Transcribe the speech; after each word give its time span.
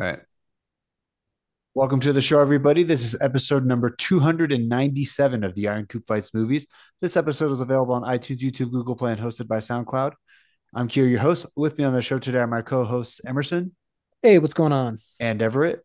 All 0.00 0.06
right. 0.06 0.20
Welcome 1.74 2.00
to 2.00 2.12
the 2.14 2.22
show, 2.22 2.40
everybody. 2.40 2.84
This 2.84 3.04
is 3.04 3.20
episode 3.20 3.66
number 3.66 3.90
297 3.90 5.44
of 5.44 5.54
the 5.54 5.68
Iron 5.68 5.84
Koob 5.84 6.06
Fights 6.06 6.32
movies. 6.32 6.66
This 7.02 7.18
episode 7.18 7.52
is 7.52 7.60
available 7.60 7.92
on 7.92 8.02
iTunes, 8.04 8.38
YouTube, 8.38 8.70
Google 8.72 8.96
Play, 8.96 9.12
and 9.12 9.20
hosted 9.20 9.46
by 9.46 9.58
SoundCloud. 9.58 10.14
I'm 10.74 10.88
Kier, 10.88 11.08
your 11.10 11.20
host. 11.20 11.44
With 11.54 11.76
me 11.76 11.84
on 11.84 11.92
the 11.92 12.00
show 12.00 12.18
today 12.18 12.38
are 12.38 12.46
my 12.46 12.62
co 12.62 12.84
hosts, 12.84 13.20
Emerson 13.26 13.76
Hey, 14.22 14.38
what's 14.38 14.54
going 14.54 14.72
on? 14.72 15.00
and 15.20 15.42
Everett. 15.42 15.84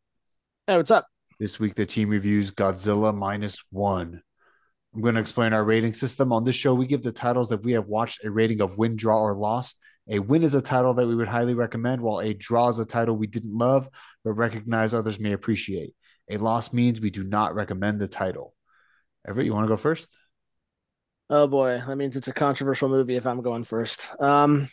Hey, 0.66 0.78
what's 0.78 0.92
up? 0.92 1.08
This 1.38 1.60
week, 1.60 1.76
the 1.76 1.86
team 1.86 2.08
reviews 2.08 2.52
Godzilla 2.52 3.14
minus 3.14 3.66
one. 3.70 4.22
I'm 4.94 5.02
going 5.02 5.16
to 5.16 5.22
explain 5.22 5.52
our 5.52 5.66
rating 5.66 5.94
system. 5.94 6.32
On 6.32 6.46
this 6.46 6.56
show, 6.56 6.74
we 6.74 6.88
give 6.88 7.04
the 7.04 7.12
titles 7.12 7.50
that 7.50 7.66
we 7.66 7.74
have 7.74 7.88
watched 7.88 8.24
a 8.24 8.32
rating 8.32 8.62
of 8.62 8.78
win, 8.78 8.96
draw, 8.96 9.20
or 9.20 9.36
loss. 9.36 9.76
A 10.08 10.20
win 10.20 10.44
is 10.44 10.54
a 10.54 10.62
title 10.62 10.94
that 10.94 11.08
we 11.08 11.16
would 11.16 11.28
highly 11.28 11.56
recommend, 11.56 12.02
while 12.02 12.20
a 12.20 12.34
draw 12.34 12.70
is 12.70 12.80
a 12.80 12.86
title 12.86 13.16
we 13.16 13.28
didn't 13.28 13.58
love 13.58 13.90
but 14.24 14.34
recognize 14.34 14.94
others 14.94 15.20
may 15.20 15.32
appreciate. 15.32 15.96
A 16.30 16.38
loss 16.38 16.74
means 16.74 17.02
we 17.02 17.10
do 17.10 17.24
not 17.24 17.56
recommend 17.56 18.00
the 18.00 18.08
title. 18.08 18.54
Everett, 19.28 19.46
you 19.46 19.54
want 19.54 19.66
to 19.66 19.74
go 19.74 19.78
first? 19.78 20.10
Oh 21.30 21.48
boy, 21.48 21.82
that 21.86 21.96
means 21.96 22.16
it's 22.16 22.28
a 22.28 22.34
controversial 22.34 22.90
movie 22.90 23.16
if 23.16 23.26
I'm 23.26 23.42
going 23.42 23.64
first. 23.64 24.10
Um, 24.22 24.68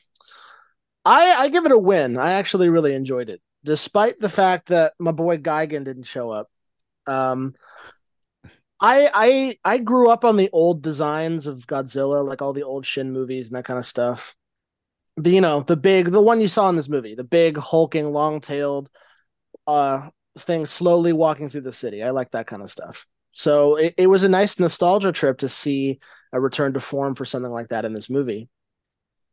I 1.04 1.32
I 1.32 1.48
give 1.48 1.64
it 1.64 1.72
a 1.72 1.78
win. 1.78 2.18
I 2.18 2.32
actually 2.32 2.68
really 2.68 2.94
enjoyed 2.94 3.30
it, 3.30 3.40
despite 3.64 4.18
the 4.18 4.28
fact 4.28 4.68
that 4.68 4.92
my 4.98 5.12
boy 5.12 5.38
Gigan 5.38 5.84
didn't 5.84 6.04
show 6.04 6.30
up. 6.30 6.48
Um, 7.06 7.54
I 8.80 9.10
I 9.14 9.56
I 9.64 9.78
grew 9.78 10.10
up 10.10 10.24
on 10.24 10.36
the 10.36 10.50
old 10.52 10.82
designs 10.82 11.46
of 11.46 11.66
Godzilla, 11.66 12.24
like 12.24 12.42
all 12.42 12.52
the 12.52 12.64
old 12.64 12.84
Shin 12.84 13.12
movies 13.12 13.48
and 13.48 13.56
that 13.56 13.64
kind 13.64 13.78
of 13.78 13.86
stuff. 13.86 14.36
The 15.18 15.30
you 15.30 15.40
know 15.40 15.60
the 15.62 15.76
big 15.76 16.10
the 16.10 16.22
one 16.22 16.40
you 16.40 16.48
saw 16.48 16.68
in 16.68 16.76
this 16.76 16.88
movie, 16.88 17.14
the 17.14 17.24
big 17.24 17.56
hulking, 17.58 18.12
long-tailed 18.12 18.88
uh 19.66 20.10
thing 20.38 20.66
slowly 20.66 21.12
walking 21.12 21.48
through 21.48 21.62
the 21.62 21.72
city. 21.72 22.02
I 22.02 22.10
like 22.10 22.32
that 22.32 22.46
kind 22.46 22.62
of 22.62 22.70
stuff. 22.70 23.06
So 23.32 23.76
it, 23.76 23.94
it 23.98 24.06
was 24.08 24.24
a 24.24 24.28
nice 24.28 24.58
nostalgia 24.60 25.12
trip 25.12 25.38
to 25.38 25.48
see 25.48 26.00
a 26.32 26.40
return 26.40 26.74
to 26.74 26.80
form 26.80 27.14
for 27.14 27.24
something 27.24 27.52
like 27.52 27.68
that 27.68 27.84
in 27.84 27.94
this 27.94 28.10
movie. 28.10 28.48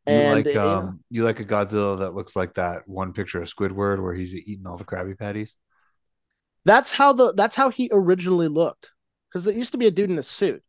You 0.06 0.22
And 0.24 0.24
like 0.24 0.46
it- 0.46 0.56
um, 0.56 1.00
you 1.10 1.24
like 1.24 1.40
a 1.40 1.44
Godzilla 1.44 1.98
that 1.98 2.12
looks 2.14 2.34
like 2.34 2.54
that 2.54 2.88
one 2.88 3.12
picture 3.12 3.40
of 3.40 3.48
Squidward 3.48 4.02
where 4.02 4.14
he's 4.14 4.34
eating 4.34 4.66
all 4.66 4.76
the 4.78 4.84
Krabby 4.84 5.18
Patties. 5.18 5.56
that's 6.64 6.92
how 6.92 7.12
the 7.12 7.32
that's 7.32 7.56
how 7.56 7.70
he 7.70 7.88
originally 7.92 8.48
looked 8.48 8.92
because 9.28 9.46
it 9.46 9.56
used 9.56 9.72
to 9.72 9.78
be 9.78 9.86
a 9.86 9.90
dude 9.90 10.10
in 10.10 10.18
a 10.18 10.22
suit. 10.22 10.62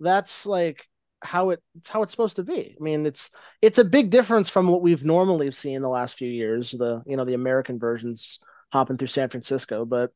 That's 0.00 0.46
like 0.46 0.86
how 1.22 1.50
it 1.50 1.62
it's 1.76 1.88
how 1.88 2.02
it's 2.02 2.12
supposed 2.12 2.36
to 2.36 2.42
be. 2.42 2.76
I 2.78 2.82
mean, 2.82 3.06
it's 3.06 3.30
it's 3.62 3.78
a 3.78 3.84
big 3.84 4.10
difference 4.10 4.48
from 4.48 4.68
what 4.68 4.82
we've 4.82 5.04
normally 5.04 5.50
seen 5.50 5.82
the 5.82 5.88
last 5.88 6.16
few 6.16 6.28
years. 6.30 6.70
The 6.70 7.02
you 7.06 7.16
know 7.16 7.24
the 7.24 7.34
American 7.34 7.78
versions 7.78 8.40
hopping 8.72 8.96
through 8.96 9.08
San 9.08 9.28
Francisco, 9.28 9.84
but 9.84 10.12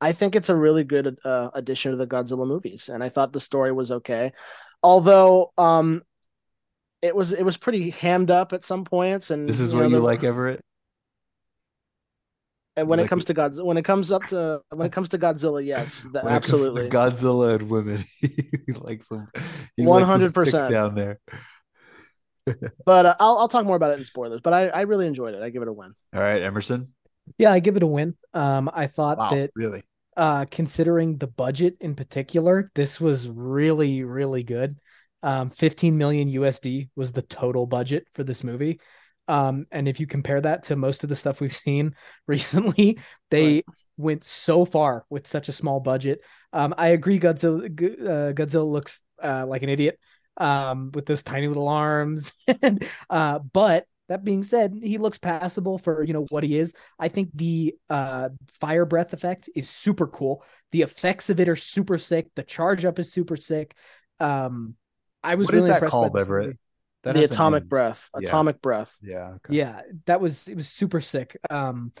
I 0.00 0.12
think 0.12 0.36
it's 0.36 0.48
a 0.50 0.56
really 0.56 0.84
good 0.84 1.18
uh, 1.24 1.50
addition 1.54 1.92
to 1.92 1.96
the 1.96 2.06
Godzilla 2.06 2.46
movies, 2.46 2.88
and 2.88 3.02
I 3.02 3.08
thought 3.08 3.32
the 3.32 3.40
story 3.40 3.72
was 3.72 3.90
okay. 3.90 4.32
Although 4.82 5.52
um, 5.56 6.02
it 7.00 7.16
was 7.16 7.32
it 7.32 7.42
was 7.44 7.56
pretty 7.56 7.90
hammed 7.90 8.30
up 8.30 8.52
at 8.52 8.62
some 8.64 8.84
points, 8.84 9.30
and 9.30 9.48
This 9.48 9.60
is 9.60 9.72
you 9.72 9.78
what 9.78 9.84
know, 9.84 9.88
you 9.90 9.96
the- 9.96 10.02
like, 10.02 10.22
Everett. 10.24 10.60
And 12.76 12.88
when 12.88 12.98
like 12.98 13.06
it 13.06 13.06
comes 13.08 13.24
to 13.26 13.34
Godzilla, 13.34 13.64
when 13.64 13.76
it 13.76 13.84
comes 13.84 14.10
up 14.10 14.26
to 14.28 14.60
when 14.70 14.86
it 14.86 14.92
comes 14.92 15.08
to 15.10 15.18
Godzilla, 15.18 15.64
yes, 15.64 16.02
the, 16.12 16.20
When 16.20 16.34
it 16.34 16.42
comes 16.42 16.70
to 16.70 16.82
absolutely. 16.82 16.88
Godzilla 16.88 17.54
and 17.56 17.70
women, 17.70 18.04
he 18.20 18.72
likes 18.72 19.08
them. 19.08 19.28
he 19.76 19.86
likes 19.86 20.12
them 20.12 20.26
thick 20.42 20.56
100%. 20.56 20.68
down 20.68 20.94
there. 20.94 21.20
But 22.84 23.06
uh, 23.06 23.16
I'll 23.18 23.38
I'll 23.38 23.48
talk 23.48 23.64
more 23.64 23.76
about 23.76 23.92
it 23.92 23.98
in 23.98 24.04
spoilers. 24.04 24.40
But 24.42 24.52
I 24.52 24.68
I 24.68 24.80
really 24.82 25.06
enjoyed 25.06 25.34
it. 25.34 25.42
I 25.42 25.50
give 25.50 25.62
it 25.62 25.68
a 25.68 25.72
win. 25.72 25.94
All 26.14 26.20
right, 26.20 26.42
Emerson. 26.42 26.94
Yeah, 27.38 27.52
I 27.52 27.60
give 27.60 27.76
it 27.76 27.82
a 27.82 27.86
win. 27.86 28.16
Um, 28.34 28.70
I 28.72 28.86
thought 28.86 29.18
Wow, 29.18 29.30
that 29.30 29.50
really? 29.54 29.82
uh, 30.16 30.44
considering 30.50 31.18
the 31.18 31.26
budget 31.26 31.76
in 31.80 31.94
particular, 31.94 32.68
this 32.74 33.00
was 33.00 33.28
really, 33.28 34.04
really 34.04 34.42
good. 34.42 34.78
Um, 35.22 35.48
15 35.50 35.96
million 35.96 36.28
USD 36.28 36.90
was 36.94 37.12
the 37.12 37.22
total 37.22 37.66
budget 37.66 38.06
for 38.14 38.24
this 38.24 38.44
movie. 38.44 38.78
Um, 39.28 39.66
and 39.72 39.88
if 39.88 40.00
you 40.00 40.06
compare 40.06 40.40
that 40.40 40.64
to 40.64 40.76
most 40.76 41.02
of 41.02 41.08
the 41.08 41.16
stuff 41.16 41.40
we've 41.40 41.52
seen 41.52 41.94
recently, 42.26 42.98
they 43.30 43.62
Right. 43.62 43.84
went 43.96 44.24
so 44.24 44.64
far 44.64 45.04
with 45.10 45.26
such 45.26 45.48
a 45.48 45.52
small 45.52 45.80
budget. 45.80 46.20
Um, 46.52 46.74
I 46.76 46.88
agree, 46.88 47.18
Godzilla, 47.18 47.64
uh, 47.66 48.32
Godzilla 48.32 48.70
looks 48.70 49.00
uh, 49.22 49.46
like 49.46 49.62
an 49.62 49.68
idiot 49.68 49.98
um, 50.36 50.90
with 50.92 51.06
those 51.06 51.22
tiny 51.22 51.48
little 51.48 51.68
arms. 51.68 52.32
and, 52.62 52.84
uh, 53.10 53.38
but 53.38 53.86
that 54.08 54.24
being 54.24 54.42
said, 54.42 54.74
he 54.82 54.98
looks 54.98 55.18
passable 55.18 55.78
for 55.78 56.02
you 56.04 56.12
know 56.12 56.26
what 56.28 56.44
he 56.44 56.58
is. 56.58 56.74
I 56.98 57.08
think 57.08 57.30
the 57.34 57.74
uh, 57.88 58.28
fire 58.60 58.84
breath 58.84 59.12
effect 59.14 59.48
is 59.56 59.68
super 59.68 60.06
cool. 60.06 60.44
The 60.72 60.82
effects 60.82 61.30
of 61.30 61.40
it 61.40 61.48
are 61.48 61.56
super 61.56 61.96
sick. 61.98 62.26
The 62.34 62.42
charge 62.42 62.84
up 62.84 62.98
is 62.98 63.10
super 63.12 63.36
sick. 63.36 63.74
Um, 64.20 64.74
I 65.22 65.36
was 65.36 65.50
What 65.50 65.54
is 65.54 65.66
really 65.66 65.68
that 65.68 65.84
impressed 65.84 65.98
called, 66.00 66.12
by 66.12 66.16
Everett? 66.16 66.52
movie. 66.52 66.58
That 67.04 67.14
the 67.14 67.24
atomic 67.24 67.64
name. 67.64 67.68
breath. 67.68 68.10
Yeah. 68.14 68.28
Atomic 68.28 68.60
breath. 68.60 68.98
Yeah. 69.02 69.34
okay. 69.36 69.54
Yeah, 69.54 69.82
that 70.06 70.20
was 70.20 70.48
it 70.48 70.56
was 70.56 70.68
super 70.68 71.00
sick. 71.00 71.36
Um, 71.50 71.92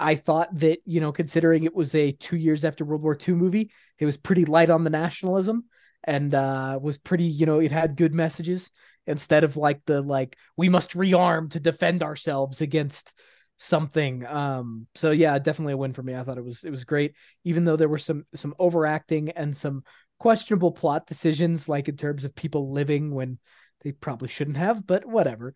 I 0.00 0.14
thought 0.14 0.56
that 0.58 0.78
you 0.84 1.00
know, 1.00 1.12
considering 1.12 1.64
it 1.64 1.74
was 1.74 1.94
a 1.94 2.12
two 2.12 2.36
years 2.36 2.64
after 2.64 2.84
World 2.84 3.02
War 3.02 3.16
II 3.16 3.34
movie, 3.34 3.70
it 3.98 4.06
was 4.06 4.16
pretty 4.16 4.44
light 4.44 4.70
on 4.70 4.84
the 4.84 4.90
nationalism 4.90 5.64
and 6.04 6.34
uh, 6.34 6.78
was 6.80 6.98
pretty 6.98 7.24
you 7.24 7.46
know 7.46 7.60
it 7.60 7.72
had 7.72 7.96
good 7.96 8.14
messages 8.14 8.70
instead 9.06 9.44
of 9.44 9.56
like 9.56 9.80
the 9.86 10.00
like 10.00 10.36
we 10.56 10.68
must 10.68 10.92
rearm 10.92 11.50
to 11.50 11.60
defend 11.60 12.02
ourselves 12.02 12.60
against 12.60 13.14
something. 13.58 14.26
Um, 14.26 14.86
so 14.94 15.12
yeah, 15.12 15.38
definitely 15.38 15.74
a 15.74 15.76
win 15.76 15.92
for 15.92 16.02
me. 16.02 16.14
I 16.14 16.24
thought 16.24 16.38
it 16.38 16.44
was 16.44 16.64
it 16.64 16.70
was 16.70 16.84
great, 16.84 17.14
even 17.44 17.64
though 17.64 17.76
there 17.76 17.88
were 17.88 17.98
some 17.98 18.24
some 18.34 18.54
overacting 18.58 19.30
and 19.30 19.56
some 19.56 19.84
questionable 20.18 20.72
plot 20.72 21.06
decisions, 21.06 21.68
like 21.68 21.88
in 21.88 21.96
terms 21.96 22.24
of 22.24 22.34
people 22.34 22.72
living 22.72 23.14
when 23.14 23.38
they 23.82 23.92
probably 23.92 24.28
shouldn't 24.28 24.56
have, 24.56 24.86
but 24.86 25.04
whatever. 25.04 25.54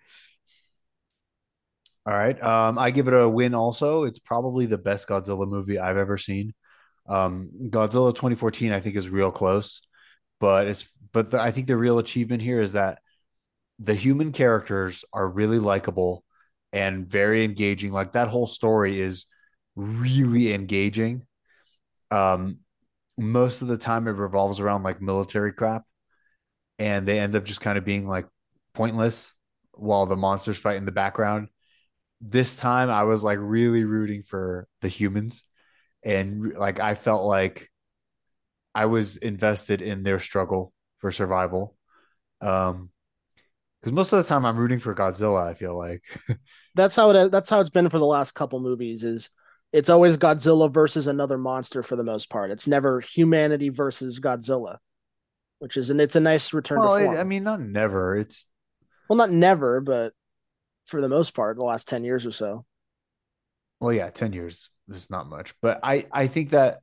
All 2.07 2.15
right. 2.15 2.41
Um, 2.41 2.79
I 2.79 2.93
give 2.93 3.09
it 3.09 3.15
a 3.15 3.29
win 3.29 3.55
also. 3.55 4.05
It's 4.05 4.21
probably 4.21 4.67
the 4.67 4.79
best 4.79 5.09
Godzilla 5.09 5.49
movie 5.49 5.79
I've 5.79 5.97
ever 5.97 6.17
seen. 6.17 6.55
Um, 7.09 7.51
Godzilla 7.69 8.15
2014, 8.15 8.73
I 8.73 8.81
think, 8.81 8.97
is 8.97 9.09
real 9.09 9.33
close, 9.33 9.83
but 10.39 10.67
it's 10.67 10.91
but 11.13 11.31
the, 11.31 11.41
I 11.41 11.51
think 11.51 11.67
the 11.67 11.77
real 11.77 11.99
achievement 11.99 12.43
here 12.43 12.61
is 12.61 12.73
that 12.73 13.01
the 13.79 13.95
human 13.95 14.33
characters 14.33 15.05
are 15.13 15.29
really 15.29 15.59
likable 15.59 16.25
and 16.73 17.07
very 17.07 17.45
engaging. 17.45 17.91
Like 17.91 18.13
that 18.13 18.29
whole 18.29 18.47
story 18.47 19.01
is 19.01 19.27
really 19.75 20.53
engaging. 20.53 21.27
Um, 22.11 22.59
most 23.19 23.63
of 23.63 23.69
the 23.69 23.79
time 23.79 24.09
it 24.09 24.13
revolves 24.13 24.61
around 24.61 24.83
like 24.83 25.01
military 25.01 25.53
crap, 25.53 25.85
and 26.79 27.07
they 27.07 27.19
end 27.19 27.35
up 27.35 27.45
just 27.45 27.61
kind 27.61 27.79
of 27.79 27.85
being 27.85 28.07
like 28.09 28.27
pointless 28.75 29.35
while 29.73 30.07
the 30.07 30.17
monsters 30.17 30.59
fight 30.59 30.77
in 30.77 30.85
the 30.85 30.93
background 30.93 31.49
this 32.21 32.57
time 32.57 32.91
I 32.91 33.05
was 33.05 33.23
like 33.23 33.39
really 33.41 33.85
rooting 33.85 34.23
for 34.23 34.69
the 34.81 34.89
humans 34.89 35.45
and 36.05 36.55
like 36.55 36.81
I 36.81 36.95
felt 36.95 37.25
like 37.25 37.71
I 38.75 38.87
was 38.87 39.17
invested 39.17 39.83
in 39.83 40.03
their 40.03 40.19
struggle 40.19 40.73
for 40.99 41.11
survival. 41.11 41.77
Um 42.41 42.91
because 43.81 43.93
most 43.93 44.13
of 44.13 44.19
the 44.19 44.29
time 44.29 44.45
I'm 44.45 44.57
rooting 44.57 44.81
for 44.81 44.95
Godzilla, 44.95 45.47
I 45.47 45.55
feel 45.55 45.77
like. 45.77 46.03
That's 46.75 46.97
how 46.97 47.11
it. 47.11 47.31
That's 47.31 47.49
how 47.49 47.61
it's 47.61 47.71
been 47.71 47.89
for 47.89 47.99
the 47.99 48.07
last 48.07 48.33
couple 48.33 48.59
movies. 48.59 49.05
Is 49.05 49.31
it's 49.73 49.89
always 49.89 50.19
Godzilla 50.19 50.73
versus 50.73 51.07
another 51.07 51.39
monster 51.39 51.83
for 51.83 51.95
the 51.95 52.03
most 52.03 52.29
part. 52.29 52.51
It's 52.51 52.67
never 52.67 53.01
humanity 53.01 53.69
versus 53.69 54.19
Godzilla, 54.19 54.79
which 55.59 55.77
is 55.77 55.91
and 55.91 56.01
it's 56.01 56.17
a 56.17 56.21
nice 56.21 56.53
return 56.53 56.81
well, 56.81 56.99
to 56.99 57.05
it. 57.05 57.19
I 57.19 57.25
mean 57.25 57.45
not 57.45 57.61
never. 57.61 58.17
It's 58.17 58.47
well, 59.09 59.17
not 59.17 59.31
never, 59.31 59.81
but 59.81 60.13
for 60.87 61.01
the 61.01 61.09
most 61.09 61.35
part, 61.35 61.57
the 61.57 61.65
last 61.65 61.89
ten 61.89 62.05
years 62.05 62.27
or 62.27 62.33
so. 62.33 62.65
well, 63.81 63.93
yeah, 63.93 64.11
10 64.11 64.33
years 64.33 64.71
is 64.91 65.11
not 65.11 65.29
much. 65.29 65.55
But 65.61 65.81
I 65.83 66.07
I 66.13 66.27
think 66.27 66.51
that 66.51 66.79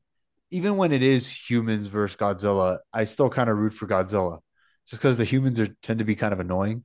even 0.51 0.77
when 0.77 0.91
it 0.91 1.01
is 1.03 1.27
humans 1.49 1.87
versus 1.87 2.15
Godzilla, 2.17 2.79
I 2.93 3.05
still 3.05 3.29
kind 3.29 3.49
of 3.49 3.57
root 3.57 3.73
for 3.73 3.87
Godzilla. 3.87 4.39
Just 4.87 5.01
because 5.01 5.17
the 5.17 5.23
humans 5.25 5.59
are 5.59 5.67
tend 5.81 5.99
to 5.99 6.05
be 6.05 6.15
kind 6.15 6.33
of 6.33 6.39
annoying 6.39 6.83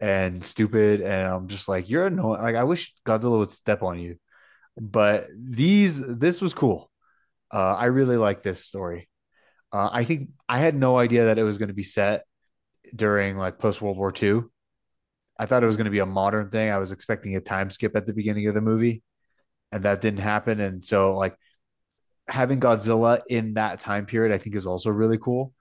and 0.00 0.44
stupid, 0.44 1.00
and 1.00 1.26
I'm 1.26 1.48
just 1.48 1.68
like, 1.68 1.88
you're 1.88 2.06
annoying. 2.06 2.40
Like 2.40 2.56
I 2.56 2.64
wish 2.64 2.94
Godzilla 3.06 3.38
would 3.38 3.50
step 3.50 3.82
on 3.82 3.98
you. 3.98 4.16
But 4.80 5.26
these 5.36 6.04
this 6.18 6.40
was 6.42 6.54
cool. 6.54 6.90
Uh, 7.52 7.74
I 7.76 7.86
really 7.86 8.16
like 8.16 8.42
this 8.42 8.64
story. 8.64 9.08
Uh, 9.74 9.90
I 9.92 10.04
think 10.04 10.28
I 10.48 10.58
had 10.58 10.76
no 10.76 10.98
idea 10.98 11.24
that 11.24 11.38
it 11.38 11.42
was 11.42 11.58
going 11.58 11.68
to 11.68 11.74
be 11.74 11.82
set 11.82 12.24
during 12.94 13.36
like 13.36 13.58
post 13.58 13.82
World 13.82 13.96
War 13.96 14.12
II. 14.22 14.42
I 15.36 15.46
thought 15.46 15.64
it 15.64 15.66
was 15.66 15.76
going 15.76 15.86
to 15.86 15.90
be 15.90 15.98
a 15.98 16.06
modern 16.06 16.46
thing. 16.46 16.70
I 16.70 16.78
was 16.78 16.92
expecting 16.92 17.34
a 17.34 17.40
time 17.40 17.70
skip 17.70 17.96
at 17.96 18.06
the 18.06 18.14
beginning 18.14 18.46
of 18.46 18.54
the 18.54 18.60
movie, 18.60 19.02
and 19.72 19.82
that 19.82 20.00
didn't 20.00 20.20
happen. 20.20 20.60
And 20.60 20.84
so, 20.84 21.16
like, 21.16 21.36
having 22.28 22.60
Godzilla 22.60 23.22
in 23.28 23.54
that 23.54 23.80
time 23.80 24.06
period, 24.06 24.32
I 24.32 24.38
think 24.38 24.54
is 24.54 24.64
also 24.66 24.90
really 24.90 25.18
cool. 25.18 25.52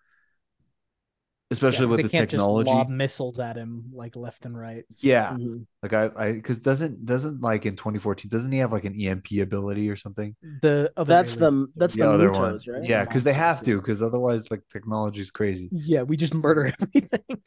Especially 1.51 1.85
Yeah, 1.85 1.91
with 1.91 1.97
they 1.97 2.03
the 2.03 2.09
can't 2.09 2.29
technology. 2.29 2.71
just 2.71 2.75
lob 2.75 2.89
missiles 2.89 3.39
at 3.39 3.57
him 3.57 3.91
like 3.93 4.15
left 4.15 4.45
and 4.45 4.57
right. 4.57 4.85
Yeah, 5.01 5.37
Mhm. 5.37 5.65
like 5.81 5.93
I, 5.93 6.09
I, 6.17 6.31
because 6.33 6.59
doesn't 6.59 7.05
doesn't 7.05 7.41
like 7.41 7.65
in 7.65 7.75
2014 7.75 8.29
doesn't 8.29 8.51
he 8.51 8.59
have 8.59 8.71
like 8.71 8.85
an 8.85 8.95
EMP 8.99 9.39
ability 9.41 9.89
or 9.89 9.95
something? 9.95 10.35
The 10.61 10.91
other 10.97 11.13
That's 11.13 11.35
alien- 11.35 11.39
the 11.39 11.67
that's 11.75 11.95
the 11.95 12.03
the 12.03 12.07
other 12.07 12.29
MUTOs, 12.29 12.33
ones, 12.33 12.67
right? 12.67 12.81
yeah, 12.89 13.03
because 13.03 13.23
they 13.23 13.33
have 13.33 13.61
to, 13.63 13.77
because 13.77 14.01
otherwise, 14.01 14.49
like 14.51 14.61
technology 14.71 15.21
is 15.21 15.31
crazy. 15.31 15.71
yeah, 15.71 16.03
we 16.03 16.17
just 16.17 16.33
murder 16.33 16.71
everything. 16.81 17.37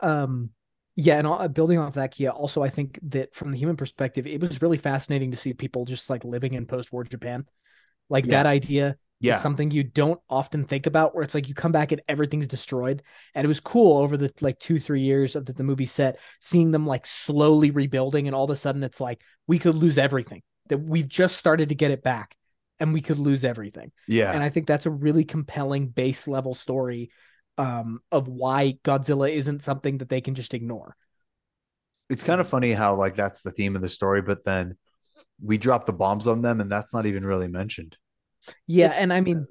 um, 0.00 0.50
yeah, 0.94 1.18
and 1.18 1.26
uh, 1.26 1.48
building 1.48 1.78
off 1.78 1.94
that, 1.94 2.10
Kia. 2.12 2.30
Also, 2.30 2.62
I 2.62 2.68
think 2.68 2.98
that 3.04 3.34
from 3.34 3.50
the 3.52 3.58
human 3.58 3.76
perspective, 3.76 4.26
it 4.26 4.40
was 4.40 4.60
really 4.60 4.76
fascinating 4.76 5.30
to 5.30 5.36
see 5.36 5.54
people 5.54 5.84
just 5.84 6.10
like 6.10 6.24
living 6.24 6.54
in 6.54 6.66
post-war 6.66 7.04
Japan. 7.04 7.46
Like 8.10 8.24
Yeah. 8.24 8.30
that 8.30 8.46
idea 8.46 8.96
Yeah, 9.22 9.32
is 9.32 9.40
something 9.40 9.70
you 9.70 9.82
don't 9.84 10.20
often 10.28 10.64
think 10.64 10.86
about, 10.86 11.14
where 11.14 11.24
it's 11.24 11.34
like 11.34 11.48
you 11.48 11.54
come 11.54 11.72
back 11.72 11.92
and 11.92 12.02
everything's 12.08 12.48
destroyed. 12.48 13.02
And 13.34 13.44
it 13.44 13.48
was 13.48 13.60
cool 13.60 13.98
over 13.98 14.16
the 14.16 14.32
like 14.40 14.58
two, 14.58 14.78
three 14.78 15.02
years 15.02 15.36
of 15.36 15.46
that 15.46 15.56
the 15.56 15.64
movie 15.64 15.86
set, 15.86 16.18
seeing 16.40 16.70
them 16.70 16.86
like 16.86 17.06
slowly 17.06 17.70
rebuilding, 17.70 18.26
and 18.26 18.34
all 18.34 18.44
of 18.44 18.50
a 18.50 18.56
sudden 18.56 18.82
it's 18.82 19.00
like 19.00 19.22
we 19.46 19.58
could 19.58 19.74
lose 19.74 19.98
everything. 19.98 20.42
That 20.68 20.78
we've 20.78 21.08
just 21.08 21.36
started 21.36 21.70
to 21.70 21.74
get 21.74 21.90
it 21.90 22.02
back, 22.02 22.36
and 22.78 22.92
we 22.92 23.00
could 23.00 23.18
lose 23.18 23.44
everything. 23.44 23.92
yeah, 24.06 24.32
And 24.32 24.42
I 24.42 24.48
think 24.48 24.66
that's 24.66 24.86
a 24.86 24.90
really 24.90 25.24
compelling 25.24 25.88
base 25.88 26.26
level 26.28 26.54
story 26.54 27.10
um, 27.58 28.00
of 28.10 28.28
why 28.28 28.78
Godzilla 28.84 29.30
isn't 29.30 29.62
something 29.62 29.98
that 29.98 30.08
they 30.08 30.20
can 30.20 30.34
just 30.34 30.54
ignore. 30.54 30.96
it's 32.08 32.24
kind 32.24 32.40
of 32.40 32.48
funny 32.48 32.72
how 32.72 32.94
like 32.94 33.14
that's 33.14 33.42
the 33.42 33.50
theme 33.50 33.76
of 33.76 33.82
the 33.82 33.88
story, 33.88 34.22
but 34.22 34.44
then 34.44 34.76
we 35.42 35.58
drop 35.58 35.86
the 35.86 35.92
bombs 35.92 36.26
on 36.26 36.42
them, 36.42 36.60
and 36.60 36.70
that's 36.70 36.94
not 36.94 37.06
even 37.06 37.24
really 37.24 37.48
mentioned. 37.48 37.96
Yeah, 38.66 38.86
It's- 38.86 38.98
and 38.98 39.12
I 39.12 39.20
mean, 39.20 39.46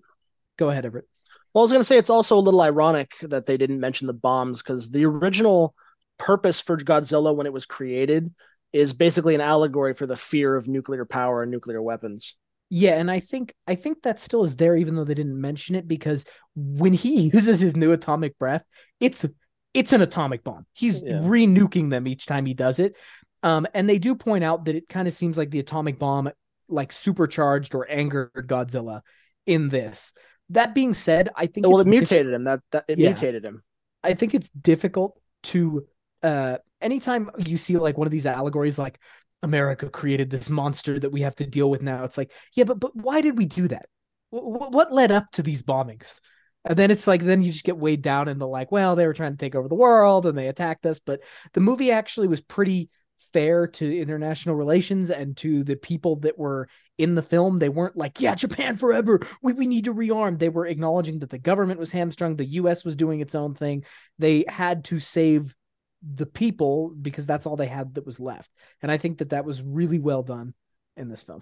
go 0.57 0.69
ahead, 0.69 0.85
Everett. 0.85 1.05
Well, 1.53 1.61
I 1.61 1.65
was 1.65 1.71
going 1.71 1.81
to 1.81 1.85
say 1.85 1.97
it's 1.97 2.09
also 2.09 2.37
a 2.37 2.39
little 2.39 2.61
ironic 2.61 3.11
that 3.23 3.45
they 3.45 3.57
didn't 3.57 3.79
mention 3.79 4.07
the 4.07 4.13
bombs 4.13 4.61
because 4.61 4.89
the 4.91 5.05
original 5.05 5.75
purpose 6.17 6.61
for 6.61 6.77
Godzilla 6.77 7.35
when 7.35 7.45
it 7.45 7.53
was 7.53 7.65
created 7.65 8.33
is 8.71 8.93
basically 8.93 9.35
an 9.35 9.41
allegory 9.41 9.93
for 9.93 10.05
the 10.05 10.15
fear 10.15 10.55
of 10.55 10.67
nuclear 10.69 11.03
power 11.03 11.41
and 11.43 11.51
nuclear 11.51 11.81
weapons. 11.81 12.37
Yeah, 12.69 12.97
and 12.97 13.11
I 13.11 13.19
think 13.19 13.53
I 13.67 13.75
think 13.75 14.03
that 14.03 14.17
still 14.17 14.43
is 14.45 14.55
there, 14.55 14.77
even 14.77 14.95
though 14.95 15.03
they 15.03 15.13
didn't 15.13 15.39
mention 15.41 15.75
it, 15.75 15.89
because 15.89 16.23
when 16.55 16.93
he 16.93 17.23
uses 17.33 17.59
his 17.59 17.75
new 17.75 17.91
atomic 17.91 18.37
breath, 18.39 18.63
it's 19.01 19.25
it's 19.73 19.91
an 19.91 20.01
atomic 20.01 20.43
bomb. 20.45 20.65
He's 20.73 21.01
Yeah. 21.01 21.19
re-nuking 21.23 21.89
them 21.89 22.07
each 22.07 22.25
time 22.27 22.45
he 22.45 22.53
does 22.53 22.79
it. 22.79 22.95
Um, 23.43 23.67
and 23.73 23.89
they 23.89 23.99
do 23.99 24.15
point 24.15 24.43
out 24.45 24.65
that 24.65 24.75
it 24.75 24.87
kind 24.87 25.07
of 25.07 25.13
seems 25.13 25.37
like 25.37 25.49
the 25.49 25.59
atomic 25.59 25.97
bomb 25.99 26.29
like 26.71 26.91
supercharged 26.91 27.75
or 27.75 27.89
angered 27.89 28.31
Godzilla 28.47 29.01
in 29.45 29.69
this. 29.69 30.13
That 30.49 30.75
being 30.75 30.93
said, 30.93 31.29
I 31.35 31.45
think 31.47 31.67
well, 31.67 31.79
it's 31.79 31.87
it 31.87 31.91
diff- 31.97 32.11
mutated 32.11 32.33
him. 32.33 32.43
That, 32.43 32.59
that 32.71 32.85
it 32.87 32.99
Yeah. 32.99 33.09
mutated 33.09 33.45
him. 33.45 33.63
I 34.03 34.13
think 34.13 34.33
it's 34.33 34.49
difficult 34.49 35.19
to 35.43 35.87
uh 36.23 36.57
anytime 36.81 37.29
you 37.37 37.57
see 37.57 37.77
like 37.77 37.97
one 37.97 38.07
of 38.07 38.11
these 38.11 38.25
allegories 38.27 38.77
like 38.77 38.99
America 39.43 39.89
created 39.89 40.29
this 40.29 40.49
monster 40.49 40.99
that 40.99 41.11
we 41.11 41.21
have 41.21 41.33
to 41.35 41.47
deal 41.47 41.67
with 41.69 41.81
now 41.81 42.03
it's 42.03 42.17
like 42.17 42.31
yeah 42.55 42.63
but 42.63 42.79
but 42.79 42.95
why 42.95 43.21
did 43.21 43.37
we 43.37 43.45
do 43.45 43.67
that 43.67 43.87
what, 44.29 44.71
what 44.71 44.93
led 44.93 45.11
up 45.11 45.31
to 45.31 45.41
these 45.41 45.63
bombings 45.63 46.19
and 46.63 46.77
then 46.77 46.91
it's 46.91 47.07
like 47.07 47.21
then 47.23 47.41
you 47.41 47.51
just 47.51 47.65
get 47.65 47.77
weighed 47.77 48.03
down 48.03 48.27
in 48.27 48.37
the 48.37 48.47
like 48.47 48.71
well 48.71 48.95
they 48.95 49.07
were 49.07 49.13
trying 49.15 49.31
to 49.31 49.37
take 49.37 49.55
over 49.55 49.67
the 49.67 49.73
world 49.73 50.27
and 50.27 50.37
they 50.37 50.47
attacked 50.47 50.85
us 50.85 50.99
but 50.99 51.21
the 51.53 51.59
movie 51.59 51.91
actually 51.91 52.27
was 52.27 52.41
pretty 52.41 52.89
fair 53.33 53.67
to 53.67 53.99
international 53.99 54.55
relations 54.55 55.09
and 55.09 55.37
to 55.37 55.63
the 55.63 55.75
people 55.75 56.17
that 56.17 56.37
were 56.37 56.67
in 56.97 57.15
the 57.15 57.21
film. 57.21 57.57
They 57.57 57.69
weren't 57.69 57.97
like 57.97 58.19
yeah 58.19 58.35
japan 58.35 58.77
forever. 58.77 59.19
We, 59.41 59.53
we 59.53 59.67
need 59.67 59.85
to 59.85 59.93
rearm. 59.93 60.39
They 60.39 60.49
were 60.49 60.65
acknowledging 60.65 61.19
that 61.19 61.29
the 61.29 61.37
government 61.37 61.79
was 61.79 61.91
hamstrung 61.91 62.35
the 62.35 62.45
us 62.45 62.83
was 62.83 62.95
doing 62.95 63.19
its 63.19 63.35
own 63.35 63.53
thing. 63.53 63.85
They 64.19 64.45
had 64.47 64.85
to 64.85 64.99
save 64.99 65.55
the 66.01 66.25
people 66.25 66.89
because 66.99 67.27
that's 67.27 67.45
all 67.45 67.55
they 67.55 67.67
had 67.67 67.93
that 67.95 68.05
was 68.05 68.19
left. 68.19 68.49
And 68.81 68.91
i 68.91 68.97
think 68.97 69.19
that 69.19 69.29
that 69.29 69.45
was 69.45 69.61
really 69.61 69.99
well 69.99 70.23
done 70.23 70.53
in 70.97 71.09
this 71.09 71.23
film. 71.23 71.41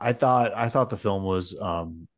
I 0.00 0.12
thought 0.12 0.52
I 0.54 0.68
thought 0.68 0.90
the 0.90 0.96
film 0.96 1.24
was 1.24 1.58
um 1.60 2.08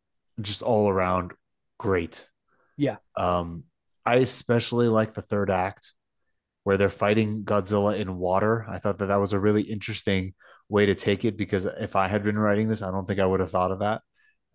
just 0.40 0.62
all 0.62 0.88
around 0.88 1.32
great. 1.78 2.28
Yeah. 2.76 2.96
Um 3.16 3.64
I 4.04 4.16
especially 4.16 4.88
like 4.88 5.14
the 5.14 5.22
third 5.22 5.50
act 5.50 5.92
where 6.64 6.76
they're 6.76 6.88
fighting 6.88 7.44
Godzilla 7.44 7.98
in 7.98 8.16
water. 8.18 8.66
I 8.68 8.78
thought 8.78 8.98
that 8.98 9.06
that 9.06 9.16
was 9.20 9.32
a 9.32 9.40
really 9.40 9.62
interesting 9.62 10.34
way 10.68 10.86
to 10.86 10.94
take 10.94 11.24
it 11.24 11.36
because 11.36 11.64
if 11.64 11.96
I 11.96 12.08
had 12.08 12.22
been 12.22 12.38
writing 12.38 12.68
this, 12.68 12.82
I 12.82 12.90
don't 12.90 13.04
think 13.04 13.20
I 13.20 13.26
would 13.26 13.40
have 13.40 13.50
thought 13.50 13.72
of 13.72 13.80
that. 13.80 14.02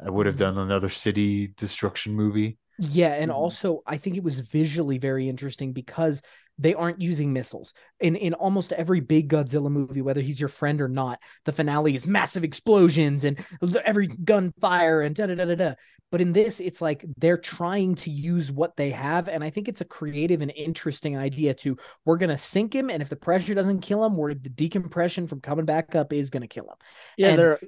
I 0.06 0.10
would 0.10 0.26
have 0.26 0.38
Mhm. 0.38 0.38
done 0.38 0.58
another 0.58 0.90
city 0.90 1.48
destruction 1.58 2.14
movie. 2.16 2.58
Yeah, 2.78 3.14
and 3.14 3.32
Mhm. 3.32 3.32
also 3.32 3.82
I 3.88 3.98
think 3.98 4.18
it 4.18 4.24
was 4.24 4.40
visually 4.42 4.98
very 4.98 5.30
interesting 5.30 5.72
because 5.72 6.22
they 6.58 6.74
aren't 6.74 7.02
using 7.02 7.34
missiles. 7.34 7.74
In 8.00 8.16
in 8.16 8.34
almost 8.34 8.72
every 8.72 9.00
big 9.00 9.30
Godzilla 9.30 9.70
movie, 9.72 10.02
whether 10.02 10.22
he's 10.22 10.40
your 10.40 10.50
friend 10.50 10.82
or 10.82 10.88
not, 10.88 11.20
the 11.46 11.52
finale 11.52 11.96
is 11.96 12.08
massive 12.08 12.44
explosions 12.44 13.24
and 13.24 13.44
every 13.84 14.08
gunfire 14.08 15.02
and 15.02 15.16
da 15.16 15.28
da 15.28 15.36
da 15.36 15.46
da 15.46 15.56
da. 15.56 15.74
But 16.12 16.22
in 16.22 16.34
this, 16.34 16.60
it's 16.60 16.82
like 16.82 17.04
they're 17.18 17.38
trying 17.38 17.96
to 17.96 18.12
use 18.12 18.52
what 18.52 18.78
they 18.78 18.92
have, 18.92 19.28
and 19.28 19.44
I 19.44 19.50
think 19.50 19.68
it's 19.68 19.82
a 19.82 19.86
creative 19.86 20.42
and 20.42 20.52
interesting 20.56 21.18
idea. 21.18 21.54
To 21.56 21.78
we're 22.06 22.18
gonna 22.18 22.38
sink 22.38 22.74
him, 22.74 22.90
and 22.90 23.02
if 23.02 23.10
the 23.10 23.16
pressure 23.16 23.54
doesn't 23.56 23.82
kill 23.82 24.06
him, 24.06 24.16
we're 24.16 24.34
the 24.34 24.50
decompression 24.50 25.28
from 25.28 25.42
coming 25.42 25.66
back 25.66 25.96
up 25.96 26.14
is 26.14 26.30
gonna 26.30 26.48
kill 26.48 26.66
him. 26.66 26.78
Yeah, 27.18 27.30
And- 27.30 27.40
they're. 27.40 27.60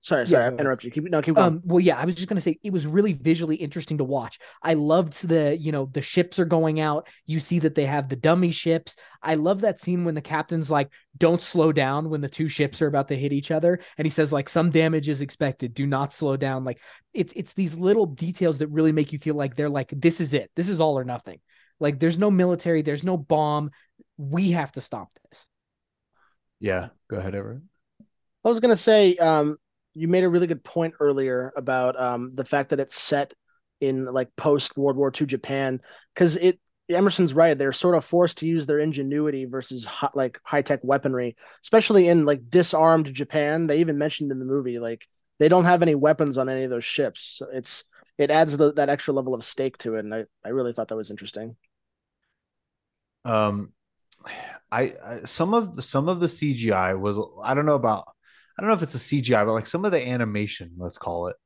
Sorry, 0.00 0.26
sorry, 0.26 0.44
Yeah, 0.44 0.46
I 0.46 0.50
go 0.50 0.54
ahead. 0.54 0.60
interrupted 0.60 0.84
you. 0.96 1.02
Keep 1.02 1.10
no, 1.10 1.22
keep 1.22 1.34
going. 1.36 1.56
Um, 1.56 1.62
well, 1.64 1.80
yeah, 1.80 1.98
I 1.98 2.04
was 2.04 2.14
just 2.14 2.28
gonna 2.28 2.40
say 2.40 2.58
it 2.62 2.72
was 2.72 2.86
really 2.86 3.12
visually 3.12 3.56
interesting 3.56 3.98
to 3.98 4.04
watch. 4.04 4.38
I 4.62 4.74
loved 4.74 5.28
the, 5.28 5.56
you 5.58 5.72
know, 5.72 5.86
the 5.92 6.02
ships 6.02 6.38
are 6.38 6.44
going 6.44 6.80
out. 6.80 7.08
You 7.26 7.40
see 7.40 7.58
that 7.60 7.74
they 7.74 7.86
have 7.86 8.08
the 8.08 8.16
dummy 8.16 8.50
ships. 8.50 8.96
I 9.22 9.34
love 9.34 9.60
that 9.62 9.80
scene 9.80 10.04
when 10.04 10.14
the 10.14 10.20
captain's 10.22 10.70
like, 10.70 10.90
"Don't 11.16 11.40
slow 11.40 11.72
down" 11.72 12.10
when 12.10 12.20
the 12.20 12.28
two 12.28 12.48
ships 12.48 12.80
are 12.80 12.86
about 12.86 13.08
to 13.08 13.16
hit 13.16 13.32
each 13.32 13.50
other, 13.50 13.80
and 13.98 14.06
he 14.06 14.10
says 14.10 14.32
like, 14.32 14.48
"Some 14.48 14.70
damage 14.70 15.08
is 15.08 15.20
expected. 15.20 15.74
Do 15.74 15.86
not 15.86 16.12
slow 16.12 16.36
down." 16.36 16.64
Like 16.64 16.80
it's 17.12 17.32
it's 17.34 17.54
these 17.54 17.76
little 17.76 18.06
details 18.06 18.58
that 18.58 18.68
really 18.68 18.92
make 18.92 19.12
you 19.12 19.18
feel 19.18 19.34
like 19.34 19.56
they're 19.56 19.68
like, 19.70 19.90
"This 19.90 20.20
is 20.20 20.34
it. 20.34 20.50
This 20.56 20.68
is 20.68 20.80
all 20.80 20.98
or 20.98 21.04
nothing." 21.04 21.40
Like 21.80 21.98
there's 22.00 22.18
no 22.18 22.30
military, 22.30 22.82
there's 22.82 23.04
no 23.04 23.16
bomb. 23.16 23.70
We 24.16 24.52
have 24.52 24.72
to 24.72 24.80
stop 24.80 25.10
this. 25.30 25.46
Yeah, 26.60 26.88
go 27.08 27.16
ahead, 27.16 27.34
Everett. 27.34 27.62
I 28.44 28.48
was 28.48 28.60
gonna 28.60 28.76
say, 28.76 29.16
um, 29.16 29.58
you 29.98 30.08
made 30.08 30.24
a 30.24 30.28
really 30.28 30.46
good 30.46 30.64
point 30.64 30.94
earlier 31.00 31.52
about 31.56 32.00
um 32.00 32.30
the 32.30 32.44
fact 32.44 32.70
that 32.70 32.80
it's 32.80 32.98
set 32.98 33.34
in 33.80 34.04
like 34.04 34.34
post 34.36 34.76
World 34.76 34.96
War 34.96 35.12
II 35.18 35.26
Japan 35.26 35.80
because 36.14 36.36
it 36.36 36.58
Emerson's 36.90 37.34
right. 37.34 37.56
They're 37.56 37.72
sort 37.72 37.94
of 37.94 38.04
forced 38.04 38.38
to 38.38 38.46
use 38.46 38.64
their 38.64 38.78
ingenuity 38.78 39.44
versus 39.44 39.84
hot, 39.84 40.16
like 40.16 40.40
high 40.42 40.62
tech 40.62 40.80
weaponry, 40.82 41.36
especially 41.62 42.08
in 42.08 42.24
like 42.24 42.48
disarmed 42.48 43.12
Japan. 43.12 43.66
They 43.66 43.80
even 43.80 43.98
mentioned 43.98 44.32
in 44.32 44.38
the 44.38 44.46
movie 44.46 44.78
like 44.78 45.06
they 45.38 45.48
don't 45.48 45.66
have 45.66 45.82
any 45.82 45.94
weapons 45.94 46.38
on 46.38 46.48
any 46.48 46.64
of 46.64 46.70
those 46.70 46.84
ships. 46.84 47.20
So 47.20 47.48
it's 47.52 47.84
it 48.16 48.30
adds 48.30 48.56
the, 48.56 48.72
that 48.74 48.88
extra 48.88 49.14
level 49.14 49.34
of 49.34 49.44
stake 49.44 49.78
to 49.78 49.96
it, 49.96 50.00
and 50.00 50.14
I 50.14 50.24
I 50.44 50.48
really 50.48 50.72
thought 50.72 50.88
that 50.88 50.96
was 50.96 51.10
interesting. 51.10 51.56
Um, 53.24 53.72
I, 54.72 54.94
I 55.04 55.18
some 55.24 55.54
of 55.54 55.76
the, 55.76 55.82
some 55.82 56.08
of 56.08 56.20
the 56.20 56.26
CGI 56.26 56.98
was 56.98 57.18
I 57.44 57.54
don't 57.54 57.66
know 57.66 57.74
about 57.74 58.08
I 58.58 58.62
don't 58.62 58.68
know 58.68 58.74
if 58.74 58.82
it's 58.82 58.94
a 58.94 58.98
CGI, 58.98 59.44
but 59.44 59.52
like 59.52 59.66
some 59.68 59.84
of 59.84 59.92
the 59.92 60.06
animation, 60.06 60.72
let's 60.78 60.98
call 60.98 61.28
it, 61.28 61.36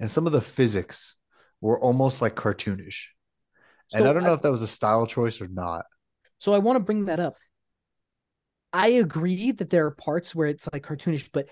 and 0.00 0.10
some 0.10 0.26
of 0.26 0.32
the 0.32 0.40
physics 0.40 1.16
were 1.60 1.78
almost 1.78 2.22
like 2.22 2.34
cartoonish. 2.34 3.08
and 3.94 4.08
I 4.08 4.12
don't 4.12 4.22
know 4.24 4.30
I- 4.30 4.34
if 4.34 4.42
that 4.42 4.50
was 4.50 4.62
a 4.62 4.66
style 4.66 5.06
choice 5.06 5.40
or 5.40 5.48
not. 5.48 5.84
So 6.38 6.54
I 6.54 6.58
want 6.58 6.76
to 6.76 6.80
bring 6.82 7.04
that 7.04 7.20
up. 7.20 7.36
I 8.72 8.88
agree 8.88 9.52
that 9.52 9.70
there 9.70 9.86
are 9.86 9.90
parts 9.90 10.34
where 10.34 10.48
it's 10.48 10.68
like 10.72 10.82
cartoonish, 10.82 11.28
but 11.30 11.46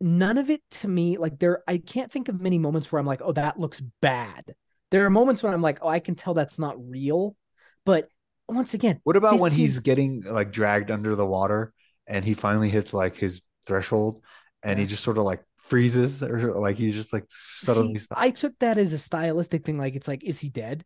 none 0.00 0.38
of 0.38 0.50
it 0.50 0.62
to 0.70 0.88
me, 0.88 1.18
like 1.18 1.38
there, 1.38 1.62
I 1.66 1.78
can't 1.78 2.10
think 2.10 2.28
of 2.28 2.40
many 2.40 2.58
moments 2.58 2.90
where 2.90 3.00
I'm 3.00 3.06
like, 3.06 3.20
oh, 3.22 3.32
that 3.32 3.58
looks 3.58 3.80
bad. 4.00 4.54
There 4.90 5.04
are 5.04 5.10
moments 5.10 5.42
when 5.42 5.52
I'm 5.52 5.62
like, 5.62 5.78
oh, 5.82 5.88
I 5.88 5.98
can 5.98 6.14
tell 6.14 6.32
that's 6.32 6.58
not 6.58 6.76
real. 6.78 7.36
But 7.84 8.08
once 8.48 8.72
again, 8.74 9.00
What 9.04 9.16
about 9.16 9.40
when 9.40 9.52
he's 9.52 9.80
getting 9.80 10.22
like 10.22 10.52
dragged 10.52 10.90
under 10.90 11.16
the 11.16 11.26
water 11.26 11.72
and 12.06 12.24
he 12.24 12.34
finally 12.34 12.70
hits 12.70 12.94
like 12.94 13.16
his 13.16 13.42
threshold 13.66 14.20
and 14.62 14.78
he 14.78 14.86
just 14.86 15.02
sort 15.04 15.18
of 15.18 15.24
like 15.24 15.42
freezes 15.56 16.22
or 16.22 16.52
like 16.58 16.76
he's 16.76 16.94
just 16.94 17.12
like 17.12 17.24
suddenly 17.28 17.98
See. 17.98 18.06
I 18.14 18.30
took 18.30 18.58
that 18.60 18.78
as 18.78 18.92
a 18.92 18.98
stylistic 18.98 19.64
thing. 19.64 19.78
Like 19.78 19.94
it's 19.94 20.08
like, 20.08 20.24
is 20.24 20.40
he 20.40 20.48
dead? 20.48 20.84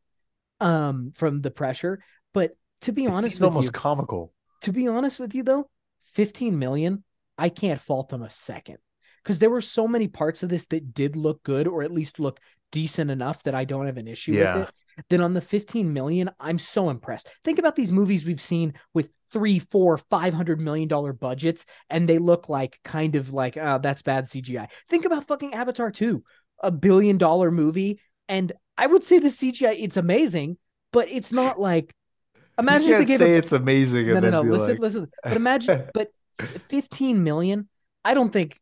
Um, 0.61 1.12
from 1.16 1.40
the 1.40 1.50
pressure. 1.50 2.00
But 2.33 2.57
to 2.83 2.93
be 2.93 3.07
It 3.07 3.09
honest 3.09 3.40
with 3.40 3.43
almost 3.45 3.66
you, 3.66 3.73
comical. 3.73 4.33
to 4.62 4.73
be 4.73 4.88
honest 4.88 5.19
with 5.21 5.35
you 5.35 5.43
though 5.43 5.69
15 6.04 6.59
million 6.59 7.04
i 7.38 7.49
can't 7.49 7.81
fault 7.81 8.09
them 8.11 8.23
a 8.23 8.31
second 8.31 8.78
because 9.23 9.38
there 9.38 9.50
were 9.50 9.61
so 9.61 9.88
many 9.88 10.09
parts 10.09 10.43
of 10.43 10.49
this 10.49 10.66
that 10.69 10.95
did 10.95 11.16
look 11.16 11.43
good 11.43 11.66
or 11.66 11.83
at 11.83 11.93
least 11.93 12.21
look 12.21 12.40
decent 12.75 13.09
enough 13.11 13.43
that 13.45 13.54
i 13.54 13.64
don't 13.64 13.87
have 13.87 13.97
an 13.97 14.09
issue 14.09 14.33
Yeah. 14.33 14.57
with 14.59 14.69
it 14.69 14.75
then 15.09 15.21
on 15.21 15.33
the 15.35 15.40
15 15.40 15.93
million 15.93 16.31
i'm 16.40 16.59
so 16.59 16.90
impressed 16.90 17.28
think 17.45 17.61
about 17.61 17.76
these 17.76 17.93
movies 17.93 18.26
we've 18.26 18.40
seen 18.40 18.75
with 18.93 19.11
three 19.33 19.61
four 19.61 19.97
five 19.99 20.35
hundred 20.35 20.61
million 20.61 20.88
dollar 20.88 21.12
budgets 21.12 21.66
and 21.88 22.09
they 22.09 22.19
look 22.19 22.49
like 22.49 22.81
kind 22.85 23.14
of 23.14 23.33
like 23.33 23.57
oh 23.57 23.78
that's 23.78 24.02
bad 24.02 24.25
cgi 24.25 24.66
think 24.88 25.04
about 25.04 25.25
fucking 25.25 25.54
avatar 25.54 25.90
2 25.90 26.23
a 26.62 26.71
billion 26.71 27.16
dollar 27.19 27.50
movie 27.50 28.00
and 28.28 28.52
I 28.76 28.87
would 28.88 29.04
say 29.04 29.21
the 29.21 29.28
CGI 29.28 29.76
it's 29.78 29.97
amazing, 29.97 30.57
but 30.93 31.07
it's 31.09 31.33
not 31.33 31.61
like 31.61 31.95
imagine 32.59 32.88
you 32.88 32.95
if 32.95 32.99
can't 32.99 33.09
they 33.09 33.12
gave 33.12 33.19
say 33.19 33.35
a, 33.35 33.38
it's 33.38 33.52
amazing 33.52 34.07
no 34.09 34.19
no 34.21 34.31
no 34.31 34.40
listen 34.43 34.71
like, 34.71 34.78
listen 34.81 35.09
but 35.23 35.37
imagine 35.37 35.85
but 35.95 36.09
15 36.69 37.23
million 37.23 37.69
I 38.04 38.14
don't 38.14 38.33
think 38.33 38.59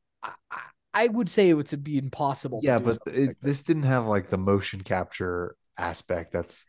I, 0.94 1.00
I- 1.00 1.04
I 1.04 1.06
would 1.08 1.30
say 1.30 1.48
it 1.48 1.54
would 1.54 1.84
be 1.84 1.98
impossible. 1.98 2.60
yeah, 2.62 2.78
but 2.78 2.98
it, 3.06 3.28
like 3.28 3.40
this 3.40 3.62
didn't 3.62 3.84
have 3.84 4.06
like 4.06 4.28
the 4.28 4.38
motion 4.38 4.80
capture 4.82 5.56
aspect. 5.78 6.32
That's 6.32 6.64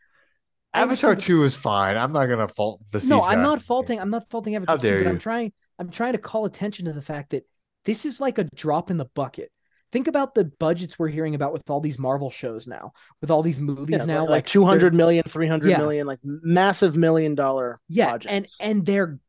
Avatar 0.72 1.14
two 1.14 1.44
is 1.44 1.54
fine. 1.54 1.96
I'm 1.96 2.12
not 2.12 2.26
gonna 2.26 2.48
fault 2.48 2.80
the 2.90 2.98
but- 2.98 3.08
No, 3.08 3.20
CGI. 3.20 3.26
I'm 3.28 3.42
not 3.42 3.62
faulting. 3.62 4.00
I'm 4.00 4.10
not 4.10 4.28
faulting 4.30 4.56
Avatar 4.56 4.76
2, 4.78 4.82
dare 4.82 4.98
but 4.98 5.04
you. 5.04 5.08
I'm 5.10 5.18
trying. 5.18 5.52
I'm 5.78 5.90
trying 5.90 6.12
to 6.12 6.18
call 6.18 6.44
attention 6.46 6.86
to 6.86 6.92
the 6.92 7.02
fact 7.02 7.30
that 7.30 7.44
this 7.84 8.04
is 8.06 8.20
like 8.20 8.38
a 8.38 8.44
drop 8.44 8.90
in 8.90 8.96
the 8.96 9.04
bucket. 9.14 9.50
Think 9.92 10.08
about 10.08 10.34
the 10.34 10.44
budgets 10.46 10.98
we're 10.98 11.06
hearing 11.08 11.36
about 11.36 11.52
with 11.52 11.70
all 11.70 11.80
these 11.80 11.98
Marvel 12.00 12.28
shows 12.30 12.66
now, 12.66 12.92
with 13.20 13.30
all 13.30 13.42
these 13.42 13.60
movies 13.60 14.00
Yeah, 14.00 14.04
now, 14.06 14.20
like, 14.22 14.28
like 14.30 14.30
like 14.30 14.46
200 14.46 14.92
million, 14.94 15.22
300 15.28 15.70
Yeah. 15.70 15.78
million, 15.78 16.06
like 16.08 16.18
massive 16.24 16.96
million 16.96 17.36
dollar 17.36 17.78
yeah 17.88 18.08
projects. 18.10 18.56
and 18.60 18.70
and 18.78 18.86
they're 18.86 19.20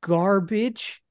garbage 0.00 1.02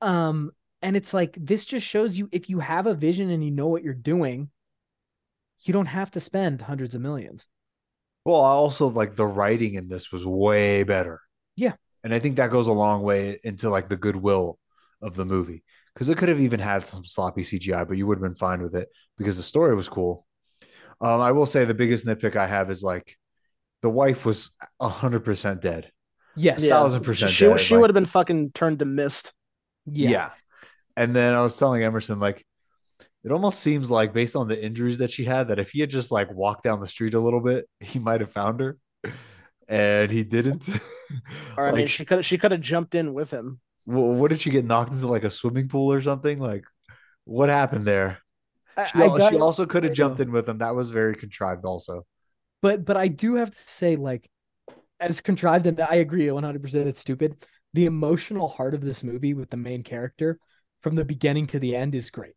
um 0.00 0.50
and 0.82 0.96
it's 0.96 1.12
like 1.14 1.36
this 1.40 1.64
just 1.66 1.86
shows 1.86 2.16
you 2.16 2.28
if 2.32 2.48
you 2.50 2.60
have 2.60 2.86
a 2.86 2.94
vision 2.94 3.30
and 3.30 3.44
you 3.44 3.50
know 3.50 3.66
what 3.66 3.82
you're 3.82 3.94
doing 3.94 4.50
you 5.64 5.72
don't 5.72 5.86
have 5.86 6.10
to 6.12 6.20
spend 6.20 6.60
hundreds 6.62 6.94
of 6.94 7.00
millions 7.00 7.46
Well, 8.24 8.40
I 8.42 8.50
also 8.50 8.86
like 8.88 9.14
the 9.16 9.26
writing 9.26 9.74
in 9.74 9.88
this 9.88 10.12
was 10.12 10.24
way 10.24 10.84
better. 10.84 11.20
Yeah. 11.56 11.74
And 12.04 12.14
I 12.14 12.18
think 12.20 12.36
that 12.36 12.50
goes 12.50 12.68
a 12.68 12.72
long 12.72 13.02
way 13.02 13.38
into 13.42 13.70
like 13.70 13.88
the 13.88 13.96
goodwill 13.96 14.58
of 15.02 15.14
the 15.16 15.24
movie. 15.24 15.64
Because 15.94 16.08
it 16.10 16.16
could 16.18 16.28
have 16.28 16.40
even 16.40 16.60
had 16.60 16.86
some 16.86 17.04
sloppy 17.04 17.42
CGI, 17.42 17.88
but 17.88 17.96
you 17.96 18.06
would 18.06 18.18
have 18.18 18.22
been 18.22 18.36
fine 18.36 18.62
with 18.62 18.76
it 18.76 18.88
because 19.16 19.36
the 19.36 19.42
story 19.42 19.74
was 19.74 19.88
cool. 19.88 20.24
Um, 21.00 21.20
I 21.20 21.32
will 21.32 21.46
say 21.46 21.64
the 21.64 21.74
biggest 21.74 22.06
nitpick 22.06 22.36
I 22.36 22.46
have 22.46 22.70
is 22.70 22.82
like 22.84 23.16
the 23.82 23.90
wife 23.90 24.24
was 24.24 24.50
hundred 24.80 25.20
percent 25.24 25.60
dead. 25.60 25.90
yes 26.36 26.62
yeah, 26.62 26.70
thousand 26.70 27.02
percent 27.02 27.32
She, 27.32 27.46
dead, 27.46 27.58
she 27.58 27.74
like- 27.74 27.80
would 27.80 27.90
have 27.90 27.94
been 27.94 28.06
fucking 28.06 28.52
turned 28.52 28.78
to 28.80 28.84
mist. 28.84 29.32
yeah, 29.86 30.30
And 30.98 31.16
then 31.16 31.34
I 31.34 31.42
was 31.42 31.58
telling 31.58 31.82
Emerson, 31.84 32.20
like, 32.20 32.44
it 33.24 33.32
almost 33.32 33.60
seems 33.60 33.90
like 33.90 34.12
based 34.14 34.36
on 34.36 34.48
the 34.48 34.62
injuries 34.64 34.98
that 34.98 35.10
she 35.12 35.24
had, 35.24 35.48
that 35.48 35.58
if 35.60 35.70
he 35.72 35.80
had 35.80 35.90
just 35.90 36.12
like 36.12 36.32
walked 36.32 36.64
down 36.64 36.80
the 36.80 36.88
street 36.88 37.14
a 37.14 37.20
little 37.20 37.40
bit, 37.40 37.68
he 37.80 37.98
might 38.00 38.20
have 38.22 38.32
found 38.32 38.60
her. 38.60 38.78
And 39.68 40.10
he 40.10 40.24
didn't. 40.24 40.68
Or 41.56 41.66
I 41.66 41.72
Like, 41.72 41.80
mean, 41.80 41.86
she 41.86 42.04
could 42.06 42.24
she 42.24 42.38
could 42.38 42.52
have 42.52 42.60
jumped 42.62 42.94
in 42.94 43.12
with 43.12 43.30
him. 43.32 43.60
Wh- 43.84 44.18
what 44.18 44.28
did 44.30 44.40
she 44.40 44.50
get 44.50 44.64
knocked 44.64 44.92
into 44.92 45.06
like 45.06 45.24
a 45.24 45.30
swimming 45.30 45.68
pool 45.68 45.92
or 45.92 46.00
something? 46.00 46.38
Like, 46.38 46.64
what 47.24 47.48
happened 47.48 47.86
there? 47.86 48.20
She, 48.80 48.94
I 48.98 49.20
she 49.20 49.36
also 49.36 49.66
could 49.66 49.84
have 49.84 49.92
jumped 49.92 50.20
in 50.20 50.32
with 50.32 50.48
him. 50.48 50.58
That 50.58 50.74
was 50.76 50.90
very 50.90 51.14
contrived, 51.14 51.64
also. 51.64 52.06
but 52.62 52.84
but 52.84 52.96
i 52.96 53.08
do 53.08 53.34
have 53.34 53.50
to 53.50 53.58
say 53.58 53.96
like 53.96 54.28
as 55.00 55.20
contrived 55.20 55.66
and 55.66 55.80
i 55.80 55.96
agree 55.96 56.26
100% 56.26 56.88
it's 56.88 57.00
stupid 57.00 57.36
the 57.74 57.86
emotional 57.86 58.48
heart 58.48 58.74
of 58.74 58.82
this 58.82 59.04
movie 59.04 59.34
with 59.34 59.50
the 59.50 59.56
main 59.56 59.82
character 59.82 60.38
from 60.80 60.94
the 60.96 61.04
beginning 61.04 61.46
to 61.48 61.58
the 61.58 61.76
end 61.76 61.94
is 61.94 62.10
great. 62.10 62.34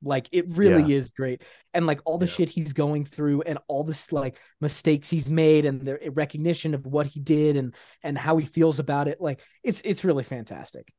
Like 0.00 0.28
it 0.30 0.44
really 0.56 0.92
is 0.92 1.10
great. 1.10 1.42
And 1.74 1.84
like 1.84 2.00
all 2.04 2.18
the 2.18 2.26
Yeah. 2.26 2.28
shit 2.28 2.48
he's 2.48 2.72
going 2.72 3.04
through 3.04 3.42
and 3.42 3.58
all 3.66 3.82
this 3.82 4.12
like 4.12 4.38
mistakes 4.60 5.10
he's 5.10 5.28
made 5.28 5.64
and 5.64 5.80
the 5.84 5.98
recognition 6.14 6.74
of 6.74 6.86
what 6.86 7.06
he 7.06 7.18
did 7.18 7.56
and 7.56 7.74
and 8.04 8.16
how 8.16 8.36
he 8.36 8.46
feels 8.46 8.78
about 8.78 9.08
it 9.08 9.20
like 9.20 9.40
it's 9.64 9.80
it's 9.84 10.04
really 10.04 10.22
fantastic. 10.22 10.92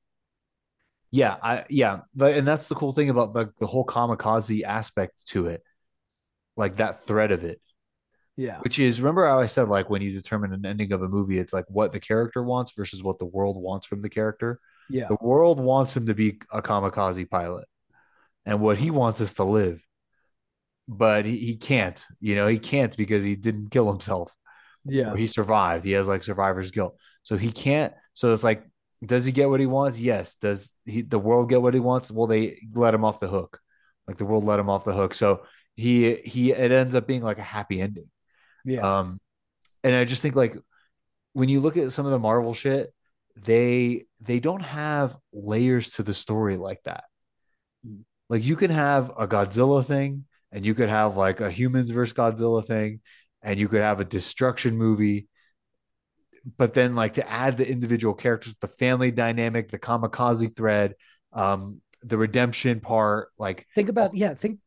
Yeah, 1.11 1.37
I 1.41 1.65
yeah, 1.69 2.01
but 2.13 2.35
and 2.35 2.47
that's 2.47 2.67
the 2.67 2.75
cool 2.75 2.93
thing 2.93 3.09
about 3.09 3.33
the 3.33 3.51
the 3.59 3.65
whole 3.67 3.85
kamikaze 3.85 4.63
aspect 4.63 5.25
to 5.29 5.47
it, 5.47 5.63
like 6.57 6.77
that 6.77 7.03
thread 7.03 7.31
of 7.31 7.43
it, 7.45 7.61
yeah. 8.35 8.63
Which 8.63 8.77
is 8.79 8.99
remember 9.01 9.25
how 9.25 9.39
I 9.39 9.45
said 9.45 9.69
like 9.69 9.89
when 9.89 10.01
you 10.01 10.11
determine 10.11 10.53
an 10.53 10.65
ending 10.65 10.91
of 10.91 11.01
a 11.01 11.07
movie, 11.07 11.39
it's 11.39 11.53
like 11.53 11.65
what 11.69 11.91
the 11.91 11.99
character 11.99 12.43
wants 12.43 12.71
versus 12.73 13.01
what 13.01 13.17
the 13.19 13.25
world 13.25 13.57
wants 13.61 13.85
from 13.87 14.01
the 14.01 14.09
character. 14.09 14.59
Yeah 14.89 15.07
The 15.07 15.17
world 15.21 15.59
wants 15.59 15.95
him 15.95 16.07
to 16.07 16.13
be 16.13 16.39
a 16.51 16.61
kamikaze 16.61 17.29
pilot, 17.29 17.67
and 18.45 18.61
what 18.61 18.77
he 18.77 18.91
wants 18.91 19.21
is 19.21 19.33
to 19.35 19.43
live, 19.43 19.81
but 20.87 21.25
he, 21.25 21.37
he 21.37 21.55
can't. 21.57 22.03
You 22.19 22.35
know, 22.35 22.47
he 22.47 22.59
can't 22.59 22.95
because 22.97 23.23
he 23.23 23.35
didn't 23.35 23.69
kill 23.69 23.89
himself. 23.89 24.33
yeah 24.85 25.11
or 25.11 25.17
he 25.17 25.27
survived. 25.27 25.85
He 25.85 25.91
has 25.93 26.07
like 26.07 26.23
survivor's 26.23 26.71
guilt. 26.71 26.95
So 27.23 27.37
he 27.37 27.51
can't. 27.51 27.93
So 28.13 28.33
it's 28.33 28.43
like, 28.43 28.63
does 29.05 29.25
he 29.25 29.31
get 29.31 29.49
what 29.49 29.59
he 29.59 29.65
wants? 29.65 29.99
Yes. 29.99 30.35
Does 30.35 30.71
he 30.85 31.01
the 31.01 31.19
world 31.19 31.49
get 31.49 31.61
what 31.61 31.73
he 31.73 31.79
wants? 31.79 32.11
Well, 32.11 32.27
they 32.27 32.59
let 32.73 32.93
him 32.93 33.05
off 33.05 33.19
the 33.19 33.27
hook. 33.27 33.59
Like 34.07 34.17
the 34.17 34.25
world 34.25 34.43
let 34.45 34.59
him 34.59 34.69
off 34.69 34.85
the 34.85 34.93
hook. 34.93 35.13
So 35.13 35.43
he 35.75 36.15
he 36.17 36.51
it 36.51 36.71
ends 36.71 36.95
up 36.95 37.07
being 37.07 37.21
like 37.21 37.37
a 37.39 37.43
happy 37.43 37.81
ending. 37.81 38.09
yeah 38.65 38.99
Um 38.99 39.19
and 39.83 39.95
I 39.95 40.03
just 40.05 40.21
think 40.21 40.35
like 40.35 40.57
when 41.33 41.49
you 41.49 41.59
look 41.61 41.77
at 41.77 41.91
some 41.91 42.05
of 42.05 42.11
the 42.11 42.19
Marvel 42.19 42.53
shit, 42.53 42.93
they 43.45 44.05
they 44.21 44.39
don't 44.39 44.61
have 44.61 45.17
layers 45.31 45.91
to 45.91 46.03
the 46.03 46.13
story 46.13 46.57
like 46.57 46.81
that. 46.83 47.05
Like 48.29 48.43
you 48.43 48.55
can 48.55 48.71
have 48.71 49.11
a 49.17 49.27
Godzilla 49.27 49.83
thing, 49.83 50.25
and 50.51 50.65
you 50.65 50.75
could 50.75 50.89
have 50.89 51.17
like 51.17 51.41
a 51.41 51.49
humans 51.49 51.89
versus 51.89 52.13
Godzilla 52.13 52.65
thing, 52.65 53.01
and 53.41 53.59
you 53.59 53.67
could 53.67 53.81
have 53.81 53.99
a 53.99 54.05
destruction 54.05 54.77
movie. 54.77 55.27
But 56.57 56.73
then, 56.73 56.95
like 56.95 57.13
to 57.13 57.29
add 57.29 57.57
the 57.57 57.69
individual 57.69 58.13
characters, 58.13 58.55
the 58.59 58.67
family 58.67 59.11
dynamic, 59.11 59.69
the 59.69 59.79
kamikaze 59.79 60.55
thread, 60.55 60.95
um, 61.33 61.81
the 62.01 62.17
redemption 62.17 62.79
part, 62.79 63.29
like 63.37 63.67
think 63.75 63.89
about 63.89 64.15
yeah 64.15 64.33
think 64.33 64.59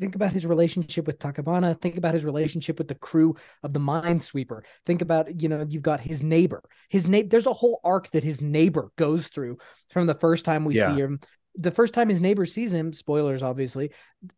think 0.00 0.14
about 0.16 0.32
his 0.32 0.46
relationship 0.46 1.06
with 1.06 1.18
Tachibana. 1.18 1.80
Think 1.80 1.96
about 1.96 2.14
his 2.14 2.24
relationship 2.24 2.78
with 2.78 2.88
the 2.88 2.94
crew 2.94 3.36
of 3.62 3.72
the 3.72 3.80
minesweeper. 3.80 4.62
Think 4.86 5.02
about 5.02 5.40
you 5.40 5.48
know 5.48 5.64
you've 5.68 5.82
got 5.82 6.00
his 6.00 6.22
neighbor. 6.22 6.62
His 6.88 7.08
neighbor 7.08 7.28
there's 7.28 7.46
a 7.46 7.52
whole 7.52 7.80
arc 7.84 8.10
that 8.12 8.24
his 8.24 8.40
neighbor 8.40 8.90
goes 8.96 9.28
through 9.28 9.58
from 9.90 10.06
the 10.06 10.14
first 10.14 10.44
time 10.44 10.64
we 10.64 10.76
Yeah. 10.76 10.94
see 10.94 11.00
him. 11.00 11.20
The 11.56 11.70
first 11.72 11.94
time 11.94 12.08
his 12.08 12.20
neighbor 12.20 12.46
sees 12.46 12.72
him 12.72 12.92
spoilers 12.92 13.42
obviously 13.42 13.90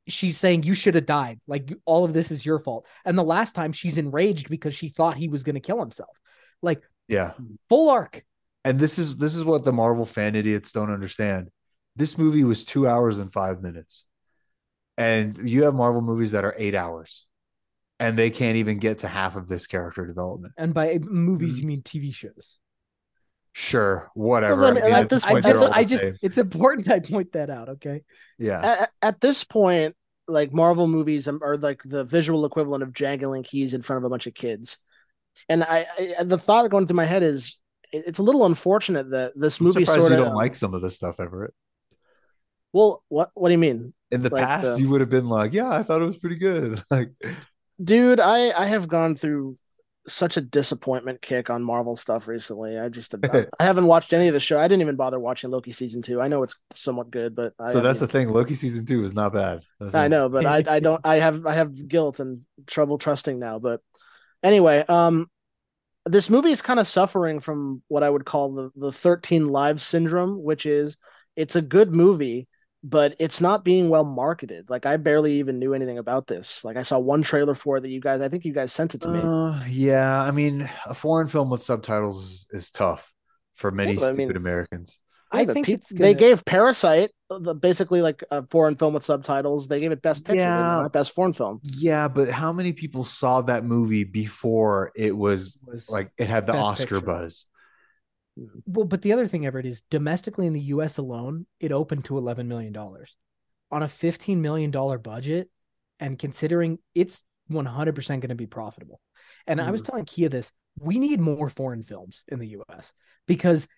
she's 0.08 0.38
saying 0.38 0.62
you 0.64 0.74
should 0.74 0.94
have 0.94 1.06
died. 1.06 1.40
Like 1.46 1.72
all 1.84 2.04
of 2.04 2.12
this 2.12 2.30
is 2.30 2.44
your 2.44 2.58
fault. 2.58 2.86
And 3.04 3.16
the 3.16 3.22
last 3.22 3.54
time 3.54 3.72
she's 3.72 3.98
enraged 3.98 4.48
because 4.48 4.74
she 4.74 4.88
thought 4.88 5.16
he 5.16 5.28
was 5.28 5.44
going 5.44 5.54
to 5.54 5.60
kill 5.60 5.78
himself. 5.78 6.16
Like 6.62 6.82
yeah. 7.08 7.32
full 7.68 7.90
arc. 7.90 8.24
And 8.64 8.78
this 8.78 8.98
is 8.98 9.16
this 9.16 9.34
is 9.34 9.44
what 9.44 9.64
the 9.64 9.72
Marvel 9.72 10.06
fan 10.06 10.36
idiots 10.36 10.72
don't 10.72 10.92
understand. 10.92 11.50
This 11.96 12.16
movie 12.16 12.44
was 12.44 12.64
two 12.64 12.88
hours 12.88 13.18
and 13.18 13.30
five 13.30 13.60
minutes, 13.60 14.06
and 14.96 15.36
you 15.48 15.64
have 15.64 15.74
Marvel 15.74 16.02
movies 16.02 16.32
that 16.32 16.44
are 16.44 16.54
eight 16.58 16.74
hours, 16.74 17.26
and 18.00 18.16
they 18.18 18.30
can't 18.30 18.56
even 18.56 18.78
get 18.78 19.00
to 19.00 19.08
half 19.08 19.36
of 19.36 19.48
this 19.48 19.66
character 19.66 20.06
development. 20.06 20.52
and 20.58 20.74
by 20.74 20.98
movies 21.02 21.56
Mhm. 21.56 21.60
you 21.60 21.66
mean 21.66 21.82
tv 21.82 22.12
shows 22.14 22.58
Sure, 23.54 24.10
whatever. 24.14 24.64
I 24.64 24.70
mean, 24.72 24.82
at 24.84 24.92
at 24.92 25.08
this 25.10 25.24
this 25.24 25.26
I, 25.26 25.32
point, 25.32 25.44
point, 25.44 25.56
just, 25.58 25.72
I 25.72 25.82
just 25.84 26.00
same. 26.02 26.16
it's 26.22 26.38
important 26.38 26.88
i 26.90 27.00
point 27.00 27.32
that 27.32 27.50
out 27.50 27.68
okay 27.68 28.02
yeah, 28.38 28.60
At, 28.82 28.90
at 29.02 29.20
this 29.20 29.44
point, 29.44 29.94
like 30.26 30.52
Marvel 30.54 30.86
movies 30.88 31.28
are 31.28 31.56
like 31.58 31.82
the 31.84 32.02
visual 32.04 32.44
equivalent 32.46 32.82
of 32.82 32.92
jangling 32.94 33.42
keys 33.42 33.74
in 33.74 33.82
front 33.82 33.98
of 33.98 34.04
a 34.04 34.08
bunch 34.08 34.26
of 34.26 34.34
kids. 34.34 34.78
And 35.48 35.62
I, 35.64 35.86
I 36.18 36.22
the 36.22 36.38
thought 36.38 36.70
going 36.70 36.86
through 36.86 36.96
my 36.96 37.04
head 37.04 37.22
is 37.22 37.62
it's 37.92 38.18
a 38.20 38.22
little 38.22 38.46
unfortunate 38.46 39.10
that 39.10 39.32
this 39.36 39.60
I'm 39.60 39.66
movie 39.66 39.84
surprised 39.84 40.00
sort 40.00 40.12
you 40.12 40.18
of 40.18 40.24
don't 40.26 40.34
like 40.36 40.54
some 40.54 40.72
of 40.74 40.80
this 40.80 40.96
stuff, 40.96 41.20
Everett. 41.20 41.52
Well, 42.72 43.02
what 43.08 43.30
what 43.34 43.48
do 43.48 43.52
you 43.52 43.58
mean? 43.58 43.92
In 44.10 44.22
the 44.22 44.30
Like 44.30 44.46
past, 44.46 44.76
the- 44.76 44.82
you 44.82 44.90
would 44.90 45.00
have 45.00 45.10
been 45.10 45.28
like, 45.28 45.52
"Yeah, 45.52 45.70
I 45.70 45.82
thought 45.82 46.02
it 46.02 46.06
was 46.06 46.18
pretty 46.18 46.36
good." 46.36 46.80
Like, 46.90 47.10
Dude, 47.82 48.20
I 48.20 48.50
I 48.50 48.66
have 48.66 48.88
gone 48.88 49.16
through 49.16 49.56
such 50.06 50.36
a 50.36 50.40
disappointment 50.40 51.22
kick 51.22 51.48
on 51.48 51.62
Marvel 51.62 51.96
stuff 51.96 52.28
recently. 52.28 52.78
I 52.78 52.88
just 52.88 53.14
I, 53.24 53.46
I 53.58 53.64
haven't 53.64 53.86
watched 53.86 54.12
any 54.12 54.28
of 54.28 54.34
the 54.34 54.40
show. 54.40 54.58
I 54.58 54.68
didn't 54.68 54.82
even 54.82 54.96
bother 54.96 55.18
watching 55.18 55.50
Loki 55.50 55.72
season 55.72 56.02
2. 56.02 56.20
I 56.20 56.28
know 56.28 56.42
it's 56.42 56.56
somewhat 56.74 57.10
good, 57.10 57.34
but 57.34 57.54
I 57.58 57.72
so 57.72 57.80
that's 57.80 58.00
the 58.00 58.06
thing. 58.06 58.28
Loki 58.28 58.54
season 58.54 58.84
two 58.84 59.04
is 59.04 59.14
not 59.14 59.32
bad. 59.32 59.62
That's 59.80 59.94
I 59.94 60.08
know, 60.08 60.28
but 60.28 60.46
I 60.46 60.64
I 60.66 60.80
don't 60.80 61.00
I 61.04 61.16
have 61.16 61.46
I 61.46 61.54
have 61.54 61.88
guilt 61.88 62.20
and 62.20 62.44
trouble 62.66 62.98
trusting 62.98 63.38
now, 63.38 63.58
but 63.58 63.80
anyway, 64.42 64.84
um 64.88 65.28
this 66.04 66.28
movie 66.28 66.50
is 66.50 66.62
kind 66.62 66.80
of 66.80 66.86
suffering 66.86 67.38
from 67.40 67.82
what 67.88 68.02
I 68.02 68.10
would 68.10 68.24
call 68.24 68.54
the 68.54 68.70
the 68.76 68.92
13 68.92 69.46
lives 69.46 69.82
syndrome, 69.82 70.42
which 70.42 70.66
is 70.66 70.96
it's 71.36 71.56
a 71.56 71.62
good 71.62 71.94
movie, 71.94 72.48
but 72.84 73.14
it's 73.18 73.40
not 73.40 73.64
being 73.64 73.88
well 73.88 74.04
marketed. 74.04 74.68
Like 74.68 74.86
I 74.86 74.96
barely 74.96 75.34
even 75.34 75.58
knew 75.58 75.72
anything 75.74 75.98
about 75.98 76.26
this. 76.26 76.64
Like 76.64 76.76
I 76.76 76.82
saw 76.82 76.98
one 76.98 77.22
trailer 77.22 77.54
for 77.54 77.76
it 77.76 77.82
that 77.82 77.90
you 77.90 78.00
guys 78.00 78.20
I 78.20 78.28
think 78.28 78.44
you 78.44 78.52
guys 78.52 78.72
sent 78.72 78.94
it 78.94 79.00
to 79.02 79.08
me. 79.08 79.20
Uh, 79.22 79.62
yeah, 79.68 80.20
I 80.20 80.30
mean, 80.32 80.68
a 80.86 80.94
foreign 80.94 81.28
film 81.28 81.50
with 81.50 81.62
subtitles 81.62 82.24
is, 82.24 82.46
is 82.50 82.70
tough 82.70 83.12
for 83.56 83.70
many 83.70 83.92
Yeah, 83.92 84.00
but 84.00 84.04
I 84.04 84.08
stupid 84.08 84.28
mean- 84.28 84.36
Americans. 84.36 85.00
i 85.30 85.42
Yeah, 85.42 85.52
think 85.54 85.66
pe- 85.66 85.72
it's 85.74 85.88
they 85.90 86.12
gonna- 86.12 86.14
gave 86.14 86.44
Parasite 86.44 87.10
uh, 87.30 87.38
the, 87.38 87.54
basically 87.54 88.02
like 88.02 88.22
a 88.30 88.44
foreign 88.48 88.74
film 88.76 88.94
with 88.94 89.04
subtitles. 89.04 89.68
They 89.68 89.78
gave 89.78 89.92
it 89.92 90.02
best 90.02 90.24
picture, 90.24 90.40
Yeah. 90.40 90.80
not 90.82 90.92
best 90.92 91.14
foreign 91.14 91.32
film. 91.32 91.60
Yeah, 91.62 92.08
but 92.08 92.28
how 92.30 92.52
many 92.52 92.72
people 92.72 93.04
saw 93.04 93.40
that 93.42 93.64
movie 93.64 94.04
before 94.04 94.90
it 94.96 95.16
was 95.16 95.56
was 95.64 95.88
like 95.88 96.10
it 96.18 96.28
had 96.28 96.46
the 96.46 96.54
Oscar 96.54 96.82
Picture. 96.96 97.00
buzz? 97.00 97.46
Well, 98.66 98.86
but 98.86 99.02
the 99.02 99.12
other 99.12 99.26
thing, 99.26 99.44
Everett, 99.46 99.66
is 99.66 99.82
domestically 99.90 100.46
in 100.46 100.52
the 100.52 100.60
U.S. 100.60 100.98
alone, 100.98 101.46
it 101.60 101.72
opened 101.72 102.04
to 102.06 102.18
eleven 102.18 102.48
million 102.48 102.72
dollars 102.72 103.16
on 103.70 103.82
a 103.82 103.88
fifteen 103.88 104.40
million 104.40 104.70
dollar 104.70 104.98
budget, 104.98 105.50
and 106.00 106.18
considering 106.18 106.78
it's 106.94 107.22
100% 107.50 108.20
going 108.20 108.28
to 108.30 108.34
be 108.34 108.46
profitable. 108.46 109.00
And 109.46 109.60
I 109.60 109.70
was 109.70 109.82
Mhm. 109.82 109.86
telling 109.86 110.04
Kia 110.04 110.28
this, 110.28 110.52
we 110.78 110.98
need 110.98 111.20
more 111.20 111.48
foreign 111.48 111.82
films 111.82 112.24
in 112.28 112.38
the 112.38 112.48
US 112.48 112.92
because 113.26 113.68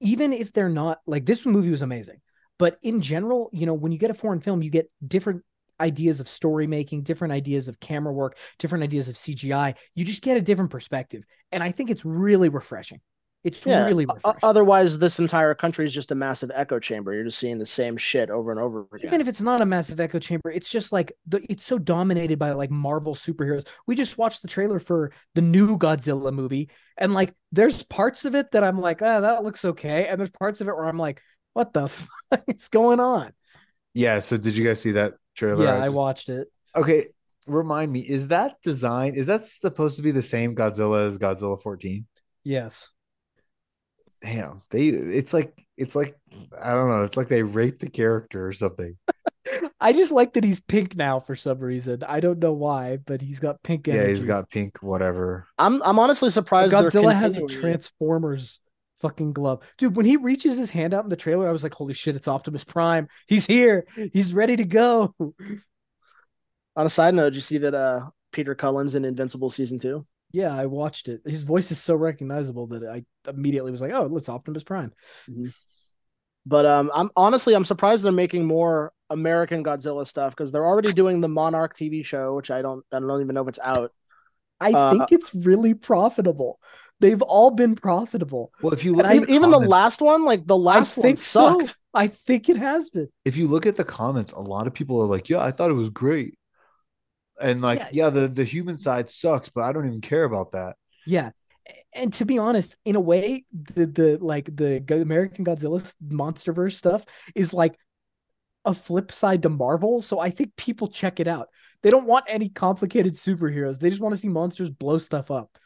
even 0.00 0.32
if 0.32 0.52
they're 0.52 0.68
not 0.68 0.98
like 1.06 1.24
this 1.24 1.46
movie 1.46 1.70
was 1.70 1.82
amazing, 1.82 2.20
but 2.58 2.76
in 2.82 3.00
general, 3.00 3.48
you 3.52 3.64
know, 3.64 3.74
when 3.74 3.92
you 3.92 3.98
get 3.98 4.10
a 4.10 4.14
foreign 4.14 4.40
film, 4.40 4.62
you 4.62 4.70
get 4.70 4.90
different 5.06 5.42
ideas 5.80 6.20
of 6.20 6.28
story 6.28 6.66
making, 6.66 7.02
different 7.02 7.32
ideas 7.32 7.68
of 7.68 7.80
camera 7.80 8.12
work, 8.12 8.36
different 8.58 8.84
ideas 8.84 9.08
of 9.08 9.16
CGI. 9.16 9.74
You 9.94 10.04
just 10.04 10.22
get 10.22 10.36
a 10.36 10.42
different 10.42 10.70
perspective. 10.70 11.24
And 11.52 11.62
I 11.62 11.70
think 11.70 11.90
it's 11.90 12.04
really 12.04 12.48
refreshing. 12.48 13.00
It's 13.46 13.64
Yeah. 13.64 13.86
really 13.86 14.06
refreshing. 14.06 14.40
otherwise, 14.42 14.98
this 14.98 15.18
entire 15.18 15.54
country 15.54 15.84
is 15.84 15.92
just 15.94 16.10
a 16.10 16.14
massive 16.14 16.50
echo 16.54 16.78
chamber. 16.78 17.14
You're 17.14 17.24
just 17.24 17.38
seeing 17.38 17.58
the 17.58 17.66
same 17.66 17.96
shit 17.96 18.28
over 18.28 18.50
and 18.50 18.60
over 18.60 18.86
again. 18.92 19.06
even 19.08 19.20
if 19.20 19.28
it's 19.28 19.40
not 19.40 19.62
a 19.62 19.66
massive 19.66 20.00
echo 20.00 20.18
chamber 20.18 20.50
it's 20.50 20.68
just 20.70 20.92
like 20.92 21.12
the, 21.26 21.44
it's 21.48 21.64
so 21.64 21.78
dominated 21.78 22.38
by 22.38 22.52
like 22.52 22.70
marvel 22.70 23.14
superheroes 23.14 23.66
we 23.86 23.94
just 23.94 24.18
watched 24.18 24.42
the 24.42 24.48
trailer 24.48 24.78
for 24.78 25.12
the 25.34 25.40
new 25.40 25.78
godzilla 25.78 26.32
movie 26.32 26.68
and 26.98 27.14
like 27.14 27.34
there's 27.52 27.82
parts 27.84 28.24
of 28.24 28.34
it 28.34 28.50
that 28.52 28.64
i'm 28.64 28.80
like 28.80 29.00
ah 29.02 29.20
that 29.20 29.44
looks 29.44 29.64
okay 29.64 30.06
and 30.08 30.18
there's 30.18 30.30
parts 30.30 30.60
of 30.60 30.68
it 30.68 30.74
where 30.74 30.86
i'm 30.86 30.98
like 30.98 31.22
what 31.52 31.72
the 31.72 31.88
fuck 32.30 32.42
is 32.48 32.68
going 32.68 33.00
on 33.00 33.32
Yeah. 33.94 34.18
So 34.18 34.36
did 34.36 34.56
you 34.56 34.64
guys 34.64 34.80
see 34.80 34.92
that 34.92 35.14
trailer? 35.34 35.64
yeah 35.64 35.76
i 35.80 35.86
just- 35.86 35.96
watched 35.96 36.28
it 36.28 36.48
Okay. 36.74 37.08
Remind 37.46 37.92
me, 37.92 38.00
is 38.00 38.26
that 38.28 38.56
design, 38.64 39.14
is 39.14 39.28
that 39.28 39.44
supposed 39.46 39.96
to 39.98 40.02
be 40.02 40.10
the 40.10 40.20
same 40.20 40.56
Godzilla 40.56 41.06
as 41.06 41.16
Godzilla 41.16 41.62
14? 41.62 42.04
yes 42.42 42.90
Damn. 44.26 44.62
They, 44.70 44.88
it's 44.88 45.32
like, 45.32 45.64
it's 45.76 45.94
like, 45.94 46.16
I 46.62 46.72
don't 46.74 46.88
know. 46.88 47.02
It's 47.04 47.16
like 47.16 47.28
they 47.28 47.42
raped 47.42 47.80
the 47.80 47.88
character 47.88 48.46
or 48.46 48.52
something. 48.52 48.96
i 49.80 49.92
just 49.92 50.10
like 50.10 50.32
that 50.32 50.42
he's 50.42 50.58
pink 50.60 50.96
now 50.96 51.20
for 51.20 51.36
some 51.36 51.60
reason 51.60 52.02
i 52.08 52.18
don't 52.18 52.40
know 52.40 52.52
why 52.52 52.96
but 52.96 53.20
he's 53.20 53.38
got 53.38 53.62
pink 53.62 53.86
energy. 53.86 54.02
Yeah. 54.02 54.08
He's 54.08 54.24
got 54.24 54.50
pink, 54.50 54.82
whatever. 54.82 55.46
I'm 55.56 55.80
I'm 55.82 56.00
honestly 56.00 56.30
surprised. 56.30 56.72
they're 56.72 56.82
godzilla 56.82 57.14
has 57.14 57.36
a 57.36 57.46
transformers 57.46 58.60
fucking 59.00 59.32
glove 59.34 59.62
dude 59.78 59.94
when 59.94 60.06
he 60.06 60.16
reaches 60.16 60.58
his 60.58 60.70
hand 60.70 60.94
out 60.94 61.04
in 61.04 61.10
the 61.10 61.16
trailer 61.16 61.46
i 61.48 61.52
was 61.52 61.62
like 61.62 61.74
holy 61.74 61.94
shit 61.94 62.16
it's 62.16 62.26
optimus 62.26 62.64
prime 62.64 63.06
he's 63.28 63.46
here 63.46 63.86
he's 64.12 64.34
ready 64.34 64.56
to 64.56 64.64
go 64.64 65.14
On 66.76 66.86
a 66.86 66.90
side 66.90 67.14
note, 67.14 67.26
did 67.30 67.36
you 67.36 67.40
see 67.40 67.58
that 67.58 67.74
uh 67.74 68.10
Peter 68.32 68.54
Cullen's 68.54 68.94
in 68.94 69.04
Invincible 69.04 69.50
season 69.50 69.78
two? 69.78 70.06
Yeah, 70.32 70.54
I 70.54 70.66
watched 70.66 71.08
it. 71.08 71.22
His 71.24 71.44
voice 71.44 71.70
is 71.70 71.80
so 71.80 71.94
recognizable 71.94 72.66
that 72.68 72.84
I 72.86 73.04
immediately 73.30 73.70
was 73.70 73.80
like, 73.80 73.92
"Oh, 73.92 74.14
it's 74.16 74.28
Optimus 74.28 74.64
Prime." 74.64 74.92
But 76.44 76.66
um, 76.66 76.90
I'm 76.94 77.10
honestly 77.16 77.54
I'm 77.54 77.64
surprised 77.64 78.04
they're 78.04 78.12
making 78.12 78.44
more 78.44 78.92
American 79.10 79.64
Godzilla 79.64 80.06
stuff 80.06 80.32
because 80.34 80.52
they're 80.52 80.66
already 80.66 80.92
doing 80.92 81.20
the 81.20 81.28
Monarch 81.28 81.76
TV 81.76 82.04
show, 82.04 82.34
which 82.36 82.50
I 82.50 82.62
don't 82.62 82.84
I 82.92 83.00
don't 83.00 83.20
even 83.22 83.34
know 83.34 83.42
if 83.42 83.48
it's 83.48 83.58
out. 83.62 83.92
I 84.60 84.72
Uh, 84.72 84.90
think 84.90 85.12
it's 85.12 85.34
really 85.34 85.74
profitable. 85.74 86.58
They've 87.00 87.20
all 87.20 87.50
been 87.50 87.74
profitable. 87.74 88.52
Well, 88.62 88.72
if 88.72 88.84
you 88.84 88.92
And 88.92 88.98
look 88.98 89.06
I- 89.06 89.10
at 89.10 89.16
Even, 89.16 89.30
even 89.34 89.50
the 89.50 89.58
last 89.58 90.00
one, 90.00 90.24
like 90.24 90.46
the 90.46 90.56
last 90.56 90.96
I 90.98 91.00
one 91.02 91.16
sucked. 91.16 91.68
so. 91.68 91.74
I 91.92 92.06
think 92.08 92.48
it 92.48 92.56
has 92.56 92.90
been. 92.90 93.08
if 93.24 93.36
you 93.36 93.48
look 93.48 93.66
at 93.66 93.76
the 93.76 93.84
comments, 93.84 94.32
a 94.32 94.40
lot 94.40 94.66
of 94.66 94.74
people 94.74 95.00
are 95.00 95.06
like, 95.06 95.28
"Yeah, 95.28 95.40
I 95.40 95.50
thought 95.50 95.70
it 95.70 95.74
was 95.74 95.90
great," 95.90 96.38
and 97.40 97.60
like, 97.62 97.80
Yeah. 97.80 97.88
"Yeah, 97.92 98.10
the 98.10 98.28
the 98.28 98.44
human 98.44 98.78
side 98.78 99.10
sucks, 99.10 99.48
but 99.48 99.62
I 99.64 99.72
don't 99.72 99.86
even 99.86 100.00
care 100.00 100.24
about 100.24 100.52
that." 100.52 100.76
Yeah. 101.06 101.30
And 101.92 102.12
to 102.14 102.24
be 102.24 102.38
honest, 102.38 102.76
in 102.84 102.96
a 102.96 103.00
way, 103.00 103.44
the 103.52 103.86
the 103.86 104.18
like 104.20 104.54
the 104.54 104.84
American 104.90 105.44
Godzilla 105.44 105.94
MonsterVerse 106.06 106.74
stuff 106.74 107.04
is 107.34 107.52
like 107.52 107.78
a 108.64 108.74
flip 108.74 109.12
side 109.12 109.42
to 109.42 109.48
Marvel. 109.48 110.02
So 110.02 110.20
I 110.20 110.30
think 110.30 110.56
people 110.56 110.88
check 110.88 111.20
it 111.20 111.28
out. 111.28 111.48
They 111.82 111.90
don't 111.90 112.06
want 112.06 112.24
any 112.28 112.48
complicated 112.48 113.14
superheroes. 113.14 113.78
They 113.78 113.90
just 113.90 114.02
want 114.02 114.14
to 114.14 114.20
see 114.20 114.28
monsters 114.28 114.70
blow 114.70 114.98
stuff 114.98 115.30
up. 115.30 115.58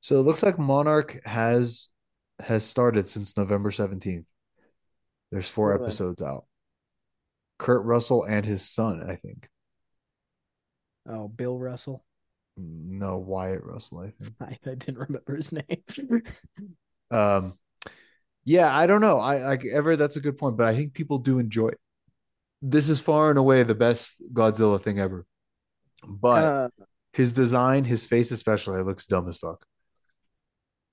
So 0.00 0.16
it 0.16 0.22
looks 0.22 0.42
like 0.42 0.58
Monarch 0.58 1.20
has 1.24 1.88
has 2.40 2.64
started 2.64 3.08
since 3.08 3.36
November 3.36 3.70
seventeenth. 3.70 4.26
There's 5.30 5.48
four 5.48 5.74
episodes 5.74 6.22
out. 6.22 6.44
Kurt 7.58 7.84
Russell 7.86 8.24
and 8.24 8.44
his 8.44 8.68
son, 8.68 9.02
I 9.08 9.16
think. 9.16 9.48
Oh, 11.08 11.28
Bill 11.28 11.58
Russell. 11.58 12.04
No, 12.56 13.18
Wyatt 13.18 13.64
Russell, 13.64 14.00
I 14.00 14.10
think. 14.10 14.34
I, 14.40 14.58
I 14.70 14.74
didn't 14.74 14.98
remember 14.98 15.36
his 15.36 15.52
name. 15.52 15.82
Um, 17.10 17.58
yeah, 18.44 18.74
I 18.74 18.86
don't 18.86 19.02
know. 19.02 19.18
I, 19.18 19.52
I 19.52 19.58
ever 19.70 19.96
that's 19.96 20.16
a 20.16 20.20
good 20.20 20.38
point, 20.38 20.56
but 20.56 20.66
I 20.66 20.74
think 20.74 20.94
people 20.94 21.18
do 21.18 21.38
enjoy 21.38 21.68
it. 21.68 21.80
This 22.62 22.88
is 22.88 23.00
far 23.00 23.28
and 23.28 23.38
away 23.38 23.62
the 23.64 23.74
best 23.74 24.22
Godzilla 24.32 24.80
thing 24.80 24.98
ever. 24.98 25.26
But 26.06 26.44
Uh, 26.44 26.68
his 27.12 27.34
design, 27.34 27.84
his 27.84 28.06
face 28.06 28.30
especially, 28.30 28.80
looks 28.82 29.04
dumb 29.04 29.28
as 29.28 29.36
fuck. 29.36 29.66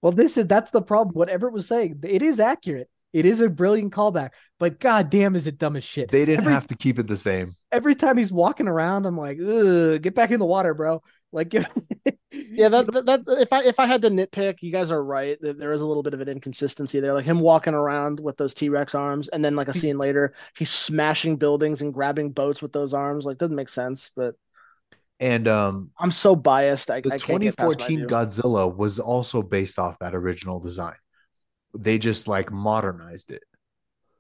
Well, 0.01 0.11
this 0.11 0.37
is 0.37 0.45
that's 0.47 0.71
the 0.71 0.81
problem. 0.81 1.13
Whatever 1.13 1.47
it 1.47 1.53
was 1.53 1.67
saying, 1.67 1.99
it 2.03 2.21
is 2.21 2.39
accurate. 2.39 2.89
It 3.11 3.25
is 3.25 3.41
a 3.41 3.49
brilliant 3.49 3.91
callback, 3.91 4.31
but 4.59 4.79
goddamn, 4.79 5.35
is 5.35 5.47
it 5.47 5.57
dumb 5.57 5.75
as 5.75 5.83
shit. 5.83 6.11
They 6.11 6.25
didn't 6.25 6.41
every, 6.41 6.53
have 6.53 6.67
to 6.67 6.75
keep 6.75 6.99
it 6.99 7.07
the 7.07 7.17
same. 7.17 7.53
every 7.71 7.95
time 7.95 8.17
he's 8.17 8.31
walking 8.31 8.67
around, 8.67 9.05
I'm 9.05 9.17
like, 9.17 9.39
Ugh, 9.39 10.01
get 10.01 10.13
back 10.13 10.31
in 10.31 10.39
the 10.39 10.45
water, 10.45 10.73
bro. 10.73 11.01
Like, 11.31 11.53
yeah, 12.31 12.69
that, 12.69 12.91
that 12.91 13.05
that's 13.05 13.27
if 13.27 13.53
I 13.53 13.63
if 13.63 13.79
I 13.79 13.85
had 13.85 14.01
to 14.03 14.09
nitpick, 14.09 14.57
you 14.61 14.71
guys 14.71 14.91
are 14.91 15.03
right. 15.03 15.39
that 15.41 15.59
There 15.59 15.71
is 15.71 15.81
a 15.81 15.85
little 15.85 16.03
bit 16.03 16.13
of 16.13 16.21
an 16.21 16.29
inconsistency 16.29 16.99
there, 16.99 17.13
like 17.13 17.25
him 17.25 17.39
walking 17.39 17.73
around 17.73 18.19
with 18.19 18.37
those 18.37 18.53
T 18.53 18.69
Rex 18.69 18.95
arms, 18.95 19.27
and 19.27 19.43
then 19.45 19.55
like 19.55 19.67
a 19.67 19.73
scene 19.73 19.97
later, 19.97 20.33
he's 20.57 20.71
smashing 20.71 21.37
buildings 21.37 21.81
and 21.81 21.93
grabbing 21.93 22.31
boats 22.31 22.61
with 22.61 22.73
those 22.73 22.93
arms. 22.93 23.25
Like, 23.25 23.37
doesn't 23.37 23.55
make 23.55 23.69
sense. 23.69 24.11
But 24.15 24.35
And 25.19 25.47
um 25.47 25.91
I'm 25.99 26.11
so 26.11 26.35
biased. 26.35 26.89
I, 26.89 27.01
the 27.01 27.13
I 27.13 27.17
can't 27.17 27.41
get 27.41 27.57
past 27.57 27.79
2014. 27.79 28.07
Godzilla 28.07 28.75
was 28.75 28.99
also 28.99 29.43
based 29.43 29.77
off 29.77 29.99
that 29.99 30.15
original 30.15 30.59
design. 30.59 30.95
They 31.77 31.97
just 31.97 32.27
like 32.27 32.51
modernized 32.51 33.31
it 33.31 33.43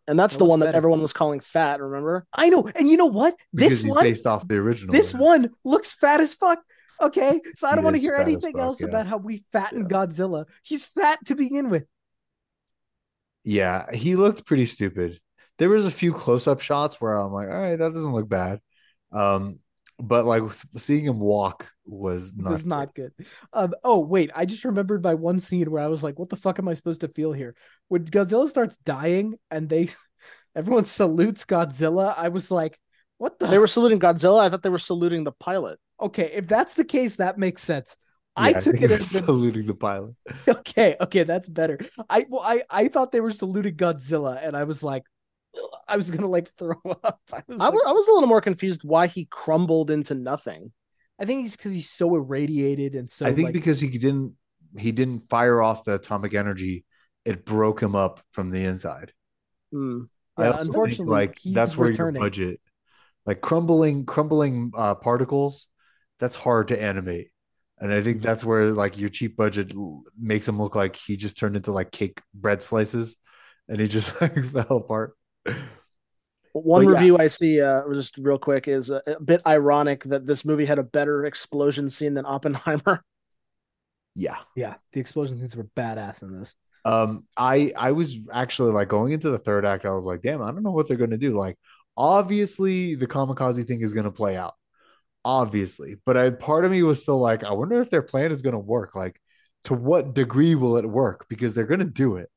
and 0.07 0.19
that's 0.19 0.33
That 0.33 0.39
the 0.39 0.43
looks 0.45 0.49
one 0.49 0.59
that 0.61 0.65
better. 0.67 0.77
everyone 0.77 1.01
was 1.03 1.13
calling 1.13 1.39
fat. 1.39 1.79
Remember? 1.79 2.25
I 2.33 2.49
know. 2.49 2.67
And 2.75 2.89
you 2.89 2.97
know 2.97 3.05
what? 3.05 3.35
because 3.53 3.69
This 3.73 3.81
he's 3.83 3.91
one, 3.91 4.03
based 4.03 4.25
off 4.25 4.47
the 4.47 4.55
original. 4.57 4.91
this 4.91 5.13
one. 5.13 5.43
one 5.43 5.49
looks 5.63 5.93
fat 5.93 6.19
as 6.19 6.33
fuck. 6.33 6.59
Okay, 6.99 7.39
so 7.55 7.67
I 7.67 7.75
don't 7.75 7.83
want 7.83 7.95
to 7.95 8.01
hear 8.01 8.15
anything 8.15 8.53
fuck, 8.53 8.61
else 8.61 8.81
yeah. 8.81 8.87
about 8.87 9.07
how 9.07 9.17
we 9.17 9.43
fatten 9.51 9.81
Yeah. 9.81 9.87
Godzilla. 9.87 10.45
He's 10.63 10.85
fat 10.85 11.19
to 11.27 11.35
begin 11.35 11.69
with. 11.69 11.85
Yeah, 13.43 13.93
he 13.93 14.15
looked 14.15 14.45
pretty 14.45 14.65
stupid. 14.65 15.19
There 15.59 15.69
was 15.69 15.85
a 15.85 15.91
few 15.91 16.11
close-up 16.13 16.59
shots 16.59 16.99
where 16.99 17.13
I'm 17.15 17.31
like, 17.31 17.47
all 17.47 17.53
right, 17.53 17.75
that 17.77 17.93
doesn't 17.93 18.11
look 18.13 18.27
bad. 18.27 18.59
Um, 19.11 19.59
but 19.99 20.25
like 20.25 20.43
seeing 20.77 21.05
him 21.05 21.19
walk 21.19 21.71
was 21.85 22.33
not 22.35 22.61
was 22.61 22.65
not 22.65 22.95
good. 22.95 23.13
Um, 23.53 23.73
oh 23.83 23.99
wait, 23.99 24.31
I 24.35 24.45
just 24.45 24.63
remembered 24.65 25.03
my 25.03 25.13
one 25.13 25.39
scene 25.41 25.69
where 25.69 25.83
I 25.83 25.87
was 25.87 26.03
like, 26.03 26.17
"What 26.17 26.29
the 26.29 26.35
fuck 26.35 26.57
am 26.59 26.67
I 26.67 26.73
supposed 26.73 27.01
to 27.01 27.07
feel 27.09 27.33
here?" 27.33 27.55
When 27.89 28.05
Godzilla 28.05 28.49
starts 28.49 28.77
dying 28.77 29.35
and 29.51 29.69
they, 29.69 29.89
everyone 30.55 30.85
salutes 30.85 31.45
Godzilla. 31.45 32.17
I 32.17 32.29
was 32.29 32.49
like, 32.51 32.79
"What 33.17 33.39
the?" 33.39 33.47
They 33.47 33.57
were 33.59 33.67
saluting 33.67 33.99
Godzilla. 33.99 34.39
I 34.41 34.49
thought 34.49 34.63
they 34.63 34.69
were 34.69 34.77
saluting 34.77 35.23
the 35.23 35.31
pilot. 35.33 35.79
okay, 35.99 36.31
if 36.33 36.47
that's 36.47 36.75
the 36.75 36.85
case, 36.85 37.17
that 37.17 37.37
makes 37.37 37.63
sense. 37.63 37.97
I 38.35 38.53
Yeah, 38.53 38.61
took 38.61 38.81
think 38.81 38.81
it 38.81 38.91
as 38.91 39.07
saluting 39.11 39.65
the 39.67 39.75
pilot. 39.75 40.15
okay, 40.47 40.95
okay, 41.01 41.23
that's 41.23 41.47
better. 41.47 41.79
I 42.09 42.25
well, 42.29 42.41
I 42.43 42.63
I 42.69 42.87
thought 42.87 43.11
they 43.11 43.21
were 43.21 43.31
saluting 43.31 43.75
Godzilla, 43.75 44.39
and 44.41 44.55
I 44.55 44.63
was 44.63 44.83
like, 44.83 45.03
I 45.87 45.97
was 45.97 46.11
gonna 46.11 46.27
like 46.29 46.49
throw 46.57 46.75
up. 47.03 47.19
I 47.33 47.43
was, 47.47 47.59
I 47.59 47.69
like, 47.69 47.79
was, 47.79 47.83
I 47.87 47.91
was 47.91 48.07
a 48.07 48.11
little 48.11 48.27
more 48.27 48.41
confused 48.41 48.81
why 48.83 49.07
he 49.07 49.25
crumbled 49.25 49.91
into 49.91 50.15
nothing. 50.15 50.71
I 51.19 51.25
think 51.25 51.41
he's 51.41 51.57
because 51.57 51.73
he's 51.73 51.89
so 51.89 52.15
irradiated 52.15 52.95
and 52.95 53.09
so. 53.09 53.25
I 53.25 53.33
think 53.33 53.51
like, 53.51 53.53
because 53.53 53.79
he 53.79 53.89
didn't 53.89 54.35
he 54.77 54.91
didn't 54.91 55.21
fire 55.21 55.61
off 55.61 55.83
the 55.85 55.95
atomic 55.95 56.33
energy, 56.33 56.85
it 57.25 57.45
broke 57.45 57.81
him 57.81 57.95
up 57.95 58.21
from 58.31 58.51
the 58.51 58.63
inside. 58.65 59.13
I 60.37 60.45
Yeah, 60.45 60.53
think, 60.53 60.61
unfortunately, 60.61 61.01
like 61.05 61.41
that's 61.45 61.77
where 61.77 61.89
returning. 61.89 61.91
your 61.91 62.07
budget, 62.07 62.61
like 63.25 63.41
crumbling, 63.41 64.05
crumbling 64.05 64.71
uh, 64.77 64.95
particles, 64.95 65.67
that's 66.19 66.35
hard 66.35 66.69
to 66.69 66.81
animate, 66.81 67.31
and 67.79 67.93
I 67.93 68.01
think 68.01 68.21
that's 68.23 68.45
where 68.45 68.71
like 68.71 68.97
your 68.99 69.09
cheap 69.09 69.37
budget 69.37 69.73
makes 70.19 70.47
him 70.47 70.59
look 70.61 70.75
like 70.75 70.95
he 70.97 71.17
just 71.17 71.37
turned 71.39 71.57
into 71.57 71.71
like 71.73 71.91
cake 71.91 72.21
bread 72.33 72.63
slices, 72.63 73.17
and 73.69 73.79
he 73.81 73.87
just 73.89 74.21
like 74.21 74.43
fell 74.45 74.77
apart. 74.79 75.15
One 76.53 76.85
But 76.85 76.91
yeah. 76.91 76.99
review 76.99 77.17
I 77.17 77.27
see, 77.27 77.61
uh, 77.61 77.83
just 77.93 78.17
real 78.17 78.39
quick, 78.39 78.67
is 78.67 78.89
a, 78.89 79.01
a 79.05 79.21
bit 79.21 79.41
ironic 79.45 80.03
that 80.05 80.25
this 80.25 80.45
movie 80.45 80.65
had 80.65 80.79
a 80.79 80.83
better 80.83 81.25
explosion 81.25 81.89
scene 81.89 82.13
than 82.13 82.25
Oppenheimer. 82.25 83.03
Yeah. 84.15 84.37
yeah, 84.55 84.75
the 84.91 84.99
explosion 84.99 85.39
scenes 85.39 85.55
were 85.55 85.69
badass 85.77 86.23
in 86.23 86.37
this. 86.37 86.55
Um, 86.83 87.25
I 87.37 87.71
I 87.77 87.91
was 87.91 88.17
actually 88.33 88.73
like 88.73 88.89
going 88.89 89.13
into 89.13 89.29
the 89.29 89.37
third 89.37 89.65
act, 89.65 89.85
I 89.85 89.91
was 89.91 90.03
like, 90.05 90.21
damn, 90.21 90.41
I 90.41 90.51
don't 90.51 90.63
know 90.63 90.71
what 90.71 90.87
they're 90.87 90.97
gonna 90.97 91.17
do. 91.17 91.31
Like, 91.31 91.57
obviously 91.95 92.95
the 92.95 93.07
kamikaze 93.07 93.65
thing 93.67 93.81
is 93.81 93.93
gonna 93.93 94.11
play 94.11 94.35
out. 94.35 94.55
Obviously. 95.23 95.97
But 96.05 96.17
I 96.17 96.31
part 96.31 96.65
of 96.65 96.71
me 96.71 96.83
was 96.83 97.01
still 97.01 97.19
like, 97.19 97.43
I 97.43 97.51
wonder 97.53 97.81
if 97.81 97.89
their 97.91 98.01
plan 98.01 98.31
is 98.31 98.41
gonna 98.41 98.59
work. 98.59 98.95
Like, 98.95 99.21
to 99.65 99.73
what 99.73 100.13
degree 100.15 100.55
will 100.55 100.77
it 100.77 100.89
work? 100.89 101.27
Because 101.29 101.53
they're 101.53 101.65
gonna 101.65 101.85
do 101.85 102.17
it. 102.17 102.29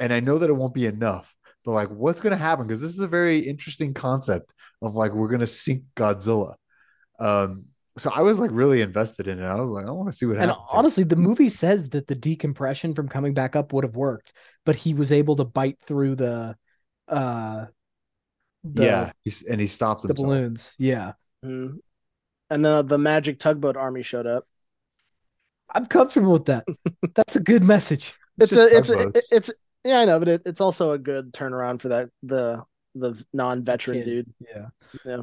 And 0.00 0.12
I 0.12 0.20
know 0.20 0.38
that 0.38 0.50
it 0.50 0.54
won't 0.54 0.74
be 0.74 0.86
enough, 0.86 1.34
but 1.66 1.72
like 1.72 1.88
what's 1.88 2.22
gonna 2.22 2.36
happen? 2.36 2.66
Because 2.66 2.80
this 2.80 2.92
is 2.92 3.00
a 3.00 3.08
very 3.08 3.40
interesting 3.40 3.92
concept 3.92 4.54
of 4.80 4.94
like 4.94 5.12
we're 5.12 5.28
gonna 5.28 5.46
sink 5.46 5.82
Godzilla. 5.96 6.54
Um, 7.18 7.66
so 7.98 8.10
I 8.14 8.22
was 8.22 8.38
like 8.38 8.50
really 8.52 8.82
invested 8.82 9.26
in 9.26 9.40
it. 9.40 9.44
I 9.44 9.54
was 9.54 9.70
like, 9.70 9.86
I 9.86 9.90
want 9.90 10.08
to 10.08 10.16
see 10.16 10.26
what 10.26 10.36
And 10.36 10.50
happens. 10.50 10.70
here. 10.70 10.78
honestly, 10.78 11.04
the 11.04 11.16
movie 11.16 11.48
says 11.48 11.90
that 11.90 12.06
the 12.06 12.14
decompression 12.14 12.94
from 12.94 13.08
coming 13.08 13.34
back 13.34 13.56
up 13.56 13.72
would 13.72 13.84
have 13.84 13.96
worked, 13.96 14.32
but 14.64 14.76
he 14.76 14.94
was 14.94 15.10
able 15.12 15.34
to 15.36 15.44
bite 15.44 15.78
through 15.80 16.16
the 16.16 16.56
uh 17.08 17.66
the, 18.64 18.84
yeah, 18.84 19.12
he's, 19.24 19.42
and 19.42 19.60
he 19.60 19.66
stopped 19.66 20.02
the 20.02 20.08
himself. 20.08 20.26
balloons. 20.28 20.74
Yeah. 20.78 21.12
Mm. 21.44 21.78
And 22.50 22.64
then 22.64 22.86
the 22.86 22.98
magic 22.98 23.38
tugboat 23.38 23.76
army 23.76 24.02
showed 24.02 24.26
up. 24.26 24.46
I'm 25.74 25.86
comfortable 25.86 26.32
with 26.32 26.46
that. 26.46 26.64
That's 27.14 27.36
a 27.36 27.40
good 27.40 27.64
message. 27.64 28.14
It's, 28.38 28.50
just 28.50 28.72
a 28.72 28.76
it's 28.76 28.90
a, 28.90 29.12
it's 29.36 29.52
yeah 29.86 30.00
I 30.00 30.04
know, 30.04 30.18
but 30.18 30.28
it, 30.28 30.42
it's 30.46 30.60
also 30.60 30.92
a 30.92 30.98
good 30.98 31.32
turnaround 31.32 31.80
for 31.80 31.88
that 31.88 32.10
the 32.22 32.62
the 32.94 33.22
non-veteran 33.32 33.98
Kid. 33.98 34.04
dude. 34.04 34.34
Yeah. 34.40 34.66
Yeah. 35.04 35.22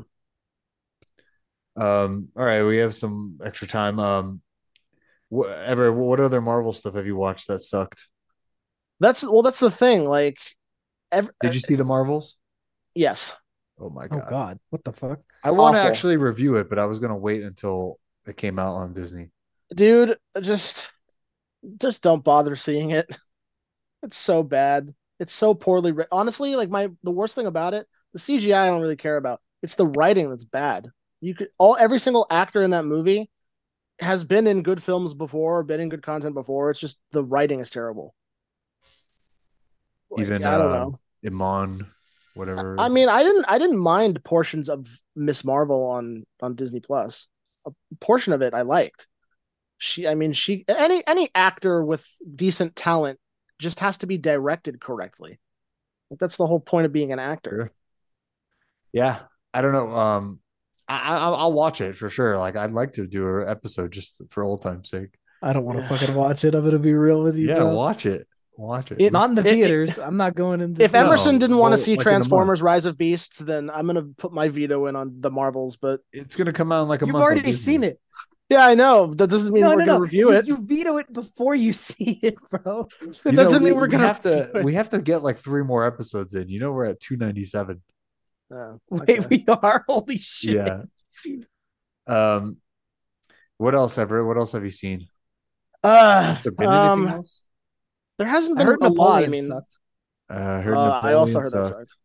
Um, 1.75 2.29
all 2.37 2.45
right, 2.45 2.63
we 2.63 2.77
have 2.77 2.93
some 2.93 3.39
extra 3.43 3.67
time. 3.67 3.99
Um, 3.99 4.41
whatever. 5.29 5.91
What 5.91 6.19
other 6.19 6.41
Marvel 6.41 6.73
stuff 6.73 6.95
have 6.95 7.07
you 7.07 7.15
watched 7.15 7.47
that 7.47 7.59
sucked? 7.59 8.07
That's 8.99 9.23
well, 9.23 9.41
that's 9.41 9.59
the 9.59 9.71
thing. 9.71 10.05
Like, 10.05 10.37
ev- 11.11 11.31
Did 11.39 11.55
you 11.55 11.59
see 11.59 11.75
the 11.75 11.83
Marvels? 11.83 12.37
yes, 12.93 13.35
Oh 13.79 13.89
my 13.89 14.07
god. 14.07 14.17
Oh 14.17 14.19
god, 14.19 14.29
God. 14.29 14.59
What 14.69 14.83
the 14.83 14.91
fuck? 14.93 15.19
I 15.43 15.51
want 15.51 15.75
to 15.75 15.81
actually 15.81 16.17
review 16.17 16.55
it, 16.55 16.69
but 16.69 16.79
I 16.79 16.85
was 16.85 16.99
gonna 16.99 17.17
wait 17.17 17.43
until 17.43 17.99
it 18.25 18.37
came 18.37 18.59
out 18.59 18.75
on 18.75 18.93
Disney. 18.93 19.31
dude, 19.73 20.17
just 20.39 20.89
just 21.81 22.03
don't 22.03 22.23
bother 22.23 22.55
seeing 22.55 22.91
it. 22.91 23.17
It's 24.03 24.17
so 24.17 24.43
bad. 24.43 24.93
It's 25.19 25.33
so 25.33 25.53
poorly 25.53 25.91
written. 25.91 26.09
Honestly, 26.11 26.55
like 26.55 26.69
my 26.69 26.89
the 27.03 27.11
worst 27.11 27.35
thing 27.35 27.47
about 27.47 27.73
it, 27.73 27.87
the 28.11 28.19
CGI 28.19 28.55
I 28.55 28.67
don't 28.67 28.81
really 28.81 28.97
care 28.97 29.17
about. 29.17 29.41
It's 29.61 29.75
the 29.75 29.87
writing 29.87 30.29
that's 30.29 30.43
bad. 30.43 30.89
You 31.21 31.33
could 31.33 31.47
all 31.57 31.77
every 31.79 31.99
single 31.99 32.27
actor 32.29 32.61
in 32.61 32.71
that 32.71 32.85
movie 32.85 33.29
has 33.99 34.25
been 34.25 34.45
in 34.45 34.61
good 34.61 34.83
films 34.83 35.13
before, 35.13 35.63
been 35.63 35.79
in 35.79 35.89
good 35.89 36.01
content 36.01 36.35
before. 36.35 36.69
It's 36.69 36.79
just 36.79 36.99
the 37.11 37.23
writing 37.23 37.61
is 37.61 37.69
terrible. 37.69 38.13
Like, 40.09 40.25
Even 40.25 40.43
I 40.43 40.57
don't 40.57 40.71
uh, 40.71 40.79
know. 40.79 40.99
Iman, 41.25 41.87
whatever. 42.33 42.75
I 42.77 42.89
mean, 42.89 43.07
I 43.07 43.23
didn't 43.23 43.45
I 43.47 43.57
didn't 43.57 43.79
mind 43.79 44.23
portions 44.25 44.67
of 44.67 44.87
Miss 45.15 45.45
Marvel 45.45 45.85
on 45.85 46.25
on 46.41 46.55
Disney 46.55 46.81
Plus. 46.81 47.27
A 47.65 47.71
portion 48.01 48.33
of 48.33 48.41
it 48.41 48.53
I 48.53 48.63
liked. 48.63 49.07
She 49.77 50.05
I 50.07 50.15
mean, 50.15 50.33
she 50.33 50.65
any 50.67 51.01
any 51.07 51.29
actor 51.33 51.83
with 51.83 52.05
decent 52.35 52.75
talent 52.75 53.19
just 53.59 53.79
has 53.79 53.97
to 53.99 54.07
be 54.07 54.17
directed 54.17 54.79
correctly. 54.79 55.39
Like, 56.09 56.19
that's 56.19 56.37
the 56.37 56.47
whole 56.47 56.59
point 56.59 56.85
of 56.85 56.91
being 56.91 57.11
an 57.11 57.19
actor. 57.19 57.71
Yeah, 58.91 59.19
I 59.53 59.61
don't 59.61 59.73
know. 59.73 59.91
Um, 59.91 60.39
I, 60.87 61.15
I 61.15 61.29
I'll 61.29 61.53
watch 61.53 61.81
it 61.81 61.95
for 61.95 62.09
sure. 62.09 62.37
Like 62.37 62.55
I'd 62.55 62.71
like 62.71 62.93
to 62.93 63.07
do 63.07 63.39
an 63.39 63.47
episode 63.49 63.91
just 63.91 64.21
for 64.29 64.43
old 64.43 64.61
time's 64.61 64.89
sake. 64.89 65.15
I 65.41 65.53
don't 65.53 65.63
want 65.63 65.79
to 65.79 65.83
Yeah. 65.83 65.89
fucking 65.97 66.15
watch 66.15 66.43
it. 66.45 66.53
I'm 66.55 66.63
gonna 66.63 66.77
be 66.79 66.93
real 66.93 67.23
with 67.23 67.35
you. 67.37 67.47
Yeah, 67.47 67.55
bro. 67.59 67.73
watch 67.73 68.05
it. 68.05 68.27
Watch 68.55 68.91
it. 68.91 69.01
It- 69.01 69.11
Not 69.13 69.29
in 69.29 69.35
the 69.35 69.41
It- 69.41 69.47
it- 69.47 69.53
theaters. 69.55 69.97
I'm 69.97 70.17
not 70.17 70.35
going 70.35 70.61
in. 70.61 70.73
The 70.75 70.83
If 70.83 70.93
No, 70.93 70.99
Emerson 70.99 71.39
didn't 71.39 71.57
want 71.57 71.71
well, 71.71 71.77
to 71.77 71.83
see 71.83 71.95
like 71.95 72.01
in 72.05 72.07
a 72.07 72.11
month. 72.11 72.23
Transformers 72.27 72.61
Rise 72.61 72.85
of 72.85 72.97
Beasts, 72.97 73.39
then 73.39 73.69
I'm 73.71 73.87
gonna 73.87 74.03
put 74.17 74.31
my 74.31 74.49
veto 74.49 74.85
in 74.87 74.95
on 74.95 75.15
the 75.21 75.31
Marvels. 75.31 75.77
But 75.77 76.01
it's 76.11 76.35
gonna 76.35 76.53
come 76.53 76.71
out 76.71 76.83
in 76.83 76.89
like 76.89 77.01
a 77.01 77.05
month. 77.05 77.07
You've 77.07 77.13
month. 77.13 77.23
already 77.23 77.51
seen 77.51 77.83
it. 77.83 77.99
Yeah, 78.49 78.65
I 78.65 78.75
know. 78.75 79.13
That 79.13 79.29
doesn't 79.29 79.53
mean 79.53 79.61
no, 79.63 79.69
we're 79.69 79.75
no, 79.75 79.85
gonna 79.85 79.91
no. 79.93 79.99
review 79.99 80.31
it. 80.31 80.47
You 80.47 80.57
veto 80.57 80.97
it 80.97 81.11
before 81.11 81.55
you 81.55 81.73
see 81.87 82.19
it, 82.21 82.35
bro. 82.49 82.87
That 83.01 83.21
You 83.25 83.31
doesn't 83.31 83.63
we- 83.63 83.71
mean 83.71 83.79
we're 83.79 83.87
gonna 83.87 84.07
have 84.07 84.21
to. 84.21 84.61
We 84.63 84.73
have 84.73 84.89
to 84.91 85.01
get 85.01 85.23
like 85.23 85.37
three 85.37 85.63
more 85.63 85.85
episodes 85.85 86.35
in. 86.35 86.49
You 86.49 86.59
know, 86.59 86.71
we're 86.71 86.85
at 86.85 86.99
two 86.99 87.17
ninety 87.17 87.43
seven. 87.43 87.81
Yeah, 88.51 88.75
Wait, 88.89 89.29
we 89.29 89.45
are. 89.47 89.83
Holy 89.87 90.17
shit. 90.17 90.55
Yeah. 90.55 90.83
Um, 92.05 92.57
what 93.57 93.73
else, 93.75 93.97
Everett? 93.97 94.25
What 94.25 94.37
else 94.37 94.51
have 94.51 94.63
you 94.63 94.71
seen? 94.71 95.07
Uh, 95.83 96.35
um, 96.59 97.21
there 98.17 98.27
hasn't 98.27 98.57
been 98.57 98.67
heard 98.67 98.81
a 98.81 98.89
lot. 98.89 99.23
I 99.23 99.27
mean, 99.27 99.47
sucked. 99.47 99.79
Uh, 100.29 100.33
I 100.35 100.61
heard. 100.61 100.75
Uh, 100.75 100.99
I 101.03 101.13
also 101.13 101.39
Napoleon 101.39 101.63
heard 101.63 101.63
that 101.63 101.87
sucked. 101.87 101.97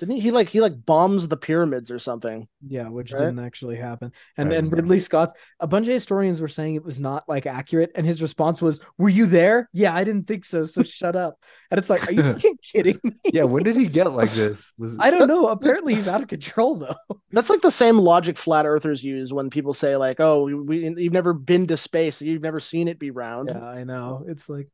Sucked. 0.00 0.08
Didn't 0.08 0.16
he? 0.16 0.20
He 0.20 0.30
like 0.30 0.48
he 0.48 0.60
like 0.60 0.84
bombs 0.84 1.28
the 1.28 1.36
pyramids 1.36 1.90
or 1.90 1.98
something. 1.98 2.48
Yeah, 2.66 2.88
which 2.88 3.12
Right? 3.12 3.18
didn't 3.20 3.38
actually 3.40 3.76
happen. 3.76 4.12
And 4.36 4.50
then 4.50 4.64
and. 4.64 4.72
Ridley 4.72 4.98
Scott, 4.98 5.36
a 5.60 5.66
bunch 5.66 5.86
of 5.86 5.92
historians 5.94 6.40
were 6.40 6.48
saying 6.48 6.74
it 6.74 6.84
was 6.84 6.98
not 7.00 7.28
like 7.28 7.46
accurate, 7.46 7.92
and 7.94 8.06
his 8.06 8.22
response 8.22 8.60
was, 8.62 8.80
"Were 8.98 9.08
you 9.08 9.26
there? 9.26 9.68
Yeah, 9.72 9.94
I 9.94 10.04
didn't 10.04 10.26
think 10.26 10.44
so. 10.44 10.66
So 10.66 10.82
shut 10.84 11.16
up." 11.16 11.38
And 11.70 11.78
it's 11.78 11.90
like, 11.90 12.08
are 12.08 12.12
you 12.12 12.22
fucking 12.34 12.58
kidding 12.62 13.00
me? 13.04 13.12
Yeah, 13.32 13.44
when 13.44 13.62
did 13.62 13.76
he 13.76 13.86
get 13.86 14.10
like 14.12 14.32
this? 14.32 14.72
Was 14.78 14.98
I 14.98 15.10
don't 15.10 15.28
know. 15.34 15.48
Apparently, 15.48 15.94
he's 15.94 16.08
out 16.08 16.22
of 16.22 16.28
control 16.28 16.76
though. 16.76 16.96
That's 17.32 17.50
like 17.50 17.60
the 17.62 17.70
same 17.70 17.98
logic 17.98 18.36
flat 18.38 18.66
earthers 18.66 19.04
use 19.04 19.32
when 19.32 19.50
people 19.50 19.72
say 19.72 19.96
like, 19.96 20.20
"Oh, 20.20 20.44
we, 20.44 20.54
we 20.54 20.94
you've 21.02 21.12
never 21.12 21.32
been 21.32 21.66
to 21.68 21.76
space, 21.76 22.22
you've 22.22 22.42
never 22.42 22.60
seen 22.60 22.88
it 22.88 22.98
be 22.98 23.10
round." 23.10 23.48
Yeah, 23.52 23.64
I 23.64 23.84
know. 23.84 24.24
It's 24.28 24.48
like, 24.48 24.68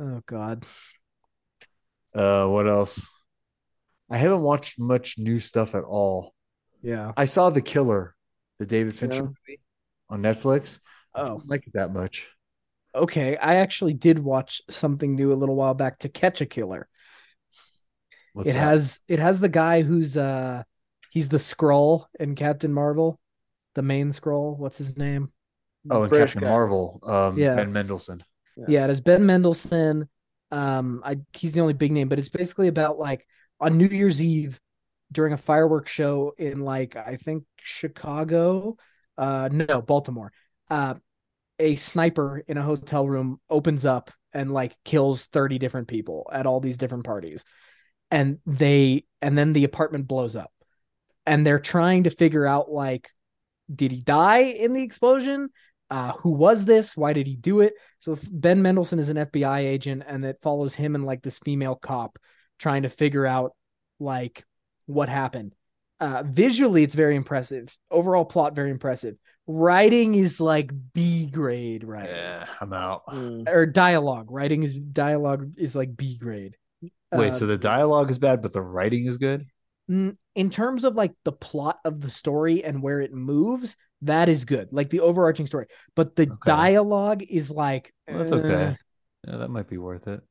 oh 0.00 0.22
god. 0.26 0.64
uh, 2.14 2.46
what 2.46 2.68
else? 2.68 3.08
I 4.10 4.18
haven't 4.18 4.42
watched 4.42 4.78
much 4.78 5.18
new 5.18 5.38
stuff 5.38 5.74
at 5.74 5.84
all. 5.84 6.34
Yeah. 6.82 7.12
I 7.16 7.24
saw 7.24 7.50
The 7.50 7.62
Killer, 7.62 8.14
the 8.58 8.66
David 8.66 8.94
Fincher 8.94 9.16
Yeah. 9.16 9.22
movie 9.22 9.60
on 10.10 10.22
Netflix. 10.22 10.80
I 11.14 11.22
Oh, 11.22 11.26
don't 11.26 11.48
like 11.48 11.66
it 11.66 11.72
that 11.74 11.92
much. 11.92 12.28
okay. 12.94 13.36
I 13.36 13.56
actually 13.56 13.94
did 13.94 14.18
watch 14.18 14.62
something 14.70 15.14
new 15.14 15.32
a 15.32 15.34
little 15.34 15.56
while 15.56 15.74
back 15.74 15.98
to 16.00 16.08
catch 16.08 16.40
a 16.40 16.46
killer. 16.46 16.88
What's 18.32 18.50
it 18.50 18.52
that? 18.54 18.58
has 18.58 19.00
it 19.08 19.18
has 19.18 19.40
the 19.40 19.48
guy 19.48 19.82
who's 19.82 20.16
uh 20.16 20.64
he's 21.10 21.28
the 21.28 21.36
Skrull 21.38 22.06
in 22.18 22.34
Captain 22.34 22.72
Marvel, 22.72 23.20
the 23.74 23.82
main 23.82 24.10
Skrull. 24.10 24.56
What's 24.58 24.78
his 24.78 24.96
name? 24.96 25.32
oh, 25.90 26.02
and 26.02 26.10
British 26.10 26.34
Captain 26.34 26.48
guy. 26.48 26.48
Marvel, 26.50 27.00
um, 27.04 27.38
Yeah. 27.38 27.54
Ben 27.54 27.72
Mendelsohn. 27.72 28.24
Yeah. 28.56 28.64
Yeah, 28.68 28.84
it 28.84 28.88
has 28.88 29.00
Ben 29.00 29.24
Mendelsohn. 29.26 30.08
Um, 30.50 31.00
I 31.04 31.18
he's 31.32 31.52
the 31.52 31.60
only 31.60 31.74
big 31.74 31.92
name, 31.92 32.08
but 32.08 32.18
it's 32.18 32.28
basically 32.28 32.68
about 32.68 32.98
like 32.98 33.26
on 33.60 33.76
New 33.76 33.86
Year's 33.86 34.20
Eve 34.20 34.60
during 35.12 35.32
a 35.32 35.38
fireworks 35.38 35.92
show 35.92 36.34
in 36.36 36.60
like 36.60 36.96
I 36.96 37.16
think 37.16 37.44
Chicago, 37.56 38.76
uh, 39.16 39.48
no 39.50 39.80
Baltimore. 39.80 40.32
Uh, 40.70 40.94
a 41.58 41.76
sniper 41.76 42.42
in 42.48 42.56
a 42.58 42.62
hotel 42.62 43.08
room 43.08 43.40
opens 43.48 43.86
up 43.86 44.10
and 44.32 44.52
like 44.52 44.76
kills 44.84 45.24
30 45.26 45.58
different 45.58 45.88
people 45.88 46.28
at 46.32 46.46
all 46.46 46.60
these 46.60 46.76
different 46.76 47.04
parties. 47.04 47.44
And 48.10 48.38
they 48.44 49.04
and 49.22 49.38
then 49.38 49.52
the 49.52 49.64
apartment 49.64 50.08
blows 50.08 50.36
up. 50.36 50.52
And 51.26 51.46
they're 51.46 51.60
trying 51.60 52.04
to 52.04 52.10
figure 52.10 52.46
out 52.46 52.70
like 52.70 53.08
did 53.74 53.92
he 53.92 54.00
die 54.00 54.42
in 54.42 54.72
the 54.72 54.82
explosion? 54.82 55.48
Uh, 55.90 56.12
who 56.18 56.30
was 56.30 56.64
this? 56.64 56.96
Why 56.96 57.12
did 57.12 57.26
he 57.26 57.36
do 57.36 57.60
it? 57.60 57.74
So 58.00 58.18
Ben 58.30 58.60
Mendelsohn 58.62 58.98
is 58.98 59.08
an 59.08 59.16
FBI 59.16 59.60
agent 59.60 60.02
and 60.06 60.24
it 60.24 60.38
follows 60.42 60.74
him 60.74 60.94
and 60.94 61.04
like 61.04 61.22
this 61.22 61.38
female 61.38 61.76
cop 61.76 62.18
trying 62.58 62.82
to 62.82 62.88
figure 62.88 63.26
out 63.26 63.52
like 63.98 64.44
what 64.86 65.08
happened. 65.08 65.54
Uh, 66.00 66.22
visually, 66.26 66.82
it's 66.82 66.94
very 66.94 67.16
impressive. 67.16 67.76
Overall 67.90 68.24
plot, 68.24 68.54
very 68.54 68.70
impressive. 68.70 69.16
Writing 69.46 70.14
is 70.14 70.40
like 70.40 70.70
B 70.92 71.26
grade, 71.26 71.84
right? 71.84 72.08
Yeah, 72.08 72.46
I'm 72.60 72.72
out. 72.72 73.02
Mm. 73.10 73.48
Or 73.48 73.66
dialogue. 73.66 74.30
Writing 74.30 74.62
is 74.62 74.74
dialogue 74.74 75.54
is 75.56 75.74
like 75.76 75.96
B 75.96 76.16
grade. 76.18 76.56
Wait, 77.12 77.32
Uh, 77.32 77.38
so 77.38 77.46
the 77.46 77.58
dialogue 77.58 78.10
is 78.10 78.18
bad, 78.18 78.42
but 78.42 78.52
the 78.52 78.62
writing 78.62 79.06
is 79.06 79.18
good? 79.18 79.46
Mm, 79.90 80.16
in 80.34 80.50
terms 80.50 80.84
of 80.84 80.96
like 80.96 81.12
the 81.24 81.32
plot 81.32 81.78
of 81.84 82.00
the 82.00 82.10
story 82.10 82.64
and 82.64 82.82
where 82.82 83.00
it 83.00 83.12
moves, 83.12 83.76
that 84.02 84.28
is 84.28 84.44
good. 84.44 84.68
Like 84.72 84.88
the 84.90 85.00
overarching 85.00 85.46
story, 85.46 85.66
but 85.94 86.16
the 86.16 86.26
Okay. 86.26 86.36
dialogue 86.46 87.22
is 87.28 87.50
like 87.50 87.92
Well, 88.08 88.18
that's 88.18 88.32
uh, 88.32 88.72
okay. 88.72 88.76
Yeah, 89.26 89.36
that 89.38 89.48
might 89.50 89.68
be 89.68 89.78
worth 89.78 90.08
it. 90.08 90.22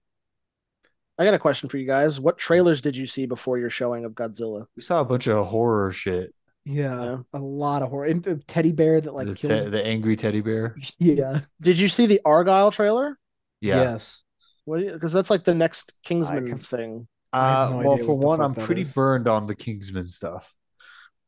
I 1.18 1.26
got 1.26 1.34
a 1.34 1.40
question 1.40 1.70
for 1.70 1.78
you 1.78 1.86
guys. 1.86 2.20
What 2.20 2.38
trailers 2.38 2.82
did 2.82 2.98
you 2.98 3.06
see 3.06 3.26
before 3.26 3.58
your 3.60 3.70
showing 3.70 4.06
of 4.06 4.14
Godzilla? 4.14 4.66
We 4.76 4.82
saw 4.82 5.00
a 5.02 5.06
bunch 5.06 5.28
of 5.28 5.46
horror 5.48 5.92
shit. 5.92 6.34
yeah, 6.66 7.04
Yeah. 7.04 7.18
a 7.34 7.40
lot 7.40 7.84
of 7.84 7.90
horror. 7.90 8.06
And 8.06 8.24
the 8.24 8.38
teddy 8.48 8.72
bear 8.72 9.00
that 9.00 9.14
like 9.14 9.28
the, 9.28 9.36
kills. 9.36 9.66
te- 9.66 9.70
the 9.70 9.86
angry 9.86 10.16
teddy 10.16 10.42
bear. 10.42 10.76
yeah. 11.00 11.40
Did 11.62 11.80
you 11.80 11.88
see 11.88 12.06
the 12.08 12.20
Argylle 12.26 12.72
trailer? 12.74 13.18
Yeah. 13.62 13.82
Yes. 13.82 14.24
What? 14.66 14.80
Because 14.92 15.12
that's 15.14 15.30
like 15.30 15.44
the 15.44 15.54
next 15.54 15.94
Kingsman 16.04 16.48
can- 16.48 16.58
thing. 16.58 17.08
Uh, 17.32 17.70
no 17.72 17.78
well, 17.90 17.98
for 17.98 18.16
one, 18.18 18.42
I'm 18.42 18.54
pretty 18.54 18.82
is. 18.84 18.92
burned 18.94 19.28
on 19.28 19.48
the 19.48 19.56
Kingsman 19.56 20.08
stuff. 20.08 20.54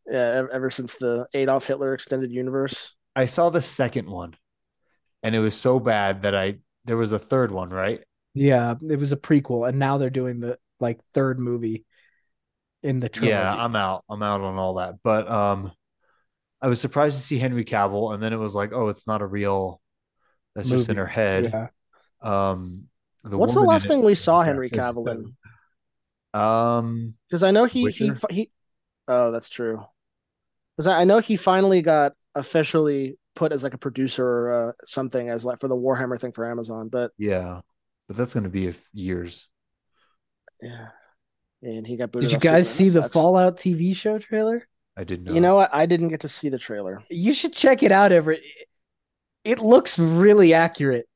Yeah, 0.07 0.43
ever 0.51 0.69
since 0.69 0.95
the 0.95 1.25
Adolf 1.33 1.65
Hitler 1.65 1.93
extended 1.95 2.31
universe. 2.31 2.93
I 3.15 3.25
saw 3.25 3.49
the 3.49 3.61
second 3.61 4.07
one, 4.07 4.35
and 5.23 5.33
it 5.33 5.39
was 5.39 5.55
so 5.55 5.79
bad 5.79 6.21
that 6.21 6.35
I 6.35 6.59
there 6.85 6.95
was 6.97 7.11
a 7.11 7.17
third 7.17 7.49
one, 7.51 7.71
right? 7.71 8.03
Yeah, 8.35 8.75
it 8.87 8.99
was 8.99 9.11
a 9.11 9.17
prequel, 9.17 9.67
and 9.67 9.79
now 9.79 9.97
they're 9.97 10.09
doing 10.09 10.39
the 10.41 10.59
like 10.79 10.99
third 11.13 11.39
movie 11.39 11.85
in 12.83 12.99
the 12.99 13.09
trilogy. 13.09 13.31
Yeah, 13.31 13.55
I'm 13.55 13.75
out. 13.75 14.03
I'm 14.09 14.21
out 14.21 14.41
on 14.41 14.57
all 14.57 14.75
that. 14.75 14.95
But 15.03 15.27
um, 15.29 15.71
I 16.61 16.67
was 16.67 16.79
surprised 16.79 17.17
to 17.17 17.23
see 17.23 17.37
Henry 17.37 17.65
Cavill, 17.65 18.13
and 18.13 18.21
then 18.21 18.33
it 18.33 18.37
was 18.37 18.53
like, 18.53 18.73
oh, 18.73 18.89
it's 18.89 19.07
not 19.07 19.21
a 19.21 19.25
real. 19.25 19.81
That's 20.53 20.69
just 20.69 20.89
in 20.89 20.97
her 20.97 21.07
head. 21.07 21.51
yeah. 21.51 21.67
Um, 22.21 22.87
the 23.23 23.37
What's 23.37 23.53
the 23.53 23.59
woman 23.59 23.69
in 23.69 23.73
last 23.73 23.85
it 23.85 23.87
thing 23.89 24.03
we 24.03 24.15
saw 24.15 24.41
Henry. 24.41 24.69
Cavill 24.69 25.09
in? 25.09 26.39
Um, 26.39 27.15
Because 27.29 27.43
I 27.43 27.51
know 27.51 27.65
he 27.65 27.89
he 27.91 28.11
he. 28.29 28.51
Oh, 29.07 29.31
that's 29.31 29.49
true. 29.49 29.83
Because 30.75 30.87
I 30.87 31.01
I 31.01 31.03
know 31.05 31.19
he 31.19 31.37
finally 31.37 31.81
got 31.81 32.13
officially 32.35 33.17
put 33.35 33.51
as 33.51 33.63
like 33.63 33.73
a 33.73 33.77
producer 33.77 34.25
or 34.25 34.69
uh, 34.69 34.71
something 34.85 35.29
as 35.29 35.45
like 35.45 35.59
for 35.59 35.67
the 35.67 35.75
Warhammer 35.75 36.19
thing 36.19 36.31
for 36.31 36.49
Amazon. 36.49 36.89
But 36.89 37.11
Yeah, 37.17 37.61
but 38.07 38.17
that's 38.17 38.33
going 38.33 38.43
to 38.43 38.49
be 38.49 38.67
a 38.67 38.69
f- 38.69 38.87
years. 38.93 39.47
yeah, 40.61 40.89
and 41.61 41.85
he 41.85 41.95
got 41.97 42.11
booted. 42.11 42.29
Did 42.29 42.33
you 42.43 42.49
guys 42.49 42.69
Superman. 42.69 42.89
see 42.89 42.89
the 42.89 43.01
Sucks. 43.03 43.13
Fallout 43.13 43.57
TV 43.57 43.95
show 43.95 44.17
trailer? 44.17 44.67
I 44.97 45.03
did 45.03 45.23
not. 45.23 45.35
You 45.35 45.41
know 45.41 45.55
what? 45.55 45.73
I 45.73 45.85
didn't 45.85 46.07
get 46.09 46.21
to 46.21 46.27
see 46.29 46.49
the 46.49 46.59
trailer. 46.59 47.03
You 47.09 47.33
should 47.33 47.53
check 47.53 47.83
it 47.83 47.91
out, 47.91 48.11
Everett. 48.11 48.41
It 49.43 49.59
looks 49.59 49.99
really 49.99 50.53
accurate. 50.53 51.07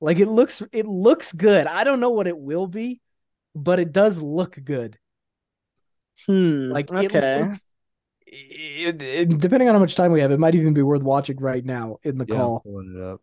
Like 0.00 0.18
it 0.18 0.28
looks 0.28 0.62
it 0.72 0.86
looks 0.86 1.32
good. 1.32 1.66
I 1.66 1.84
don't 1.84 2.00
know 2.00 2.10
what 2.10 2.26
it 2.26 2.38
will 2.38 2.66
be, 2.66 3.00
but 3.54 3.80
it 3.80 3.92
does 3.92 4.22
look 4.22 4.58
good. 4.62 4.98
Hmm. 6.26 6.70
Like 6.70 6.90
okay. 6.90 7.06
it 7.06 7.46
looks 7.46 7.64
it, 8.26 9.02
it- 9.02 9.38
depending 9.38 9.68
on 9.68 9.74
how 9.74 9.80
much 9.80 9.94
time 9.94 10.12
we 10.12 10.20
have, 10.20 10.30
it 10.32 10.38
might 10.38 10.54
even 10.54 10.74
be 10.74 10.82
worth 10.82 11.02
watching 11.02 11.36
right 11.38 11.64
now 11.64 11.98
in 12.02 12.18
the 12.18 12.26
yeah, 12.28 12.34
I'm 12.34 12.40
call. 12.40 13.20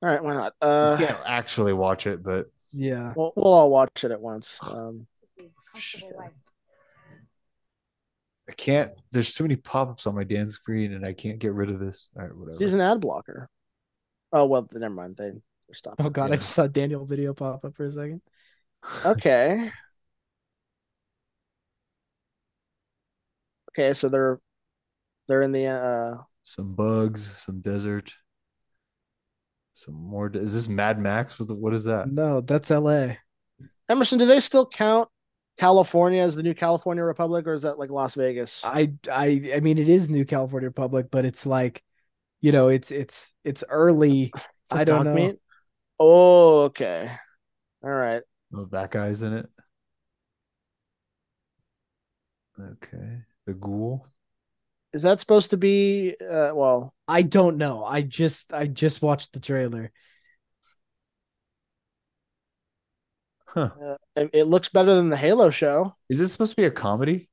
Pulling 0.00 0.08
it 0.08 0.08
up. 0.08 0.08
All 0.08 0.08
right. 0.08 0.22
Why 0.22 0.34
not? 0.34 0.54
You 0.62 0.68
Uh, 0.68 0.96
can't 0.98 1.18
actually 1.26 1.72
watch 1.72 2.06
it, 2.06 2.22
but 2.22 2.46
Yeah. 2.72 3.12
we'll, 3.16 3.32
we'll 3.36 3.52
all 3.52 3.70
watch 3.70 4.04
it 4.04 4.10
at 4.10 4.20
once. 4.20 4.58
Um, 4.62 5.06
I 8.48 8.52
can't. 8.56 8.92
There's 9.12 9.32
too 9.32 9.44
many 9.44 9.56
pop-ups 9.56 10.06
on 10.06 10.14
my 10.14 10.24
Dan 10.24 10.48
screen, 10.48 10.92
and 10.92 11.04
I 11.06 11.12
can't 11.12 11.38
get 11.38 11.52
rid 11.52 11.70
of 11.70 11.78
this. 11.78 12.10
All 12.16 12.22
right, 12.22 12.34
whatever. 12.36 12.62
use 12.62 12.74
an 12.74 12.80
ad 12.80 13.00
blocker. 13.00 13.48
Oh 14.32 14.46
well, 14.46 14.66
never 14.72 14.94
mind. 14.94 15.16
They 15.16 15.30
they're 15.30 15.40
stopped. 15.74 16.00
Oh 16.00 16.10
god, 16.10 16.32
I 16.32 16.36
just 16.36 16.50
saw 16.50 16.66
Daniel 16.66 17.04
video 17.04 17.32
pop 17.34 17.64
up 17.64 17.76
for 17.76 17.84
a 17.86 17.92
second. 17.92 18.22
Okay. 19.04 19.70
Okay, 23.70 23.92
so 23.94 24.08
they're 24.08 24.40
they're 25.28 25.42
in 25.42 25.52
the 25.52 25.66
uh 25.66 26.16
Some 26.42 26.74
bugs, 26.74 27.24
some 27.38 27.60
desert, 27.60 28.14
some 29.80 29.94
more. 29.94 30.30
Is 30.32 30.54
this 30.54 30.68
Mad 30.68 30.98
Max? 30.98 31.38
What, 31.38 31.50
what 31.56 31.74
is 31.74 31.84
that? 31.84 32.10
No, 32.10 32.40
that's 32.40 32.70
LA. 32.70 33.14
Emerson, 33.88 34.18
do 34.18 34.26
they 34.26 34.40
still 34.40 34.66
count 34.66 35.08
California 35.58 36.22
as 36.22 36.36
the 36.36 36.42
new 36.42 36.54
California 36.54 37.02
Republic 37.02 37.46
or 37.46 37.54
is 37.54 37.62
that 37.62 37.78
like 37.78 37.90
Las 37.90 38.14
Vegas? 38.14 38.62
I 38.64 38.92
I 39.10 39.52
I 39.56 39.60
mean 39.60 39.78
it 39.78 39.88
is 39.88 40.08
New 40.08 40.24
California 40.24 40.68
Republic, 40.68 41.06
but 41.10 41.24
it's 41.24 41.46
like 41.46 41.82
you 42.40 42.52
know, 42.52 42.68
it's 42.68 42.90
it's 42.90 43.34
it's 43.44 43.64
early. 43.68 44.32
Is 44.34 44.72
it 44.72 44.78
I 44.78 44.84
don't 44.84 45.04
know. 45.04 45.14
meat? 45.14 45.36
Oh, 45.98 46.62
okay. 46.62 47.10
All 47.82 47.90
right. 47.90 48.22
Oh, 48.54 48.64
that 48.66 48.90
guy's 48.90 49.22
in 49.22 49.34
it. 49.34 49.48
Okay, 52.58 53.22
the 53.46 53.54
ghoul. 53.54 54.06
Is 54.92 55.02
that 55.02 55.20
supposed 55.20 55.50
to 55.50 55.56
be 55.56 56.16
uh 56.20 56.50
well, 56.54 56.94
I 57.06 57.22
don't 57.22 57.56
know. 57.56 57.84
I 57.84 58.02
just 58.02 58.52
I 58.52 58.66
just 58.66 59.02
watched 59.02 59.32
the 59.32 59.40
trailer. 59.40 59.92
Huh? 63.46 63.70
uh, 63.84 63.96
it, 64.14 64.30
it 64.32 64.44
looks 64.44 64.68
better 64.68 64.94
than 64.94 65.08
the 65.10 65.16
Halo 65.16 65.50
show. 65.50 65.94
Is 66.08 66.18
this 66.18 66.30
supposed 66.32 66.52
to 66.52 66.56
be 66.56 66.64
a 66.64 66.70
comedy? 66.70 67.28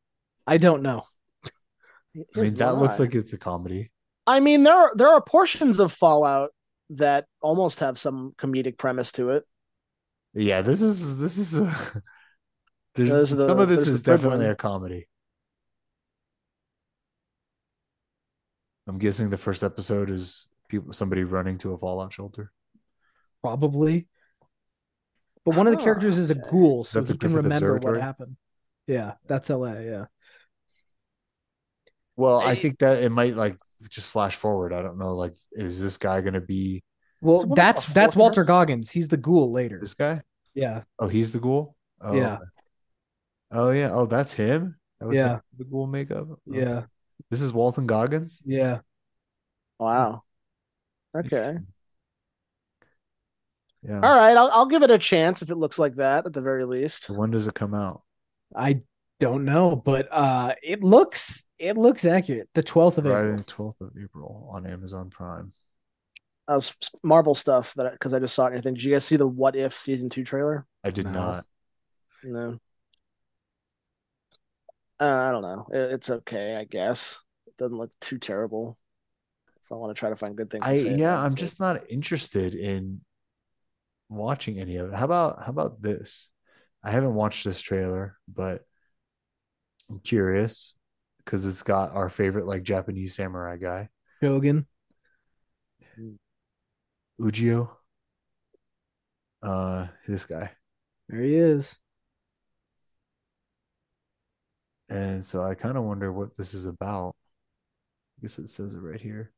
I 0.47 0.57
don't 0.57 0.81
know. 0.81 1.03
I 2.35 2.39
mean, 2.39 2.53
that 2.55 2.77
looks 2.77 2.99
like 2.99 3.13
it's 3.13 3.33
a 3.33 3.37
comedy. 3.37 3.91
I 4.25 4.39
mean, 4.39 4.63
there 4.63 4.75
are 4.75 4.91
there 4.95 5.09
are 5.09 5.21
portions 5.21 5.79
of 5.79 5.93
Fallout 5.93 6.49
that 6.91 7.25
almost 7.41 7.79
have 7.81 7.97
some 7.99 8.33
comedic 8.37 8.77
premise 8.77 9.11
to 9.13 9.31
it. 9.31 9.43
Yeah, 10.33 10.61
this 10.61 10.81
is 10.81 11.19
this 11.19 11.37
is. 11.37 11.59
A, 11.59 11.63
there's 12.95 13.09
There's 13.11 13.29
the- 13.31 13.45
some 13.45 13.59
of 13.59 13.69
this 13.69 13.87
is 13.87 14.01
definitely 14.01 14.45
one. 14.45 14.49
a 14.51 14.55
comedy. 14.55 15.07
I'm 18.87 18.97
guessing 18.97 19.29
the 19.29 19.37
first 19.37 19.63
episode 19.63 20.09
is 20.09 20.47
people 20.69 20.93
somebody 20.93 21.23
running 21.23 21.57
to 21.59 21.73
a 21.73 21.77
fallout 21.77 22.13
shelter. 22.13 22.51
Probably. 23.41 24.07
But 25.45 25.55
one 25.55 25.67
of 25.67 25.75
the 25.77 25.81
characters 25.83 26.17
is 26.17 26.29
a 26.29 26.35
ghoul, 26.35 26.83
so 26.83 26.99
that 27.01 27.07
the 27.07 27.13
he 27.13 27.17
can 27.19 27.33
remember 27.33 27.77
what 27.77 28.01
happened. 28.01 28.35
Yeah, 28.85 29.13
that's 29.27 29.49
LA, 29.49 29.73
yeah. 29.79 30.05
Well, 32.15 32.39
I 32.39 32.51
I- 32.51 32.55
think 32.55 32.79
that 32.79 33.03
it 33.03 33.09
might 33.09 33.35
like 33.35 33.57
just 33.89 34.09
flash 34.11 34.35
forward. 34.35 34.73
I 34.73 34.81
don't 34.81 34.97
know. 34.97 35.15
Like, 35.15 35.33
is 35.51 35.81
this 35.81 35.97
guy 35.97 36.21
going 36.21 36.33
to 36.33 36.41
be 36.41 36.83
Well, 37.21 37.45
that's 37.45 37.85
that's? 37.93 38.15
Walton 38.15 38.45
Goggins. 38.45 38.89
He's 38.91 39.07
the 39.07 39.17
ghoul 39.17 39.51
later. 39.51 39.79
this 39.79 39.93
guy? 39.93 40.21
Yeah. 40.53 40.83
Oh, 40.97 41.07
he's 41.07 41.31
the 41.31 41.39
ghoul. 41.39 41.75
Oh, 42.01 42.15
Yeah. 42.15 42.37
Oh 43.51 43.69
yeah. 43.71 43.91
Oh, 43.91 44.05
that's 44.05 44.33
him. 44.33 44.77
That 44.99 45.07
was 45.07 45.17
Yeah. 45.17 45.35
him, 45.35 45.41
the 45.57 45.63
ghoul 45.65 45.87
makeup. 45.87 46.27
Oh, 46.29 46.39
Yeah. 46.47 46.85
This 47.29 47.41
is 47.41 47.51
Walton 47.53 47.87
Goggins. 47.87 48.41
Yeah. 48.45 48.79
Wow. 49.79 50.23
Okay. 51.15 51.57
Yeah. 53.83 53.99
All 54.01 54.15
right, 54.15 54.35
I'll 54.35 54.49
I'll 54.51 54.65
give 54.65 54.83
it 54.83 54.91
a 54.91 54.97
chance 54.97 55.41
if 55.41 55.51
it 55.51 55.55
looks 55.55 55.77
like 55.79 55.95
that 55.95 56.25
at 56.25 56.33
the 56.33 56.41
very 56.41 56.65
least. 56.65 57.09
When 57.09 57.31
does 57.31 57.47
it 57.47 57.53
come 57.53 57.73
out? 57.73 58.01
I 58.55 58.81
don't 59.19 59.45
know, 59.45 59.75
but 59.75 60.07
uh 60.11 60.55
it 60.63 60.83
looks 60.83 61.43
it 61.59 61.77
looks 61.77 62.05
accurate. 62.05 62.49
The 62.53 62.63
12th 62.63 62.97
of 62.97 63.03
Friday, 63.05 63.27
April. 63.29 63.43
twelfth 63.45 63.81
of 63.81 63.91
April 64.01 64.49
on 64.51 64.65
Amazon 64.65 65.09
Prime. 65.09 65.51
I 66.47 66.55
was 66.55 66.75
Marvel 67.03 67.35
stuff 67.35 67.73
that 67.75 67.91
because 67.91 68.13
I 68.13 68.19
just 68.19 68.33
saw 68.35 68.47
it. 68.47 68.53
Anything? 68.53 68.73
Did 68.75 68.83
you 68.83 68.91
guys 68.93 69.05
see 69.05 69.17
the 69.17 69.27
What 69.27 69.55
If 69.55 69.73
season 69.77 70.09
two 70.09 70.23
trailer? 70.23 70.65
I 70.83 70.91
did 70.91 71.05
No. 71.05 71.11
not. 71.11 71.45
No. 72.23 72.59
Uh, 74.99 75.05
I 75.05 75.31
don't 75.31 75.43
know. 75.43 75.67
It, 75.71 75.93
it's 75.93 76.09
okay, 76.09 76.55
I 76.55 76.63
guess. 76.63 77.21
It 77.45 77.55
doesn't 77.57 77.77
look 77.77 77.91
too 77.99 78.17
terrible. 78.17 78.77
If 79.63 79.71
I 79.71 79.75
want 79.75 79.95
to 79.95 79.99
try 79.99 80.09
to 80.09 80.15
find 80.15 80.35
good 80.35 80.49
things, 80.49 80.65
to 80.65 80.71
I 80.71 80.75
say 80.75 80.95
yeah, 80.95 81.19
I'm 81.19 81.35
just 81.35 81.59
not 81.59 81.89
interested 81.89 82.55
in 82.55 83.01
watching 84.09 84.59
any 84.59 84.77
of 84.77 84.89
it. 84.89 84.95
How 84.95 85.05
about 85.05 85.43
how 85.43 85.49
about 85.49 85.81
this? 85.81 86.29
I 86.83 86.91
haven't 86.91 87.15
watched 87.15 87.43
this 87.43 87.59
trailer, 87.59 88.17
but 88.27 88.61
I'm 89.89 89.99
curious 89.99 90.75
because 91.23 91.45
it's 91.45 91.63
got 91.63 91.91
our 91.91 92.09
favorite 92.09 92.45
like 92.45 92.63
Japanese 92.63 93.15
samurai 93.15 93.57
guy, 93.57 93.89
Shogun. 94.23 94.67
Ujio. 97.19 97.69
Uh 99.41 99.87
this 100.07 100.25
guy. 100.25 100.51
There 101.09 101.21
he 101.21 101.35
is. 101.35 101.77
And 104.89 105.23
so 105.23 105.43
I 105.43 105.53
kind 105.53 105.77
of 105.77 105.83
wonder 105.83 106.11
what 106.11 106.37
this 106.37 106.53
is 106.53 106.65
about. 106.65 107.15
I 108.17 108.21
guess 108.21 108.39
it 108.39 108.47
says 108.47 108.73
it 108.73 108.79
right 108.79 109.01
here. 109.01 109.33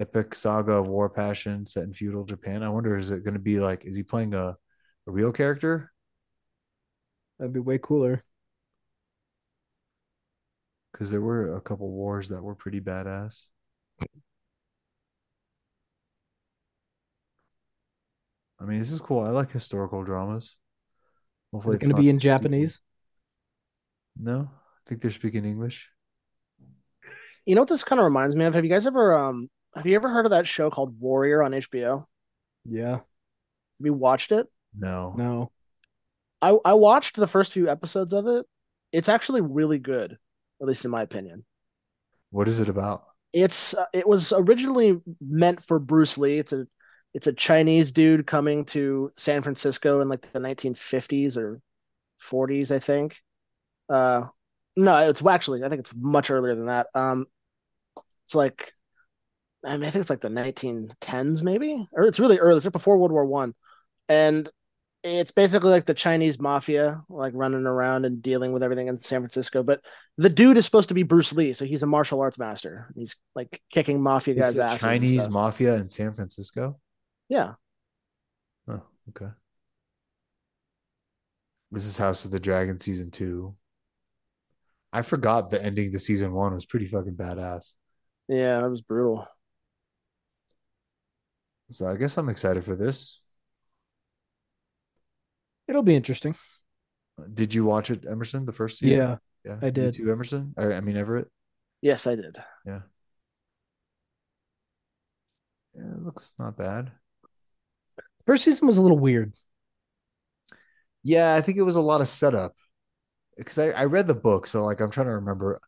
Epic 0.00 0.34
saga 0.34 0.72
of 0.72 0.88
war 0.88 1.08
passion 1.08 1.64
set 1.64 1.84
in 1.84 1.94
feudal 1.94 2.24
Japan. 2.24 2.62
I 2.62 2.68
wonder, 2.68 2.96
is 2.96 3.10
it 3.10 3.24
going 3.24 3.34
to 3.34 3.40
be 3.40 3.60
like, 3.60 3.84
is 3.84 3.96
he 3.96 4.02
playing 4.02 4.34
a, 4.34 4.56
a 5.06 5.10
real 5.10 5.32
character? 5.32 5.92
That'd 7.38 7.52
be 7.54 7.60
way 7.60 7.78
cooler. 7.78 8.24
Because 10.92 11.10
there 11.10 11.20
were 11.20 11.56
a 11.56 11.60
couple 11.60 11.90
wars 11.90 12.30
that 12.30 12.42
were 12.42 12.54
pretty 12.54 12.80
badass. 12.80 13.46
I 18.58 18.64
mean, 18.64 18.78
this 18.78 18.90
is 18.90 19.00
cool. 19.00 19.20
I 19.20 19.30
like 19.30 19.50
historical 19.50 20.02
dramas. 20.02 20.56
Is 21.54 21.64
it 21.66 21.68
it's 21.68 21.76
going 21.76 21.94
to 21.94 21.94
be 21.94 22.08
in. 22.08 22.18
Japanese? 22.18 22.80
No, 24.18 24.50
I 24.52 24.88
think 24.88 25.00
they're 25.00 25.10
speaking 25.10 25.44
English. 25.44 25.90
You 27.44 27.54
know 27.54 27.62
what 27.62 27.68
this 27.68 27.84
kind 27.84 28.00
of 28.00 28.04
reminds 28.04 28.34
me 28.34 28.44
of? 28.44 28.54
Have 28.54 28.64
you 28.64 28.70
guys 28.70 28.86
ever 28.86 29.14
um 29.16 29.48
have 29.74 29.86
you 29.86 29.94
ever 29.94 30.08
heard 30.08 30.26
of 30.26 30.30
that 30.30 30.46
show 30.46 30.70
called 30.70 30.98
Warrior 30.98 31.42
on 31.42 31.52
HBO? 31.52 32.06
Yeah. 32.64 32.92
Have 32.96 33.84
you 33.84 33.92
watched 33.92 34.32
it? 34.32 34.46
No, 34.76 35.14
No. 35.16 35.50
I 36.42 36.56
I 36.64 36.74
watched 36.74 37.16
the 37.16 37.26
first 37.26 37.52
few 37.52 37.68
episodes 37.68 38.12
of 38.12 38.26
it. 38.26 38.46
It's 38.92 39.08
actually 39.08 39.40
really 39.40 39.78
good, 39.78 40.18
at 40.60 40.66
least 40.66 40.84
in 40.84 40.90
my 40.90 41.02
opinion. 41.02 41.44
What 42.30 42.48
is 42.48 42.60
it 42.60 42.68
about? 42.68 43.04
It's 43.32 43.74
uh, 43.74 43.86
it 43.92 44.06
was 44.06 44.32
originally 44.32 45.00
meant 45.20 45.62
for 45.62 45.78
Bruce 45.78 46.18
Lee. 46.18 46.38
It's 46.38 46.52
a 46.52 46.66
it's 47.14 47.26
a 47.26 47.32
Chinese 47.32 47.92
dude 47.92 48.26
coming 48.26 48.64
to 48.66 49.10
San 49.16 49.42
Francisco 49.42 50.00
in 50.00 50.08
like 50.08 50.30
the 50.32 50.40
1950s 50.40 51.36
or 51.38 51.60
40s, 52.20 52.70
I 52.70 52.78
think. 52.78 53.16
Uh 53.88 54.26
no, 54.76 55.08
it's 55.08 55.24
actually 55.24 55.64
I 55.64 55.68
think 55.68 55.80
it's 55.80 55.92
much 55.96 56.30
earlier 56.30 56.54
than 56.54 56.66
that. 56.66 56.88
Um 56.94 57.26
it's 58.24 58.34
like 58.34 58.70
I 59.64 59.76
mean 59.76 59.84
I 59.86 59.90
think 59.90 60.00
it's 60.02 60.10
like 60.10 60.20
the 60.20 60.28
1910s 60.28 61.42
maybe 61.42 61.86
or 61.92 62.04
it's 62.04 62.20
really 62.20 62.38
early. 62.38 62.56
It's 62.56 62.66
like 62.66 62.72
before 62.72 62.98
World 62.98 63.12
War 63.12 63.24
1. 63.24 63.54
And 64.08 64.48
it's 65.02 65.30
basically 65.30 65.70
like 65.70 65.84
the 65.86 65.94
Chinese 65.94 66.40
mafia, 66.40 67.02
like 67.08 67.32
running 67.36 67.64
around 67.66 68.04
and 68.04 68.20
dealing 68.20 68.52
with 68.52 68.62
everything 68.62 68.88
in 68.88 69.00
San 69.00 69.20
Francisco. 69.20 69.62
But 69.62 69.80
the 70.16 70.28
dude 70.28 70.56
is 70.56 70.64
supposed 70.64 70.88
to 70.88 70.94
be 70.94 71.04
Bruce 71.04 71.32
Lee, 71.32 71.52
so 71.52 71.64
he's 71.64 71.84
a 71.84 71.86
martial 71.86 72.20
arts 72.20 72.38
master. 72.38 72.88
He's 72.94 73.16
like 73.34 73.60
kicking 73.70 74.02
mafia 74.02 74.34
guys' 74.34 74.58
and 74.58 74.80
Chinese 74.80 75.28
mafia 75.28 75.76
in 75.76 75.88
San 75.88 76.12
Francisco. 76.14 76.80
yeah, 77.28 77.52
Oh, 78.68 78.82
okay. 79.10 79.30
This 81.70 81.84
is 81.84 81.98
House 81.98 82.24
of 82.24 82.30
the 82.32 82.40
Dragon 82.40 82.78
season 82.78 83.10
two. 83.10 83.54
I 84.96 85.02
forgot 85.02 85.50
the 85.50 85.62
ending 85.62 85.92
to 85.92 85.98
season 85.98 86.32
one 86.32 86.54
was 86.54 86.64
pretty 86.64 86.86
fucking 86.86 87.16
badass. 87.16 87.74
Yeah, 88.28 88.64
it 88.64 88.68
was 88.70 88.80
brutal. 88.80 89.28
So 91.68 91.86
I 91.86 91.96
guess 91.96 92.16
I'm 92.16 92.30
excited 92.30 92.64
for 92.64 92.74
this. 92.74 93.20
It'll 95.68 95.82
be 95.82 95.94
interesting. 95.96 96.34
Did 97.30 97.52
you 97.52 97.66
watch 97.66 97.90
it, 97.90 98.06
Emerson, 98.08 98.46
the 98.46 98.52
first 98.52 98.78
season? 98.78 98.96
Yeah, 98.98 99.16
yeah. 99.44 99.58
I 99.60 99.66
You 99.66 99.72
did. 99.72 99.94
too, 99.94 100.10
Emerson. 100.10 100.54
Or, 100.56 100.72
I 100.72 100.80
mean 100.80 100.96
Everett. 100.96 101.28
Yes, 101.82 102.06
I 102.06 102.14
did. 102.14 102.38
Yeah. 102.64 102.80
Yeah, 105.74 105.82
it 105.92 106.02
looks 106.04 106.32
not 106.38 106.56
bad. 106.56 106.90
First 108.24 108.44
season 108.44 108.66
was 108.66 108.78
a 108.78 108.82
little 108.82 108.98
weird. 108.98 109.34
Yeah, 111.02 111.34
I 111.34 111.42
think 111.42 111.58
it 111.58 111.62
was 111.62 111.76
a 111.76 111.82
lot 111.82 112.00
of 112.00 112.08
setup 112.08 112.54
because 113.36 113.58
I, 113.58 113.70
I 113.70 113.84
read 113.84 114.06
the 114.06 114.14
book, 114.14 114.46
so 114.46 114.64
like 114.64 114.80
I'm 114.80 114.90
trying 114.90 115.06
to 115.06 115.14
remember. 115.14 115.60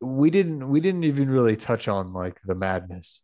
We 0.00 0.30
didn't 0.30 0.68
we 0.68 0.80
didn't 0.80 1.04
even 1.04 1.30
really 1.30 1.56
touch 1.56 1.88
on 1.88 2.12
like 2.12 2.40
the 2.42 2.54
madness. 2.56 3.22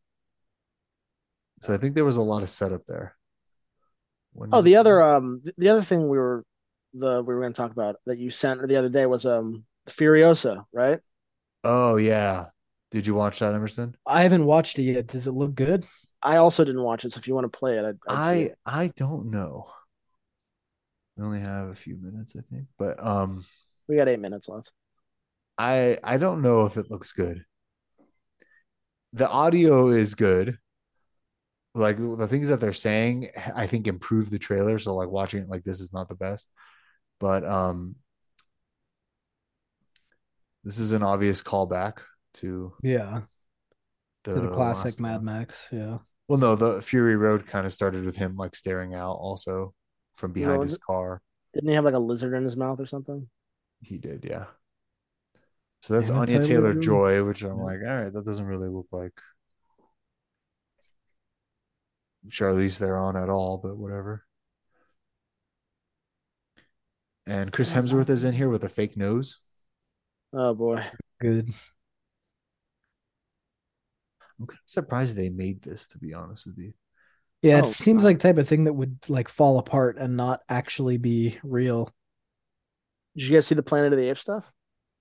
So 1.60 1.72
I 1.74 1.78
think 1.78 1.94
there 1.94 2.04
was 2.04 2.16
a 2.16 2.22
lot 2.22 2.42
of 2.42 2.50
setup 2.50 2.86
there. 2.86 3.16
When 4.32 4.52
Oh, 4.52 4.62
the 4.62 4.76
it- 4.76 4.76
other 4.76 5.02
um 5.02 5.42
the 5.56 5.68
other 5.68 5.82
thing 5.82 6.08
we 6.08 6.18
were 6.18 6.44
the 6.94 7.22
we 7.22 7.34
were 7.34 7.40
going 7.40 7.52
to 7.52 7.56
talk 7.56 7.70
about 7.72 7.96
that 8.06 8.18
you 8.18 8.30
sent 8.30 8.66
the 8.66 8.76
other 8.76 8.88
day 8.88 9.06
was 9.06 9.26
um 9.26 9.64
Furiosa, 9.88 10.64
right? 10.72 11.00
Oh 11.64 11.96
yeah. 11.96 12.50
Did 12.90 13.06
you 13.06 13.14
watch 13.14 13.38
that, 13.40 13.54
Emerson? 13.54 13.96
I 14.06 14.22
haven't 14.22 14.46
watched 14.46 14.78
it 14.78 14.82
yet. 14.84 15.06
Does 15.06 15.26
it 15.26 15.32
look 15.32 15.54
good? 15.54 15.84
I 16.22 16.36
also 16.36 16.64
didn't 16.64 16.82
watch 16.82 17.04
it, 17.04 17.12
so 17.12 17.18
if 17.18 17.26
you 17.28 17.34
want 17.34 17.50
to 17.50 17.58
play 17.58 17.78
it, 17.78 17.84
I'd, 17.84 17.98
I'd 18.08 18.22
see 18.24 18.38
I 18.38 18.44
it. 18.44 18.58
I 18.66 18.88
don't 18.88 19.26
know. 19.30 19.70
We 21.18 21.24
only 21.24 21.40
have 21.40 21.68
a 21.68 21.74
few 21.74 21.96
minutes, 21.96 22.34
I 22.38 22.42
think. 22.42 22.68
But 22.78 23.04
um 23.04 23.44
We 23.88 23.96
got 23.96 24.08
eight 24.08 24.20
minutes 24.20 24.48
left. 24.48 24.72
I 25.58 25.98
I 26.02 26.16
don't 26.18 26.42
know 26.42 26.66
if 26.66 26.76
it 26.76 26.90
looks 26.90 27.12
good. 27.12 27.44
The 29.12 29.28
audio 29.28 29.88
is 29.88 30.14
good. 30.14 30.58
Like 31.74 31.96
the 31.98 32.26
things 32.26 32.48
that 32.48 32.60
they're 32.60 32.72
saying, 32.72 33.30
I 33.54 33.66
think 33.66 33.86
improve 33.86 34.30
the 34.30 34.38
trailer. 34.38 34.78
So 34.78 34.94
like 34.96 35.10
watching 35.10 35.42
it 35.42 35.48
like 35.48 35.62
this 35.62 35.80
is 35.80 35.92
not 35.92 36.08
the 36.08 36.14
best. 36.14 36.50
But 37.20 37.44
um 37.44 37.96
this 40.64 40.78
is 40.78 40.92
an 40.92 41.02
obvious 41.02 41.42
callback 41.42 41.98
to 42.34 42.72
Yeah, 42.82 43.22
the, 44.24 44.32
to 44.34 44.40
the 44.40 44.48
classic 44.48 45.00
Mad 45.00 45.22
one. 45.22 45.22
Max. 45.22 45.68
Yeah, 45.72 45.98
Well, 46.28 46.38
no, 46.38 46.56
the 46.56 46.82
Fury 46.82 47.16
Road 47.16 47.46
kind 47.46 47.66
of 47.66 47.72
started 47.72 48.04
with 48.04 48.16
him 48.16 48.36
like 48.36 48.54
staring 48.54 48.94
out 48.94 49.14
also 49.14 49.74
from 50.18 50.32
behind 50.32 50.58
No, 50.58 50.62
his 50.62 50.76
car. 50.76 51.22
Didn't 51.54 51.68
he 51.68 51.74
have 51.74 51.84
like 51.84 51.94
a 51.94 51.98
lizard 51.98 52.34
in 52.34 52.44
his 52.44 52.56
mouth 52.56 52.80
or 52.80 52.86
something? 52.86 53.28
He 53.80 53.98
did, 53.98 54.24
yeah. 54.24 54.46
So 55.80 55.94
that's 55.94 56.10
Damn 56.10 56.16
it, 56.16 56.18
Anya 56.18 56.38
Tyler 56.38 56.46
Taylor 56.48 56.74
Joy. 56.74 56.80
Joy, 56.82 57.24
which 57.24 57.42
I'm 57.42 57.58
Yeah. 57.58 57.64
like, 57.64 57.80
all 57.80 58.02
right, 58.04 58.12
that 58.12 58.24
doesn't 58.24 58.46
really 58.46 58.68
look 58.68 58.88
like 58.92 59.20
Charlize 62.28 62.78
Theron 62.78 63.16
at 63.16 63.28
all, 63.28 63.58
but 63.58 63.76
whatever. 63.76 64.24
And 67.26 67.52
Chris 67.52 67.72
Hemsworth 67.74 68.08
is 68.10 68.24
in 68.24 68.34
here 68.34 68.48
with 68.48 68.64
a 68.64 68.68
fake 68.68 68.96
nose. 68.96 69.38
Oh 70.32 70.54
boy. 70.54 70.84
good. 71.20 71.48
I'm 74.40 74.46
kind 74.46 74.58
of 74.62 74.68
surprised 74.68 75.16
they 75.16 75.30
made 75.30 75.62
this, 75.62 75.86
to 75.88 75.98
be 75.98 76.14
honest 76.14 76.46
with 76.46 76.58
you. 76.58 76.72
Yeah, 77.42 77.60
Oh, 77.64 77.70
it 77.70 77.76
seems 77.76 78.02
wow. 78.02 78.08
like 78.10 78.18
the 78.18 78.28
type 78.28 78.38
of 78.38 78.48
thing 78.48 78.64
that 78.64 78.72
would 78.72 78.98
like 79.08 79.28
fall 79.28 79.58
apart 79.58 79.96
and 79.98 80.16
not 80.16 80.40
actually 80.48 80.96
be 80.96 81.38
real. 81.42 81.90
Did 83.16 83.28
you 83.28 83.36
guys 83.36 83.46
see 83.46 83.54
the 83.54 83.62
Planet 83.62 83.92
of 83.92 83.98
the 83.98 84.08
Apes 84.10 84.20
stuff? 84.20 84.52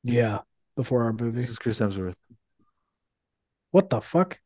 Yeah, 0.04 0.40
before 0.76 1.04
our 1.04 1.14
movie. 1.14 1.40
This 1.40 1.50
is 1.50 1.58
Chris 1.60 1.80
Hemsworth. 1.80 2.18
What 3.72 3.90
the 3.90 4.00
fuck? 4.02 4.40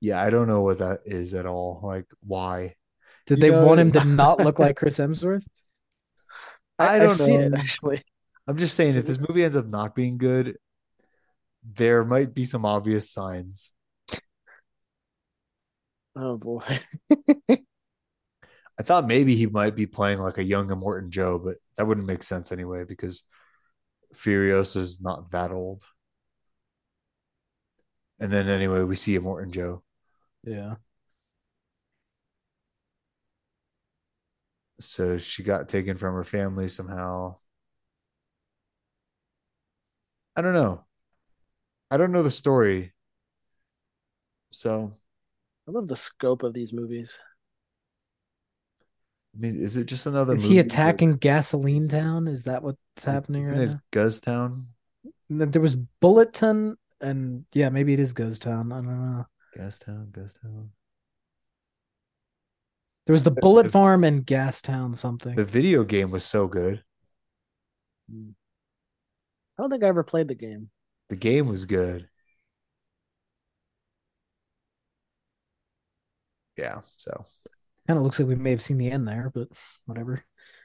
Yeah, 0.00 0.22
I 0.22 0.30
don't 0.30 0.48
know 0.48 0.60
what 0.62 0.78
that 0.78 1.00
is 1.06 1.34
at 1.34 1.46
all. 1.46 1.80
Like, 1.82 2.06
why? 2.20 2.74
Did 3.26 3.38
You 3.38 3.42
they 3.42 3.50
know- 3.50 3.64
want 3.66 3.80
him 3.80 3.92
to 3.92 4.04
not 4.04 4.40
look 4.40 4.58
like 4.58 4.76
Chris 4.76 4.98
Hemsworth? 4.98 5.46
I 6.78 6.98
don't 6.98 7.10
see 7.10 7.32
it 7.34 7.50
know. 7.50 7.58
actually. 7.58 8.02
I'm 8.46 8.56
just 8.56 8.74
saying, 8.74 8.96
if 8.96 9.06
this 9.06 9.18
movie 9.18 9.44
ends 9.44 9.56
up 9.56 9.66
not 9.66 9.94
being 9.94 10.16
good, 10.18 10.56
there 11.64 12.04
might 12.04 12.32
be 12.34 12.44
some 12.44 12.64
obvious 12.64 13.10
signs. 13.10 13.72
Oh 16.18 16.36
boy. 16.36 16.64
I 18.78 18.82
thought 18.82 19.06
maybe 19.06 19.34
he 19.34 19.46
might 19.46 19.74
be 19.74 19.86
playing 19.86 20.20
like 20.20 20.38
a 20.38 20.44
young 20.44 20.68
Immortan 20.68 21.10
Joe, 21.10 21.38
but 21.38 21.56
that 21.76 21.86
wouldn't 21.86 22.06
make 22.06 22.22
sense 22.22 22.52
anyway 22.52 22.84
because 22.84 23.24
Furiosa 24.14 24.78
is 24.78 25.00
not 25.00 25.30
that 25.32 25.52
old. 25.52 25.84
And 28.20 28.32
then 28.32 28.48
anyway, 28.48 28.82
we 28.82 28.96
see 28.96 29.18
Immortan 29.18 29.50
Joe. 29.50 29.82
Yeah. 30.44 30.76
So 34.80 35.18
she 35.18 35.42
got 35.42 35.68
taken 35.68 35.96
from 35.96 36.14
her 36.14 36.24
family 36.24 36.68
somehow. 36.68 37.36
I 40.36 40.42
don't 40.42 40.54
know. 40.54 40.84
I 41.90 41.96
don't 41.98 42.12
know 42.12 42.22
the 42.22 42.30
story. 42.30 42.94
So, 44.50 44.92
I 45.68 45.70
love 45.70 45.86
the 45.86 45.96
scope 45.96 46.42
of 46.42 46.54
these 46.54 46.72
movies. 46.72 47.18
I 49.36 49.40
mean, 49.40 49.60
is 49.60 49.76
it 49.76 49.84
just 49.84 50.06
another 50.06 50.34
Is 50.34 50.44
movie? 50.44 50.54
he 50.56 50.62
that- 50.62 50.72
attacking 50.72 51.16
Gasoline 51.16 51.88
Town? 51.88 52.26
Is 52.26 52.44
that 52.44 52.62
what's 52.62 52.78
happening 53.04 53.42
Isn't 53.42 53.54
right 53.58 53.68
it 53.68 53.72
now? 53.72 53.80
Gas 53.92 54.20
Town? 54.20 54.68
And 55.28 55.40
then 55.40 55.50
There 55.50 55.60
was 55.62 55.76
Bulletin, 55.76 56.76
and 57.02 57.44
yeah, 57.52 57.68
maybe 57.68 57.92
it 57.92 58.00
is 58.00 58.14
Ghost 58.14 58.42
Town. 58.42 58.72
I 58.72 58.76
don't 58.76 58.86
know. 59.02 59.26
Gas 59.54 59.78
Town, 59.78 60.08
Guztown. 60.10 60.68
There 63.06 63.12
was 63.12 63.24
the 63.24 63.30
The- 63.30 63.40
Bullet 63.40 63.64
the- 63.64 63.70
Farm 63.70 64.04
and 64.04 64.24
Gas 64.24 64.62
Town 64.62 64.94
something. 64.94 65.34
The 65.36 65.44
video 65.44 65.84
game 65.84 66.10
was 66.10 66.24
so 66.24 66.46
good. 66.48 66.82
Hmm. 68.10 68.30
I 69.58 69.62
don't 69.62 69.70
think 69.70 69.84
I 69.84 69.88
ever 69.88 70.04
played 70.04 70.28
the 70.28 70.34
game. 70.34 70.70
The 71.10 71.16
game 71.16 71.46
was 71.48 71.66
good. 71.66 72.08
Yeah, 76.58 76.80
so 76.98 77.24
Kind 77.88 77.96
of 77.96 78.04
looks 78.04 78.18
like 78.18 78.28
we 78.28 78.34
may 78.34 78.50
have 78.50 78.60
seen 78.60 78.76
the 78.76 78.90
end 78.90 79.08
there, 79.08 79.32
but 79.34 79.48
whatever. 79.86 80.22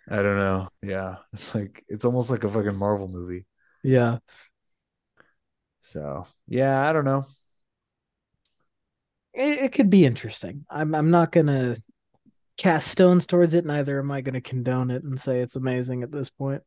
I 0.09 0.21
don't 0.21 0.35
know. 0.35 0.67
Yeah, 0.81 1.15
it's 1.31 1.55
like 1.55 1.81
it's 1.87 2.03
almost 2.03 2.29
like 2.29 2.43
a 2.43 2.49
fucking 2.49 2.75
Marvel 2.75 3.07
movie. 3.07 3.45
Yeah. 3.81 4.17
So 5.79 6.27
yeah, 6.47 6.85
I 6.85 6.91
don't 6.91 7.05
know. 7.05 7.23
It, 9.33 9.59
it 9.59 9.71
could 9.71 9.89
be 9.89 10.05
interesting. 10.05 10.65
I'm 10.69 10.93
I'm 10.93 11.11
not 11.11 11.31
gonna 11.31 11.77
cast 12.57 12.89
stones 12.89 13.25
towards 13.25 13.53
it, 13.53 13.65
neither 13.65 13.99
am 13.99 14.11
I 14.11 14.19
gonna 14.19 14.41
condone 14.41 14.91
it 14.91 15.03
and 15.03 15.17
say 15.17 15.39
it's 15.39 15.55
amazing 15.55 16.03
at 16.03 16.11
this 16.11 16.29
point. 16.29 16.61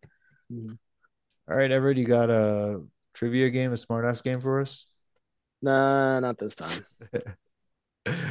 Mm-hmm. 0.51 0.73
All 1.51 1.57
right, 1.57 1.71
Everett, 1.71 1.99
you 1.99 2.07
got 2.07 2.31
a 2.31 2.81
trivia 3.13 3.51
game, 3.51 3.75
a 3.75 3.77
smart 3.77 4.07
ass 4.07 4.23
game 4.23 4.41
for 4.41 4.63
us? 4.63 4.91
Nah, 5.61 6.19
not 6.21 6.39
this 6.39 6.55
time. 6.55 6.83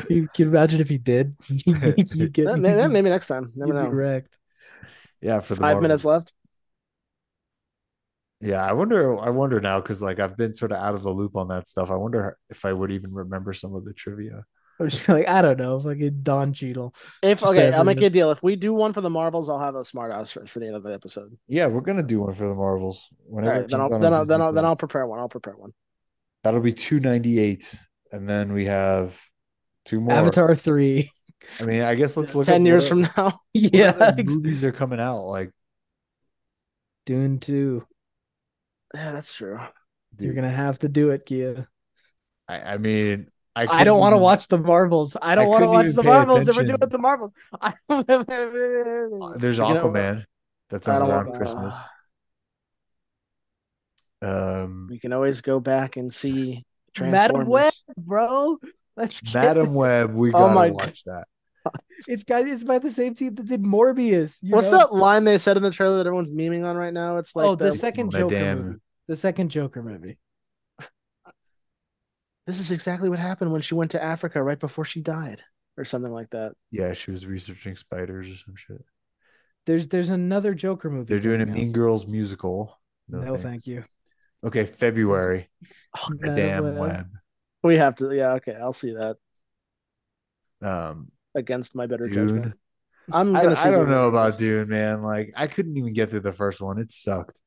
You 0.09 0.29
can 0.33 0.47
imagine 0.49 0.81
if 0.81 0.89
he 0.89 0.97
did. 0.97 1.35
you 1.65 2.29
get 2.29 2.57
maybe, 2.59 2.87
maybe 2.87 3.09
next 3.09 3.27
time. 3.27 3.51
Never 3.55 3.73
know. 3.73 3.87
wrecked. 3.87 4.37
yeah, 5.21 5.39
for 5.39 5.55
the 5.55 5.61
Five 5.61 5.75
Marvel- 5.75 5.81
minutes 5.81 6.05
left. 6.05 6.33
Yeah, 8.41 8.63
I 8.63 8.73
wonder. 8.73 9.17
I 9.19 9.29
wonder 9.29 9.59
now 9.61 9.79
because 9.81 10.01
like 10.01 10.19
I've 10.19 10.37
been 10.37 10.53
sort 10.53 10.71
of 10.71 10.77
out 10.77 10.93
of 10.93 11.03
the 11.03 11.11
loop 11.11 11.35
on 11.35 11.47
that 11.47 11.67
stuff. 11.67 11.89
I 11.89 11.95
wonder 11.95 12.37
if 12.49 12.65
I 12.65 12.73
would 12.73 12.91
even 12.91 13.13
remember 13.13 13.53
some 13.53 13.73
of 13.73 13.85
the 13.85 13.93
trivia. 13.93 14.43
I'm 14.79 14.89
just 14.89 15.07
like, 15.07 15.27
I 15.29 15.41
don't 15.41 15.57
know, 15.57 15.79
fucking 15.79 16.19
Don 16.21 16.51
Cheadle. 16.51 16.93
If 17.23 17.39
Just 17.39 17.53
okay, 17.53 17.71
I'll 17.71 17.85
make 17.85 18.01
you 18.01 18.07
a 18.07 18.09
deal. 18.09 18.31
If 18.31 18.43
we 18.43 18.57
do 18.57 18.73
one 18.73 18.91
for 18.91 18.99
the 18.99 19.09
Marvels, 19.09 19.47
I'll 19.47 19.59
have 19.59 19.75
a 19.75 19.85
smart 19.85 20.11
ass 20.11 20.31
for, 20.31 20.45
for 20.45 20.59
the 20.59 20.67
end 20.67 20.75
of 20.75 20.83
the 20.83 20.93
episode. 20.93 21.37
Yeah, 21.47 21.67
we're 21.67 21.79
gonna 21.79 22.03
do 22.03 22.19
one 22.21 22.33
for 22.33 22.45
the 22.47 22.55
Marvels 22.55 23.07
whenever. 23.25 23.61
right, 23.61 23.69
then 23.69 23.79
I'll 23.79 23.89
then 23.89 24.13
I'll 24.13 24.25
then 24.25 24.41
I'll, 24.41 24.51
then 24.53 24.65
I'll 24.65 24.75
prepare 24.75 25.07
one. 25.07 25.19
I'll 25.19 25.29
prepare 25.29 25.55
one. 25.55 25.71
That'll 26.43 26.59
be 26.59 26.73
two 26.73 26.99
ninety 26.99 27.39
eight, 27.39 27.73
and 28.11 28.29
then 28.29 28.51
we 28.51 28.65
have 28.65 29.17
two 29.85 30.01
more. 30.01 30.13
Avatar 30.13 30.53
three. 30.55 31.11
I 31.61 31.65
mean, 31.65 31.81
I 31.81 31.95
guess 31.95 32.17
let's 32.17 32.33
look. 32.35 32.47
Ten 32.47 32.61
at 32.61 32.67
years 32.67 32.83
what- 32.85 32.89
from 32.89 33.01
now. 33.01 33.09
what 33.53 33.73
yeah. 33.73 33.89
other 33.99 34.23
movies 34.23 34.63
are 34.63 34.71
coming 34.71 34.99
out. 34.99 35.21
Like, 35.25 35.51
Dune 37.05 37.39
two. 37.39 37.85
Yeah, 38.93 39.11
that's 39.11 39.33
true. 39.33 39.59
You're 40.19 40.33
gonna 40.33 40.49
have 40.49 40.79
to 40.79 40.89
do 40.89 41.11
it, 41.11 41.25
Kia. 41.25 41.67
I, 42.47 42.73
I 42.73 42.77
mean, 42.77 43.27
I, 43.55 43.67
I 43.67 43.83
don't 43.83 43.99
want 43.99 44.13
to 44.13 44.17
watch 44.17 44.47
the 44.47 44.57
Marvels. 44.57 45.17
I 45.21 45.35
don't 45.35 45.47
want 45.47 45.63
to 45.63 45.67
watch 45.67 45.87
the 45.93 46.01
pay 46.03 46.07
Marvels 46.09 46.47
if 46.47 46.55
we're 46.55 46.63
doing 46.63 46.79
the 46.79 46.97
Marvels. 46.97 47.31
I 47.61 47.73
don't 47.89 48.07
There's 49.39 49.57
You 49.57 49.63
know- 49.63 49.85
Aquaman. 49.89 50.23
That's 50.69 50.87
I 50.87 50.95
out 50.95 50.99
don't 50.99 51.09
around 51.11 51.25
want 51.27 51.37
Christmas. 51.37 51.75
uh, 54.21 54.63
Um, 54.63 54.87
we 54.89 54.99
can 54.99 55.13
always 55.13 55.41
go 55.41 55.59
back 55.59 55.97
and 55.97 56.11
see 56.11 56.63
Madame 56.99 57.45
Web, 57.45 57.73
bro. 57.97 58.57
Let's 58.97 59.21
get 59.21 59.33
Madame 59.33 59.73
Web, 59.73 60.13
we 60.13 60.29
Oh 60.29 60.33
gotta 60.33 60.53
my 60.53 60.69
watch 60.69 61.03
that. 61.03 61.27
It's 62.07 62.23
guys. 62.23 62.45
It's 62.47 62.63
by 62.63 62.77
the 62.77 62.91
same 62.91 63.15
team 63.15 63.33
that 63.35 63.47
did 63.47 63.63
Morbius. 63.63 64.37
you 64.43 64.53
What's 64.53 64.69
know? 64.69 64.77
that 64.79 64.93
line 64.93 65.23
they 65.23 65.37
said 65.37 65.57
in 65.57 65.63
the 65.63 65.71
trailer 65.71 65.97
that 65.97 66.05
everyone's 66.05 66.29
memeing 66.29 66.63
on 66.65 66.75
right 66.75 66.93
now? 66.93 67.17
It's 67.17 67.35
like 67.35 67.47
oh, 67.47 67.55
the 67.55 67.65
the, 67.65 67.73
second 67.73 68.11
Madame. 68.13 68.29
Joker 68.29 68.55
movie. 68.55 68.79
The 69.07 69.15
second 69.15 69.49
Joker 69.49 69.81
movie. 69.81 70.17
this 72.45 72.59
is 72.59 72.71
exactly 72.71 73.09
what 73.09 73.17
happened 73.17 73.51
when 73.51 73.61
she 73.61 73.73
went 73.73 73.91
to 73.91 74.03
Africa 74.03 74.43
right 74.43 74.59
before 74.59 74.85
she 74.85 75.01
died, 75.01 75.41
or 75.77 75.85
something 75.85 76.11
like 76.11 76.29
that. 76.31 76.53
Yeah, 76.69 76.93
she 76.93 77.11
was 77.11 77.25
researching 77.25 77.75
spiders 77.75 78.29
or 78.29 78.35
some 78.35 78.55
shit. 78.55 78.83
There's 79.65 79.87
there's 79.87 80.09
another 80.09 80.53
Joker 80.53 80.89
movie. 80.89 81.09
They're 81.09 81.19
doing 81.19 81.41
a 81.41 81.45
out. 81.45 81.49
Mean 81.49 81.71
Girls 81.71 82.05
musical. 82.05 82.79
No, 83.07 83.21
thanks. 83.21 83.43
thank 83.43 83.67
you. 83.67 83.83
Okay, 84.45 84.65
February. 84.65 85.49
The 86.09 86.27
No, 86.27 86.35
damn 86.35 86.65
uh, 86.65 86.71
web. 86.73 87.07
We 87.65 87.77
have 87.77 87.95
to. 87.95 88.15
Yeah. 88.15 88.33
Okay. 88.33 88.53
I'll 88.53 88.73
see 88.73 88.93
that 88.93 89.17
Um, 90.61 91.11
against 91.33 91.75
my 91.75 91.87
better 91.87 92.07
Dune. 92.07 92.13
judgment. 92.13 92.53
I'm 93.11 93.35
I, 93.35 93.41
gonna. 93.41 93.51
I 93.51 93.55
see 93.55 93.71
don't 93.71 93.89
know 93.89 94.07
about 94.07 94.27
first. 94.27 94.39
Dune, 94.39 94.69
man. 94.69 95.01
Like, 95.01 95.33
I 95.35 95.47
couldn't 95.47 95.75
even 95.77 95.93
get 95.93 96.11
through 96.11 96.21
the 96.21 96.33
first 96.33 96.61
one. 96.61 96.77
It 96.79 96.91
sucked. 96.91 97.41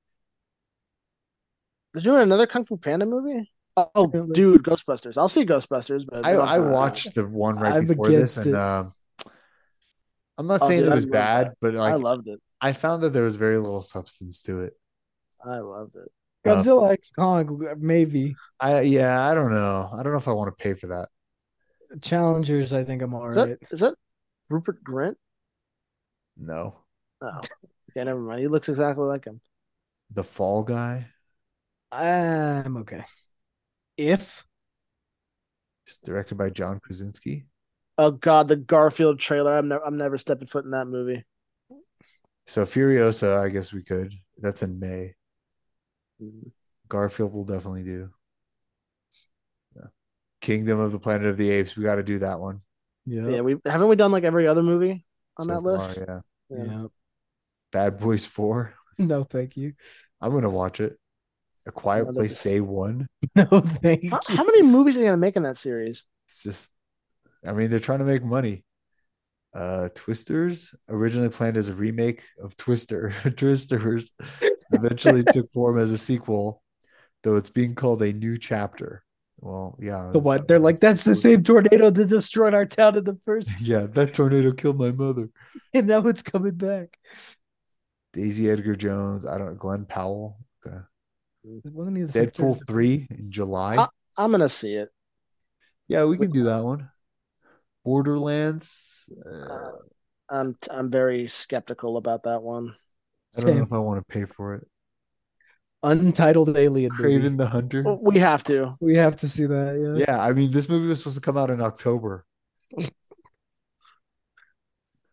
They're 1.94 2.02
doing 2.02 2.22
another 2.22 2.46
Kung 2.46 2.64
Fu 2.64 2.76
Panda 2.76 3.06
movie. 3.06 3.50
Oh, 3.76 4.06
dude, 4.32 4.64
Ghostbusters. 4.64 5.16
I'll 5.16 5.28
see 5.28 5.46
Ghostbusters, 5.46 6.04
but 6.04 6.26
I, 6.26 6.32
I 6.32 6.58
watched 6.58 7.14
the 7.14 7.24
one 7.26 7.58
right 7.60 7.74
I'm 7.76 7.86
before 7.86 8.08
this, 8.08 8.36
against 8.36 8.36
and 8.38 8.46
it. 8.48 8.54
um, 8.56 8.92
I'm 10.36 10.46
not 10.48 10.62
Oh, 10.62 10.68
saying 10.68 10.80
dude, 10.80 10.90
it 10.92 10.94
was 10.96 11.06
bad, 11.06 11.48
that. 11.48 11.56
but 11.60 11.76
I 11.76 11.94
loved 11.94 12.26
it. 12.26 12.40
I 12.60 12.72
found 12.72 13.04
that 13.04 13.10
there 13.10 13.22
was 13.22 13.36
very 13.36 13.56
little 13.56 13.82
substance 13.82 14.42
to 14.44 14.62
it. 14.62 14.72
I 15.44 15.58
loved 15.60 15.94
it. 15.94 16.10
Godzilla 16.48 16.92
X 16.92 17.10
Kong, 17.10 17.76
maybe. 17.78 18.34
I 18.60 18.80
yeah, 18.82 19.28
I 19.28 19.34
don't 19.34 19.50
know. 19.50 19.88
I 19.92 20.02
don't 20.02 20.12
know 20.12 20.18
if 20.18 20.28
I 20.28 20.32
want 20.32 20.56
to 20.56 20.62
pay 20.62 20.74
for 20.74 20.88
that. 20.88 21.08
Challengers, 22.02 22.72
I 22.72 22.84
think 22.84 23.02
I'm 23.02 23.14
all 23.14 23.28
Is 23.28 23.36
right. 23.36 23.58
that 23.60 23.72
is 23.72 23.80
that 23.80 23.94
Rupert 24.50 24.82
Grint? 24.84 25.16
No, 26.36 26.84
Oh, 27.20 27.38
okay, 27.90 28.04
never 28.04 28.20
mind. 28.20 28.40
He 28.40 28.48
looks 28.48 28.68
exactly 28.68 29.04
like 29.04 29.24
him. 29.24 29.40
the 30.10 30.22
Fall 30.24 30.62
Guy, 30.62 31.08
I'm 31.92 32.76
okay. 32.78 33.04
If 33.96 34.44
it's 35.86 35.98
directed 35.98 36.36
by 36.36 36.50
John 36.50 36.80
Krasinski. 36.80 37.46
Oh 37.96 38.10
God, 38.12 38.48
the 38.48 38.56
Garfield 38.56 39.18
trailer. 39.18 39.52
I'm 39.56 39.68
never, 39.68 39.84
I'm 39.84 39.96
never 39.96 40.18
stepping 40.18 40.46
foot 40.46 40.64
in 40.64 40.70
that 40.72 40.86
movie. 40.86 41.24
So 42.46 42.64
Furiosa, 42.64 43.38
I 43.38 43.48
guess 43.48 43.72
we 43.72 43.82
could. 43.82 44.14
That's 44.38 44.62
in 44.62 44.78
May. 44.78 45.14
Garfield 46.88 47.32
will 47.32 47.44
definitely 47.44 47.84
do. 47.84 48.10
Yeah. 49.76 49.86
Kingdom 50.40 50.80
of 50.80 50.92
the 50.92 50.98
Planet 50.98 51.26
of 51.26 51.36
the 51.36 51.50
Apes. 51.50 51.76
We 51.76 51.84
got 51.84 51.96
to 51.96 52.02
do 52.02 52.18
that 52.20 52.40
one. 52.40 52.60
yeah, 53.06 53.28
Yeah, 53.28 53.40
we 53.42 53.56
haven't 53.64 53.88
we 53.88 53.96
done 53.96 54.12
like 54.12 54.24
every 54.24 54.46
other 54.46 54.62
movie 54.62 55.04
on 55.38 55.46
so 55.46 55.52
that 55.54 55.62
far, 55.62 55.62
list. 55.62 55.98
yeah. 55.98 56.20
Yeah. 56.50 56.64
yeah. 56.64 56.86
Bad 57.72 57.98
Boys 57.98 58.26
Four. 58.26 58.74
No, 59.00 59.22
thank 59.22 59.56
you. 59.56 59.74
I'm 60.20 60.32
gonna 60.32 60.50
watch 60.50 60.80
it. 60.80 60.98
A 61.66 61.70
Quiet 61.70 62.02
Another- 62.02 62.14
Place 62.18 62.42
Day 62.42 62.58
One. 62.60 63.06
No, 63.36 63.44
thank 63.60 64.10
How, 64.10 64.18
you. 64.28 64.36
how 64.36 64.42
many 64.42 64.62
movies 64.62 64.96
are 64.96 65.00
they 65.00 65.04
gonna 65.06 65.16
make 65.18 65.36
in 65.36 65.44
that 65.44 65.56
series? 65.56 66.04
It's 66.26 66.42
just, 66.42 66.72
I 67.46 67.52
mean, 67.52 67.70
they're 67.70 67.78
trying 67.78 68.00
to 68.00 68.04
make 68.04 68.24
money. 68.24 68.64
Uh, 69.54 69.88
Twisters 69.94 70.74
originally 70.88 71.28
planned 71.28 71.56
as 71.56 71.68
a 71.68 71.74
remake 71.74 72.24
of 72.42 72.56
Twister. 72.56 73.12
Twisters 73.36 74.10
eventually 74.72 75.22
took 75.24 75.50
form 75.52 75.78
as 75.78 75.92
a 75.92 75.98
sequel, 75.98 76.62
though 77.22 77.36
it's 77.36 77.50
being 77.50 77.74
called 77.74 78.02
a 78.02 78.12
new 78.12 78.36
chapter. 78.38 79.04
Well, 79.40 79.78
yeah. 79.80 80.06
So 80.06 80.12
that's 80.14 80.24
what? 80.24 80.48
They're 80.48 80.58
like, 80.58 80.80
that's 80.80 81.04
the 81.04 81.14
same 81.14 81.44
tornado 81.44 81.90
that 81.90 82.06
destroyed 82.08 82.54
our 82.54 82.66
town 82.66 82.96
in 82.96 83.04
the 83.04 83.18
first, 83.24 83.54
Yeah, 83.60 83.86
that 83.92 84.12
tornado 84.14 84.52
killed 84.52 84.78
my 84.78 84.90
mother. 84.90 85.28
and 85.72 85.86
now 85.86 86.06
it's 86.06 86.22
coming 86.22 86.54
back. 86.54 86.98
Daisy 88.12 88.50
Edgar 88.50 88.74
Jones. 88.74 89.24
I 89.26 89.38
don't 89.38 89.48
know. 89.48 89.54
Glen 89.54 89.84
Powell. 89.84 90.38
Okay. 90.66 90.78
Wasn't 91.44 91.96
he 91.96 92.02
the 92.02 92.12
same 92.12 92.26
Deadpool 92.26 92.66
3 92.66 93.06
in 93.10 93.30
July. 93.30 93.76
Ah. 93.78 93.90
I'm 94.16 94.32
gonna 94.32 94.48
see 94.48 94.74
it. 94.74 94.88
yeah, 95.86 96.04
we 96.04 96.18
can 96.18 96.32
do 96.32 96.44
that 96.44 96.64
one. 96.64 96.90
Borderlands. 97.84 99.08
Uh, 99.24 99.70
I'm 100.28 100.56
I'm 100.70 100.90
very 100.90 101.28
skeptical 101.28 101.96
about 101.96 102.24
that 102.24 102.42
one. 102.42 102.74
I 103.36 103.42
don't 103.42 103.56
know 103.56 103.62
if 103.62 103.72
I 103.72 103.78
want 103.78 104.00
to 104.00 104.12
pay 104.12 104.24
for 104.24 104.54
it. 104.54 104.66
Untitled 105.82 106.56
alien 106.56 106.90
movie. 106.98 107.18
Kraven 107.18 107.38
the 107.38 107.46
Hunter. 107.46 107.84
We 108.00 108.18
have 108.18 108.42
to. 108.44 108.76
We 108.80 108.96
have 108.96 109.16
to 109.18 109.28
see 109.28 109.46
that. 109.46 109.96
Yeah. 109.98 110.06
Yeah, 110.08 110.22
I 110.22 110.32
mean, 110.32 110.50
this 110.50 110.68
movie 110.68 110.88
was 110.88 110.98
supposed 110.98 111.16
to 111.16 111.20
come 111.20 111.36
out 111.36 111.50
in 111.50 111.60
October. 111.60 112.24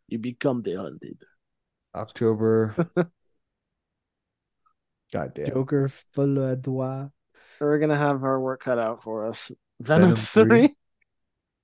You 0.07 0.19
become 0.19 0.61
the 0.61 0.75
hunted. 0.75 1.21
October. 1.95 2.75
God 5.13 5.33
damn. 5.33 5.47
Joker 5.47 5.89
Folie 6.13 6.41
à 6.41 6.55
Deux. 6.61 7.09
We're 7.59 7.79
gonna 7.79 7.97
have 7.97 8.23
our 8.23 8.39
work 8.39 8.61
cut 8.61 8.77
out 8.77 9.01
for 9.01 9.25
us. 9.25 9.51
Venom, 9.79 10.15
Venom 10.15 10.15
3. 10.15 10.67
3. 10.67 10.75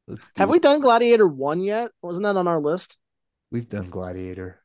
Let's 0.07 0.31
do 0.31 0.39
Have 0.39 0.49
it. 0.49 0.51
we 0.53 0.59
done 0.59 0.81
Gladiator 0.81 1.27
1 1.27 1.61
yet? 1.61 1.91
Wasn't 2.01 2.23
that 2.23 2.35
on 2.35 2.47
our 2.47 2.59
list? 2.59 2.97
We've 3.51 3.69
done 3.69 3.89
Gladiator. 3.89 4.59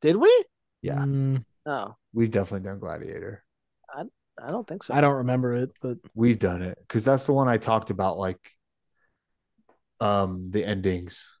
Did 0.00 0.16
we? 0.16 0.44
Yeah, 0.82 0.98
Mm, 0.98 1.44
Oh, 1.66 1.96
we've 2.12 2.30
definitely 2.30 2.66
done 2.68 2.78
Gladiator. 2.78 3.44
I 3.92 4.04
I 4.42 4.50
don't 4.50 4.66
think 4.66 4.82
so. 4.82 4.94
I 4.94 5.00
don't 5.00 5.16
remember 5.16 5.54
it, 5.54 5.70
but 5.82 5.98
We've 6.14 6.38
done 6.38 6.62
it 6.62 6.78
because 6.80 7.04
that's 7.04 7.26
the 7.26 7.32
one 7.34 7.48
I 7.48 7.58
talked 7.58 7.90
about, 7.90 8.16
like 8.18 8.38
um 10.00 10.50
the 10.50 10.64
endings. 10.64 11.36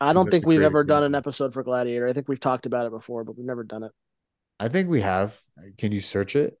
I 0.00 0.12
don't 0.12 0.30
think 0.30 0.44
we've 0.46 0.58
great 0.58 0.66
ever 0.66 0.82
done 0.82 1.02
an 1.04 1.14
episode 1.14 1.54
for 1.54 1.62
Gladiator. 1.62 2.06
I 2.06 2.12
think 2.12 2.28
we've 2.28 2.40
talked 2.40 2.66
about 2.66 2.84
it 2.86 2.90
before, 2.92 3.24
but 3.24 3.36
we've 3.36 3.46
never 3.46 3.64
done 3.64 3.84
it. 3.84 3.92
I 4.60 4.68
think 4.68 4.88
we 4.90 5.00
have. 5.00 5.40
Can 5.78 5.92
you 5.92 6.00
search 6.00 6.36
it? 6.36 6.58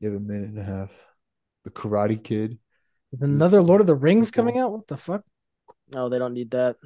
You 0.00 0.10
have 0.12 0.16
a 0.20 0.24
minute 0.24 0.50
and 0.50 0.58
a 0.58 0.64
half. 0.64 0.92
The 1.64 1.70
Karate 1.70 2.22
Kid 2.22 2.58
is 3.12 3.22
another 3.22 3.62
Lord 3.62 3.80
of 3.80 3.86
the 3.86 3.94
Rings 3.94 4.30
prequel. 4.30 4.34
coming 4.34 4.58
out. 4.58 4.72
What 4.72 4.86
the 4.88 4.96
fuck? 4.96 5.22
No, 5.90 6.08
they 6.10 6.18
don't 6.18 6.34
need 6.34 6.50
that. 6.50 6.76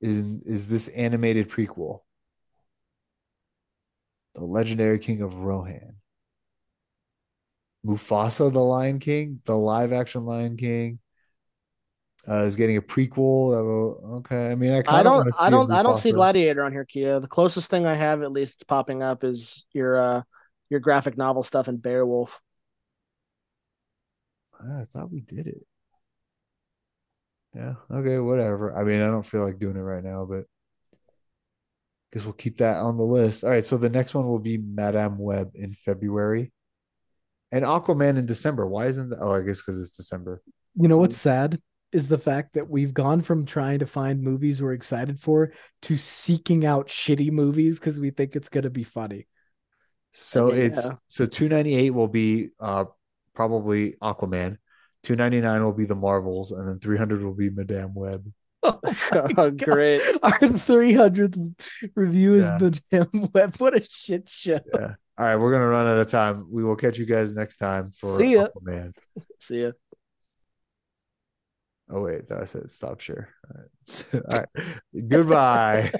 is 0.00 0.20
is 0.42 0.68
this 0.68 0.88
animated 0.88 1.48
prequel. 1.48 2.00
The 4.34 4.44
legendary 4.44 4.98
king 4.98 5.20
of 5.22 5.34
Rohan. 5.34 5.96
Mufasa, 7.84 8.52
the 8.52 8.60
Lion 8.60 8.98
King, 8.98 9.40
the 9.44 9.56
live 9.56 9.92
action 9.92 10.24
Lion 10.24 10.56
King, 10.56 11.00
uh, 12.28 12.44
is 12.44 12.54
getting 12.56 12.76
a 12.76 12.82
prequel. 12.82 14.18
Okay, 14.18 14.52
I 14.52 14.54
mean, 14.54 14.72
I, 14.72 14.82
I 14.86 15.02
don't 15.02 15.28
I 15.40 15.50
don't 15.50 15.70
I 15.70 15.82
don't 15.82 15.96
see 15.96 16.12
Gladiator 16.12 16.62
on 16.62 16.70
here, 16.70 16.84
Kia. 16.84 17.18
The 17.18 17.26
closest 17.26 17.70
thing 17.70 17.84
I 17.84 17.94
have, 17.94 18.22
at 18.22 18.32
least 18.32 18.54
it's 18.54 18.64
popping 18.64 19.02
up, 19.02 19.24
is 19.24 19.66
your 19.72 19.96
uh 19.96 20.22
your 20.70 20.80
graphic 20.80 21.18
novel 21.18 21.42
stuff 21.42 21.66
and 21.68 21.82
Beowulf. 21.82 22.40
Ah, 24.60 24.82
I 24.82 24.84
thought 24.84 25.10
we 25.10 25.20
did 25.20 25.48
it. 25.48 25.66
Yeah, 27.54 27.74
okay, 27.90 28.18
whatever. 28.18 28.74
I 28.78 28.84
mean, 28.84 29.02
I 29.02 29.08
don't 29.08 29.26
feel 29.26 29.44
like 29.44 29.58
doing 29.58 29.76
it 29.76 29.80
right 29.80 30.04
now, 30.04 30.24
but 30.24 30.44
guess 32.12 32.24
we'll 32.24 32.34
keep 32.34 32.58
that 32.58 32.76
on 32.76 32.96
the 32.96 33.04
list. 33.04 33.44
All 33.44 33.50
right, 33.50 33.64
so 33.64 33.76
the 33.76 33.88
next 33.88 34.14
one 34.14 34.26
will 34.26 34.38
be 34.38 34.58
Madame 34.58 35.18
Web 35.18 35.52
in 35.54 35.72
February 35.72 36.52
and 37.50 37.64
Aquaman 37.64 38.18
in 38.18 38.26
December. 38.26 38.66
Why 38.66 38.86
isn't 38.86 39.10
that? 39.10 39.18
Oh, 39.20 39.32
I 39.32 39.42
guess 39.42 39.60
because 39.60 39.80
it's 39.80 39.96
December. 39.96 40.42
You 40.74 40.88
know 40.88 40.98
what's 40.98 41.18
sad 41.18 41.60
is 41.92 42.08
the 42.08 42.18
fact 42.18 42.54
that 42.54 42.68
we've 42.68 42.94
gone 42.94 43.20
from 43.20 43.44
trying 43.44 43.78
to 43.80 43.86
find 43.86 44.22
movies 44.22 44.62
we're 44.62 44.72
excited 44.72 45.18
for 45.18 45.52
to 45.82 45.96
seeking 45.98 46.64
out 46.64 46.88
shitty 46.88 47.30
movies 47.30 47.78
because 47.78 48.00
we 48.00 48.10
think 48.10 48.34
it's 48.34 48.48
gonna 48.48 48.70
be 48.70 48.84
funny. 48.84 49.26
So 50.10 50.48
Okay, 50.48 50.66
it's 50.66 50.90
so 51.08 51.26
298 51.26 51.90
will 51.90 52.08
be 52.08 52.50
uh 52.58 52.86
probably 53.34 53.92
Aquaman. 54.02 54.58
299 55.02 55.64
will 55.64 55.72
be 55.72 55.84
the 55.84 55.94
Marvels, 55.94 56.52
and 56.52 56.68
then 56.68 56.78
300 56.78 57.22
will 57.22 57.34
be 57.34 57.50
Madame 57.50 57.92
Web. 57.94 58.20
Oh, 58.64 58.80
Oh, 59.36 59.50
great. 59.50 60.00
Our 60.22 60.38
300th 60.38 61.90
review 61.96 62.34
is 62.34 62.46
Yeah. 62.46 62.70
damn 62.90 63.28
Web. 63.34 63.56
What 63.56 63.76
a 63.76 63.82
shit 63.82 64.28
show. 64.28 64.60
Yeah. 64.72 64.94
All 65.18 65.26
right, 65.26 65.36
we're 65.36 65.50
gonna 65.52 65.66
run 65.68 65.86
out 65.86 65.98
of 65.98 66.06
time. 66.06 66.46
We 66.50 66.62
will 66.64 66.76
catch 66.76 66.96
you 66.98 67.04
guys 67.06 67.34
next 67.34 67.56
time 67.58 67.90
for 67.96 68.16
See 68.16 68.34
ya. 68.34 68.46
Aquaman. 68.48 68.94
See 69.40 69.62
ya. 69.62 69.72
Oh 71.90 72.02
wait, 72.02 72.30
I 72.32 72.44
said 72.46 72.70
stop 72.70 73.00
share. 73.00 73.28
All 73.50 73.60
right. 73.60 74.14
All 74.14 74.38
right. 74.38 75.08
Goodbye. 75.08 75.90